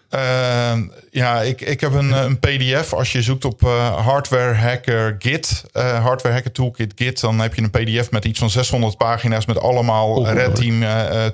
ja, 1.10 1.40
ik, 1.40 1.60
ik 1.60 1.80
heb 1.80 1.92
een, 1.92 2.12
een 2.12 2.38
PDF. 2.38 2.92
Als 2.92 3.12
je 3.12 3.22
zoekt 3.22 3.44
op 3.44 3.60
hardware 3.96 4.54
hacker 4.54 5.16
Git, 5.18 5.64
hardware 5.72 6.34
hacker 6.34 6.52
toolkit 6.52 6.92
Git, 6.96 7.20
dan 7.20 7.40
heb 7.40 7.54
je 7.54 7.62
een 7.62 7.70
PDF 7.70 8.10
met 8.10 8.24
iets 8.24 8.38
van 8.38 8.50
600 8.50 8.96
pagina's 8.96 9.46
met 9.46 9.60
allemaal 9.60 10.14
Oh, 10.14 10.32
red 10.32 10.54
team 10.54 10.84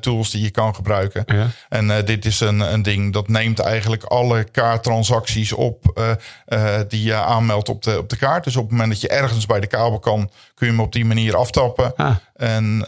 tools 0.01 0.31
die 0.31 0.43
je 0.43 0.51
kan 0.51 0.75
gebruiken. 0.75 1.25
Ja. 1.27 1.47
En 1.69 1.87
uh, 1.87 1.97
dit 2.05 2.25
is 2.25 2.41
een, 2.41 2.61
een 2.61 2.83
ding 2.83 3.13
dat 3.13 3.29
neemt 3.29 3.59
eigenlijk 3.59 4.03
alle 4.03 4.45
kaarttransacties 4.45 5.53
op 5.53 5.93
uh, 5.99 6.11
uh, 6.49 6.79
die 6.89 7.03
je 7.03 7.15
aanmeldt 7.15 7.69
op 7.69 7.83
de, 7.83 7.99
op 7.99 8.09
de 8.09 8.17
kaart. 8.17 8.45
Dus 8.45 8.57
op 8.57 8.63
het 8.63 8.71
moment 8.71 8.91
dat 8.91 9.01
je 9.01 9.09
ergens 9.09 9.47
bij 9.47 9.61
de 9.61 9.67
kabel 9.67 9.99
kan, 9.99 10.31
kun 10.59 10.67
je 10.67 10.73
hem 10.73 10.81
op 10.83 10.93
die 10.93 11.05
manier 11.05 11.37
aftappen. 11.37 11.93
Ah. 11.97 12.17
En 12.37 12.85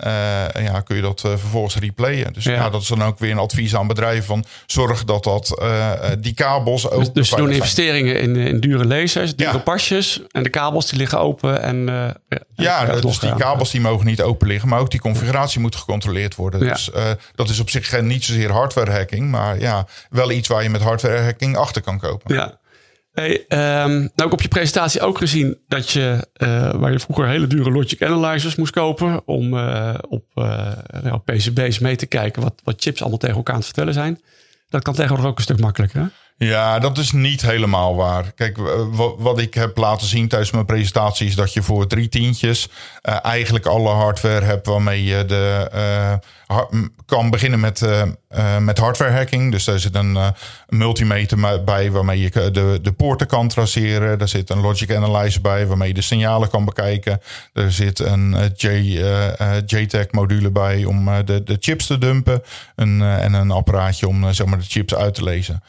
ja, 0.62 0.80
kun 0.84 0.96
je 0.96 1.02
dat 1.02 1.20
vervolgens 1.20 1.76
replayen. 1.76 2.32
Dus 2.32 2.44
Ja. 2.44 2.52
ja. 2.52 2.70
dat 2.70 2.82
is 2.82 2.88
dan 2.88 3.02
ook 3.02 3.18
weer 3.18 3.30
een 3.30 3.38
advies 3.38 3.76
aan 3.76 3.86
bedrijven 3.86 4.24
van 4.24 4.44
zorg 4.66 5.04
dat, 5.04 5.24
dat 5.24 5.60
die 6.18 6.34
kabels 6.34 6.90
ook. 6.90 6.98
Dus, 6.98 7.12
dus 7.12 7.28
ze 7.28 7.36
doen 7.36 7.50
investeringen 7.50 8.20
in, 8.20 8.36
in 8.36 8.60
dure 8.60 8.84
lasers, 8.84 9.36
dure 9.36 9.52
Ja. 9.52 9.58
pasjes. 9.58 10.22
En 10.30 10.42
de 10.42 10.48
kabels 10.48 10.86
die 10.88 10.98
liggen 10.98 11.18
open. 11.18 11.62
En, 11.62 11.88
uh, 11.88 12.36
Ja, 12.54 12.84
dus 12.84 13.18
die 13.18 13.34
kabels 13.34 13.70
die 13.70 13.80
mogen 13.80 14.06
niet 14.06 14.22
open 14.22 14.46
liggen, 14.48 14.68
maar 14.68 14.80
ook 14.80 14.90
die 14.90 15.00
configuratie 15.00 15.60
moet 15.60 15.76
gecontroleerd 15.76 16.34
worden. 16.34 16.64
Ja. 16.64 16.72
Dus 16.72 16.90
dat 17.34 17.48
is 17.48 17.60
op 17.60 17.70
zich 17.70 17.88
geen- 17.88 18.06
niet 18.06 18.24
zozeer 18.24 18.50
hardware 18.52 18.90
hacking, 18.90 19.30
maar 19.30 19.60
ja, 19.60 19.86
wel 20.10 20.30
iets 20.30 20.48
waar 20.48 20.62
je 20.62 20.70
met 20.70 20.82
hardware 20.82 21.20
hacking 21.22 21.56
achter 21.56 21.82
kan 21.82 21.98
kopen. 21.98 22.34
Ja. 22.34 22.58
Hey, 23.12 23.46
ehm, 23.48 23.98
nou, 23.98 24.10
ik 24.14 24.32
op 24.32 24.42
je 24.42 24.48
presentatie 24.48 25.00
ook 25.00 25.18
gezien 25.18 25.58
dat 25.68 25.90
je, 25.90 26.28
eh, 26.32 26.74
waar 26.74 26.92
je 26.92 27.00
vroeger 27.00 27.28
hele 27.28 27.46
dure 27.46 27.70
logic 27.70 28.02
analyzers 28.02 28.56
moest 28.56 28.72
kopen 28.72 29.26
om 29.26 29.56
eh, 29.58 29.94
op, 30.08 30.24
eh, 30.34 30.72
nou, 31.02 31.18
PCB's 31.18 31.78
mee 31.78 31.96
te 31.96 32.06
kijken 32.06 32.42
wat, 32.42 32.54
wat 32.64 32.82
chips 32.82 33.00
allemaal 33.00 33.18
tegen 33.18 33.36
elkaar 33.36 33.54
aan 33.54 33.60
het 33.60 33.68
vertellen 33.68 33.94
zijn. 33.94 34.20
Dat 34.68 34.82
kan 34.82 34.94
tegenwoordig 34.94 35.30
ook 35.30 35.36
een 35.36 35.42
stuk 35.42 35.60
makkelijker. 35.60 36.00
Hè? 36.00 36.06
Ja, 36.42 36.78
dat 36.78 36.98
is 36.98 37.12
niet 37.12 37.42
helemaal 37.42 37.96
waar. 37.96 38.32
Kijk, 38.34 38.58
wat 39.18 39.38
ik 39.38 39.54
heb 39.54 39.76
laten 39.76 40.06
zien 40.06 40.28
tijdens 40.28 40.50
mijn 40.50 40.64
presentatie 40.64 41.26
is 41.26 41.34
dat 41.34 41.52
je 41.52 41.62
voor 41.62 41.86
drie 41.86 42.08
tientjes 42.08 42.68
eh, 43.02 43.16
eigenlijk 43.22 43.66
alle 43.66 43.88
hardware 43.88 44.44
hebt 44.44 44.66
waarmee 44.66 45.04
je 45.04 45.24
de, 45.24 45.68
eh, 45.72 46.58
kan 47.06 47.30
beginnen 47.30 47.60
met, 47.60 47.82
eh, 47.82 48.58
met 48.58 48.78
hardware 48.78 49.12
hacking. 49.12 49.50
Dus 49.50 49.64
daar 49.64 49.78
zit 49.78 49.94
een 49.94 50.18
multimeter 50.68 51.64
bij 51.64 51.90
waarmee 51.90 52.20
je 52.20 52.50
de, 52.50 52.78
de 52.82 52.92
poorten 52.92 53.26
kan 53.26 53.48
traceren. 53.48 54.18
Daar 54.18 54.28
zit 54.28 54.50
een 54.50 54.60
logic 54.60 54.94
analyzer 54.94 55.40
bij 55.40 55.66
waarmee 55.66 55.88
je 55.88 55.94
de 55.94 56.02
signalen 56.02 56.50
kan 56.50 56.64
bekijken. 56.64 57.20
Er 57.52 57.72
zit 57.72 57.98
een 57.98 58.52
J, 58.56 58.66
JTAG 59.66 60.10
module 60.10 60.50
bij 60.50 60.84
om 60.84 61.24
de, 61.24 61.42
de 61.42 61.56
chips 61.60 61.86
te 61.86 61.98
dumpen. 61.98 62.42
En 62.76 63.00
een 63.00 63.50
apparaatje 63.50 64.08
om 64.08 64.32
zeg 64.32 64.46
maar 64.46 64.58
de 64.58 64.64
chips 64.64 64.94
uit 64.94 65.14
te 65.14 65.24
lezen. 65.24 65.62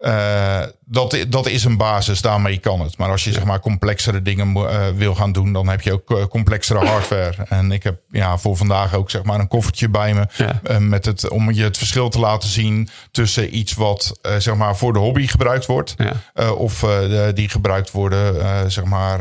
Uh, 0.00 0.62
dat, 0.84 1.26
dat 1.28 1.46
is 1.46 1.64
een 1.64 1.76
basis, 1.76 2.20
daarmee 2.20 2.58
kan 2.58 2.80
het. 2.80 2.98
Maar 2.98 3.10
als 3.10 3.24
je 3.24 3.32
zeg 3.32 3.44
maar 3.44 3.60
complexere 3.60 4.22
dingen 4.22 4.56
uh, 4.56 4.88
wil 4.88 5.14
gaan 5.14 5.32
doen, 5.32 5.52
dan 5.52 5.68
heb 5.68 5.80
je 5.80 5.92
ook 5.92 6.10
uh, 6.10 6.24
complexere 6.24 6.86
hardware. 6.86 7.34
En 7.48 7.72
ik 7.72 7.82
heb 7.82 8.00
ja, 8.10 8.38
voor 8.38 8.56
vandaag 8.56 8.94
ook 8.94 9.10
zeg 9.10 9.22
maar 9.22 9.40
een 9.40 9.48
koffertje 9.48 9.88
bij 9.88 10.14
me. 10.14 10.26
Ja. 10.36 10.78
met 10.78 11.04
het, 11.04 11.28
om 11.28 11.50
je 11.52 11.62
het 11.62 11.78
verschil 11.78 12.08
te 12.08 12.18
laten 12.18 12.48
zien 12.48 12.88
tussen 13.10 13.56
iets 13.56 13.74
wat 13.74 14.18
zeg 14.38 14.54
maar 14.54 14.76
voor 14.76 14.92
de 14.92 14.98
hobby 14.98 15.26
gebruikt 15.26 15.66
wordt. 15.66 15.94
Ja. 15.96 16.50
of 16.50 16.86
die 17.34 17.48
gebruikt 17.48 17.90
worden 17.90 18.70
zeg 18.70 18.84
maar 18.84 19.20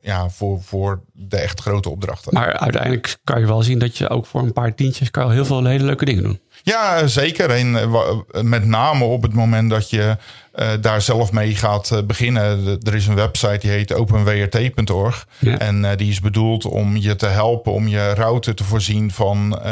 ja, 0.00 0.28
voor, 0.28 0.62
voor 0.62 1.02
de 1.12 1.36
echt 1.36 1.60
grote 1.60 1.90
opdrachten. 1.90 2.34
Maar 2.34 2.58
uiteindelijk 2.58 3.16
kan 3.24 3.40
je 3.40 3.46
wel 3.46 3.62
zien 3.62 3.78
dat 3.78 3.98
je 3.98 4.08
ook 4.08 4.26
voor 4.26 4.42
een 4.42 4.52
paar 4.52 4.74
tientjes 4.74 5.10
kan 5.10 5.32
heel 5.32 5.44
veel 5.44 5.64
hele 5.64 5.84
leuke 5.84 6.04
dingen 6.04 6.22
doen. 6.22 6.40
Ja, 6.64 7.06
zeker. 7.06 7.50
En 7.50 7.76
eh, 7.76 8.42
met 8.42 8.64
name 8.64 9.04
op 9.04 9.22
het 9.22 9.34
moment 9.34 9.70
dat 9.70 9.90
je 9.90 10.16
uh, 10.54 10.68
daar 10.80 11.02
zelf 11.02 11.32
mee 11.32 11.54
gaat 11.54 11.90
uh, 11.92 11.98
beginnen. 12.02 12.78
er 12.82 12.94
is 12.94 13.06
een 13.06 13.14
website 13.14 13.58
die 13.58 13.70
heet 13.70 13.94
openwrt.org. 13.94 15.26
Ja. 15.38 15.58
En 15.58 15.82
uh, 15.82 15.90
die 15.96 16.10
is 16.10 16.20
bedoeld 16.20 16.64
om 16.64 16.96
je 16.96 17.16
te 17.16 17.26
helpen 17.26 17.72
om 17.72 17.88
je 17.88 18.14
router 18.14 18.54
te 18.54 18.64
voorzien 18.64 19.10
van 19.10 19.62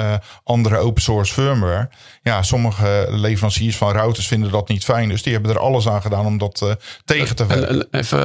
andere 0.45 0.77
open 0.77 1.03
source 1.03 1.33
firmware. 1.33 1.89
Ja, 2.23 2.43
sommige 2.43 3.07
leveranciers 3.11 3.77
van 3.77 3.93
routers 3.93 4.27
vinden 4.27 4.51
dat 4.51 4.69
niet 4.69 4.85
fijn. 4.85 5.09
Dus 5.09 5.23
die 5.23 5.33
hebben 5.33 5.51
er 5.51 5.59
alles 5.59 5.89
aan 5.89 6.03
gedaan 6.03 6.27
om 6.27 6.39
dat 6.39 6.77
tegen 7.05 7.37
te 7.37 7.47
werken. 7.47 7.87
Even, 7.91 8.19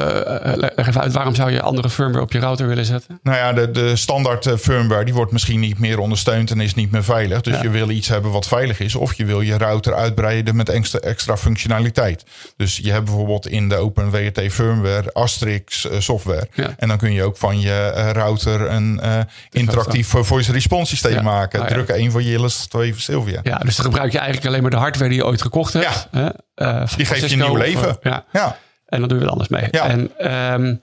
leg 0.58 0.72
even 0.76 1.02
uit, 1.02 1.14
waarom 1.14 1.36
zou 1.36 1.52
je 1.52 1.62
andere 1.62 1.90
firmware 1.90 2.24
op 2.24 2.32
je 2.32 2.40
router 2.40 2.68
willen 2.68 2.86
zetten? 2.86 3.20
Nou 3.24 3.38
ja, 3.38 3.54
de, 3.54 3.72
de 3.72 3.96
standaard 3.96 4.50
firmware 4.60 5.06
die 5.06 5.14
wordt 5.14 5.32
misschien 5.32 5.60
niet 5.60 5.80
meer 5.80 6.00
ondersteund 6.00 6.52
en 6.52 6.60
is 6.60 6.74
niet 6.74 6.92
meer 6.92 7.04
veilig. 7.04 7.42
Dus 7.42 7.56
ja. 7.56 7.62
je 7.62 7.70
wil 7.70 7.90
iets 7.90 8.08
hebben 8.08 8.32
wat 8.32 8.48
veilig 8.48 8.80
is. 8.80 8.96
Of 8.96 9.14
je 9.14 9.26
wil 9.26 9.42
je 9.42 9.58
router 9.58 9.94
uitbreiden 9.94 10.56
met 10.56 10.70
extra, 10.70 11.00
extra 11.00 11.38
functionaliteit. 11.38 12.24
Dus 12.56 12.78
je 12.78 12.92
hebt 12.92 13.06
bijvoorbeeld 13.06 13.48
in 13.48 13.70
de 13.70 13.76
OpenWRT 13.76 14.42
firmware 14.52 15.14
Asterix 15.14 15.86
uh, 15.86 16.00
software. 16.00 16.48
En 16.78 16.88
dan 16.88 16.98
kun 16.98 17.14
je 17.14 17.24
ook 17.24 17.38
van 17.38 17.60
je 17.60 17.94
uh, 17.96 18.12
router 18.12 18.72
een 18.72 19.00
uh, 19.04 19.20
interactief 19.52 20.08
voice 20.08 20.52
response 20.52 20.90
systeem 20.90 21.14
ja. 21.14 21.22
maken. 21.22 21.62
Ah, 21.62 21.68
Druk 21.68 21.90
één 21.90 22.12
voor 22.12 22.22
Jillis, 22.22 22.66
twee 22.66 22.92
voor 22.92 23.02
Sylvia. 23.02 23.40
Ja, 23.44 23.58
dus 23.58 23.76
dan 23.76 23.86
gebruik 23.86 24.12
je 24.12 24.18
eigenlijk 24.18 24.48
alleen 24.48 24.62
maar 24.62 24.72
de 24.72 24.78
hardware 24.78 25.10
die 25.10 25.18
je 25.18 25.26
ooit 25.26 25.42
gekocht 25.42 25.74
hebt. 25.74 26.08
Ja. 26.12 26.86
die 26.96 27.06
geeft 27.06 27.30
je 27.30 27.36
nieuw 27.36 27.56
leven. 27.56 27.98
ja. 28.02 28.26
ja. 28.32 28.58
En 28.88 29.00
dan 29.00 29.10
doe 29.10 29.18
je 29.18 29.24
wat 29.24 29.34
anders 29.34 29.50
mee. 29.50 29.68
Ja. 29.72 29.88
En, 29.88 30.32
um, 30.54 30.82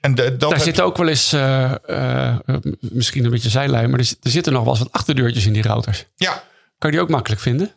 en 0.00 0.14
de, 0.14 0.36
dat 0.36 0.50
daar 0.50 0.60
zit 0.60 0.80
ook 0.80 0.96
wel 0.96 1.08
eens, 1.08 1.32
uh, 1.34 1.72
uh, 1.86 2.36
misschien 2.80 3.24
een 3.24 3.30
beetje 3.30 3.48
zijlijn, 3.48 3.90
maar 3.90 4.00
er, 4.00 4.14
er, 4.22 4.30
zitten 4.30 4.52
nog 4.52 4.62
wel 4.62 4.72
eens 4.72 4.82
wat 4.82 4.92
achterdeurtjes 4.92 5.46
in 5.46 5.52
die 5.52 5.62
routers. 5.62 6.06
Ja. 6.16 6.42
Kan 6.78 6.90
je 6.90 6.96
die 6.96 7.00
ook 7.00 7.10
makkelijk 7.10 7.40
vinden? 7.40 7.70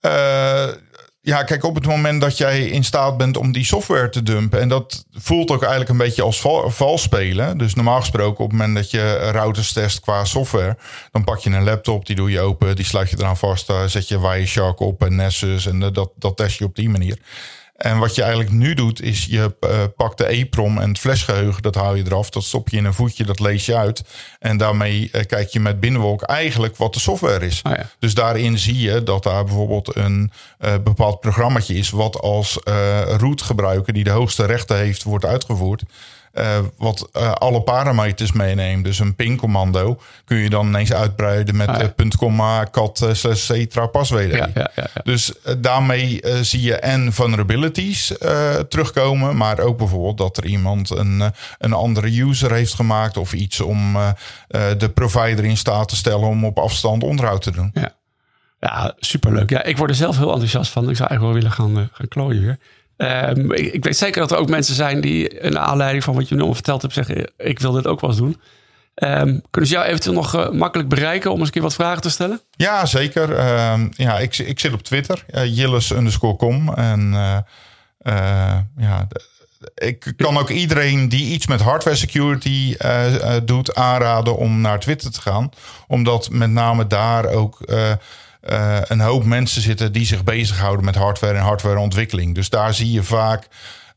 Uh, 0.00 0.68
ja, 1.24 1.42
kijk, 1.42 1.64
op 1.64 1.74
het 1.74 1.86
moment 1.86 2.20
dat 2.20 2.38
jij 2.38 2.66
in 2.66 2.84
staat 2.84 3.16
bent 3.16 3.36
om 3.36 3.52
die 3.52 3.64
software 3.64 4.08
te 4.08 4.22
dumpen. 4.22 4.60
En 4.60 4.68
dat 4.68 5.04
voelt 5.12 5.50
ook 5.50 5.60
eigenlijk 5.60 5.90
een 5.90 5.96
beetje 5.96 6.22
als 6.22 6.40
val, 6.40 6.70
vals 6.70 7.02
spelen. 7.02 7.58
Dus 7.58 7.74
normaal 7.74 8.00
gesproken, 8.00 8.44
op 8.44 8.50
het 8.50 8.58
moment 8.58 8.76
dat 8.76 8.90
je 8.90 9.30
routers 9.30 9.72
test 9.72 10.00
qua 10.00 10.24
software. 10.24 10.76
dan 11.10 11.24
pak 11.24 11.38
je 11.38 11.50
een 11.50 11.64
laptop, 11.64 12.06
die 12.06 12.16
doe 12.16 12.30
je 12.30 12.40
open, 12.40 12.76
die 12.76 12.84
sluit 12.84 13.10
je 13.10 13.16
eraan 13.18 13.36
vast. 13.36 13.72
Zet 13.86 14.08
je 14.08 14.20
Wireshark 14.20 14.80
op 14.80 15.02
en 15.04 15.16
Nessus. 15.16 15.66
En 15.66 15.78
dat, 15.78 16.10
dat 16.16 16.36
test 16.36 16.58
je 16.58 16.64
op 16.64 16.76
die 16.76 16.88
manier. 16.88 17.18
En 17.82 17.98
wat 17.98 18.14
je 18.14 18.22
eigenlijk 18.22 18.52
nu 18.52 18.74
doet, 18.74 19.02
is 19.02 19.24
je 19.24 19.54
uh, 19.60 19.82
pakt 19.96 20.18
de 20.18 20.28
EEPROM 20.28 20.78
en 20.78 20.88
het 20.88 20.98
flashgeheugen, 20.98 21.62
dat 21.62 21.74
haal 21.74 21.94
je 21.94 22.04
eraf. 22.06 22.30
Dat 22.30 22.44
stop 22.44 22.68
je 22.68 22.76
in 22.76 22.84
een 22.84 22.94
voetje, 22.94 23.24
dat 23.24 23.40
lees 23.40 23.66
je 23.66 23.76
uit. 23.76 24.04
En 24.38 24.56
daarmee 24.56 25.08
uh, 25.12 25.22
kijk 25.24 25.48
je 25.48 25.60
met 25.60 25.80
Binnenwolk 25.80 26.22
eigenlijk 26.22 26.76
wat 26.76 26.94
de 26.94 27.00
software 27.00 27.46
is. 27.46 27.62
Oh 27.62 27.72
ja. 27.72 27.90
Dus 27.98 28.14
daarin 28.14 28.58
zie 28.58 28.78
je 28.78 29.02
dat 29.02 29.22
daar 29.22 29.44
bijvoorbeeld 29.44 29.96
een 29.96 30.30
uh, 30.60 30.74
bepaald 30.84 31.20
programmaatje 31.20 31.74
is... 31.74 31.90
wat 31.90 32.20
als 32.20 32.58
root 33.16 33.42
gebruiker, 33.42 33.92
die 33.92 34.04
de 34.04 34.10
hoogste 34.10 34.44
rechten 34.44 34.76
heeft, 34.76 35.02
wordt 35.02 35.24
uitgevoerd. 35.24 35.82
Uh, 36.34 36.58
wat 36.76 37.08
uh, 37.16 37.32
alle 37.32 37.62
parameters 37.62 38.32
meeneemt. 38.32 38.84
Dus 38.84 38.98
een 38.98 39.14
ping-commando 39.14 40.00
kun 40.24 40.36
je 40.36 40.50
dan 40.50 40.66
ineens 40.66 40.92
uitbreiden 40.92 41.56
met 41.56 41.68
ah, 41.68 41.80
ja. 41.80 41.88
punt, 41.88 42.16
cat, 42.70 43.92
paswd. 43.92 44.34
Ja, 44.34 44.48
ja, 44.54 44.70
dus 45.02 45.32
daarmee 45.58 46.20
zie 46.40 46.62
je 46.62 46.76
en 46.76 47.12
vulnerabilities 47.12 48.12
terugkomen, 48.68 49.36
maar 49.36 49.58
ook 49.58 49.78
bijvoorbeeld 49.78 50.18
dat 50.18 50.36
er 50.36 50.46
iemand 50.46 50.90
een, 50.90 51.32
een 51.58 51.72
andere 51.72 52.20
user 52.20 52.52
heeft 52.52 52.74
gemaakt 52.74 53.16
of 53.16 53.32
iets 53.32 53.60
om 53.60 53.96
de 54.48 54.90
provider 54.94 55.44
in 55.44 55.56
staat 55.56 55.88
te 55.88 55.96
stellen 55.96 56.28
om 56.28 56.44
op 56.44 56.58
afstand 56.58 57.02
onderhoud 57.02 57.42
te 57.42 57.50
doen. 57.50 57.70
Ja, 57.74 57.94
ja 58.60 58.94
superleuk. 58.98 59.50
Ja, 59.50 59.62
ik 59.62 59.76
word 59.76 59.90
er 59.90 59.96
zelf 59.96 60.16
heel 60.16 60.32
enthousiast 60.32 60.70
van. 60.70 60.90
Ik 60.90 60.96
zou 60.96 61.08
eigenlijk 61.08 61.20
wel 61.20 61.50
willen 61.50 61.76
gaan, 61.76 61.90
gaan 61.92 62.08
klooien 62.08 62.42
weer. 62.42 62.58
Um, 63.02 63.52
ik, 63.52 63.84
weet 63.84 63.96
zeker 63.96 64.20
dat 64.20 64.30
er 64.30 64.36
ook 64.36 64.48
mensen 64.48 64.74
zijn 64.74 65.00
die, 65.00 65.28
in 65.28 65.58
aanleiding 65.58 66.04
van 66.04 66.14
wat 66.14 66.28
je 66.28 66.34
nu 66.34 66.54
verteld 66.54 66.82
hebt, 66.82 66.94
zeggen: 66.94 67.32
Ik 67.36 67.58
wil 67.58 67.72
dit 67.72 67.86
ook 67.86 68.00
wel 68.00 68.10
eens 68.10 68.18
doen. 68.18 68.40
Um, 68.94 69.42
kunnen 69.50 69.70
ze 69.70 69.76
jou 69.76 69.86
eventueel 69.86 70.14
nog 70.14 70.34
uh, 70.34 70.50
makkelijk 70.50 70.88
bereiken 70.88 71.30
om 71.32 71.38
eens 71.38 71.46
een 71.46 71.52
keer 71.52 71.62
wat 71.62 71.74
vragen 71.74 72.02
te 72.02 72.10
stellen? 72.10 72.40
Ja, 72.50 72.86
zeker. 72.86 73.30
Uh, 73.30 73.80
ja, 73.90 74.18
ik, 74.18 74.38
ik 74.38 74.60
zit 74.60 74.72
op 74.72 74.82
Twitter, 74.82 75.24
uh, 75.34 75.80
underscore 75.90 76.36
com. 76.36 76.74
En 76.74 77.14
eh, 77.98 78.58
ja, 78.76 79.08
ik 79.74 80.12
kan 80.16 80.36
ook 80.36 80.50
iedereen 80.50 81.08
die 81.08 81.32
iets 81.32 81.46
met 81.46 81.60
hardware 81.60 81.96
security 81.96 82.76
doet 83.44 83.74
aanraden 83.74 84.36
om 84.36 84.60
naar 84.60 84.80
Twitter 84.80 85.12
te 85.12 85.20
gaan. 85.20 85.50
Omdat 85.86 86.30
met 86.30 86.50
name 86.50 86.86
daar 86.86 87.26
ook 87.26 87.58
uh, 88.50 88.78
een 88.82 89.00
hoop 89.00 89.24
mensen 89.24 89.62
zitten 89.62 89.92
die 89.92 90.06
zich 90.06 90.24
bezighouden 90.24 90.84
met 90.84 90.94
hardware 90.94 91.34
en 91.34 91.42
hardwareontwikkeling. 91.42 92.34
Dus 92.34 92.48
daar 92.48 92.74
zie 92.74 92.92
je 92.92 93.02
vaak 93.02 93.48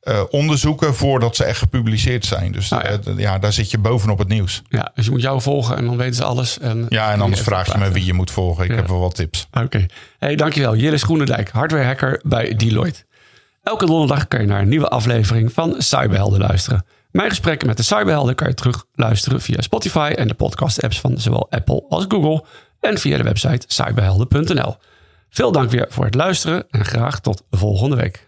uh, 0.04 0.22
onderzoeken 0.30 0.96
voordat 0.96 1.36
ze 1.36 1.44
echt 1.44 1.58
gepubliceerd 1.58 2.26
zijn. 2.26 2.52
Dus 2.52 2.70
ja. 2.70 2.92
Uh, 2.92 3.18
ja. 3.18 3.40
daar 3.40 3.54
zit 3.54 3.72
je 3.72 3.78
bovenop 3.78 4.18
het 4.18 4.28
nieuws. 4.28 4.62
Ja, 4.70 4.92
dus 4.96 5.06
je 5.06 5.12
moet 5.12 5.22
jou 5.22 5.42
volgen 5.42 5.78
en 5.78 5.86
dan 5.86 5.98
weten 5.98 6.16
ze 6.16 6.24
alles. 6.24 6.60
En 6.60 6.86
ja, 6.90 7.12
en 7.12 7.22
anders 7.22 7.42
vraag 7.42 7.72
je 7.72 7.78
me 7.78 7.92
wie 7.92 8.06
je 8.06 8.14
moet 8.14 8.32
volgen. 8.32 8.64
Ik 8.64 8.70
ja. 8.70 8.76
heb 8.76 8.88
wel 8.88 9.00
wat 9.00 9.16
tips. 9.16 9.48
Oké. 9.52 9.66
Okay. 9.66 9.90
Hey, 10.20 10.36
dankjewel. 10.36 10.76
Jillis 10.76 11.04
Groenendijk, 11.04 11.50
hardware 11.50 11.86
hacker 11.86 12.22
bij 12.24 12.56
Deloitte. 12.56 13.04
Elke 13.64 13.86
donderdag 13.86 14.28
kan 14.28 14.42
je 14.42 14.48
naar 14.48 14.62
een 14.62 14.70
nieuwe 14.70 14.90
aflevering 14.90 15.54
van 15.54 15.76
Cyberhelden 15.78 16.40
luisteren. 16.40 16.86
Mijn 17.12 17.30
gesprekken 17.30 17.68
met 17.68 17.78
de 17.78 17.84
Cyberhelden 17.84 18.36
kan 18.36 18.48
je 18.48 18.54
terug 18.54 18.86
luisteren 18.96 19.42
via 19.42 19.62
Spotify 19.62 20.14
en 20.16 20.28
de 20.28 20.34
podcast 20.34 20.84
apps 20.84 21.00
van 21.00 21.18
zowel 21.18 21.48
Apple 21.50 21.86
als 21.90 22.06
Google 22.08 22.46
en 22.86 22.98
via 22.98 23.18
de 23.18 23.24
website 23.24 23.66
cyberhelden.nl. 23.68 24.76
Veel 25.30 25.52
dank 25.52 25.70
weer 25.70 25.86
voor 25.90 26.06
het 26.06 26.16
luisteren 26.16 26.66
en 26.70 26.86
graag 26.86 27.20
tot 27.20 27.44
volgende 27.52 27.96
week. 27.96 28.28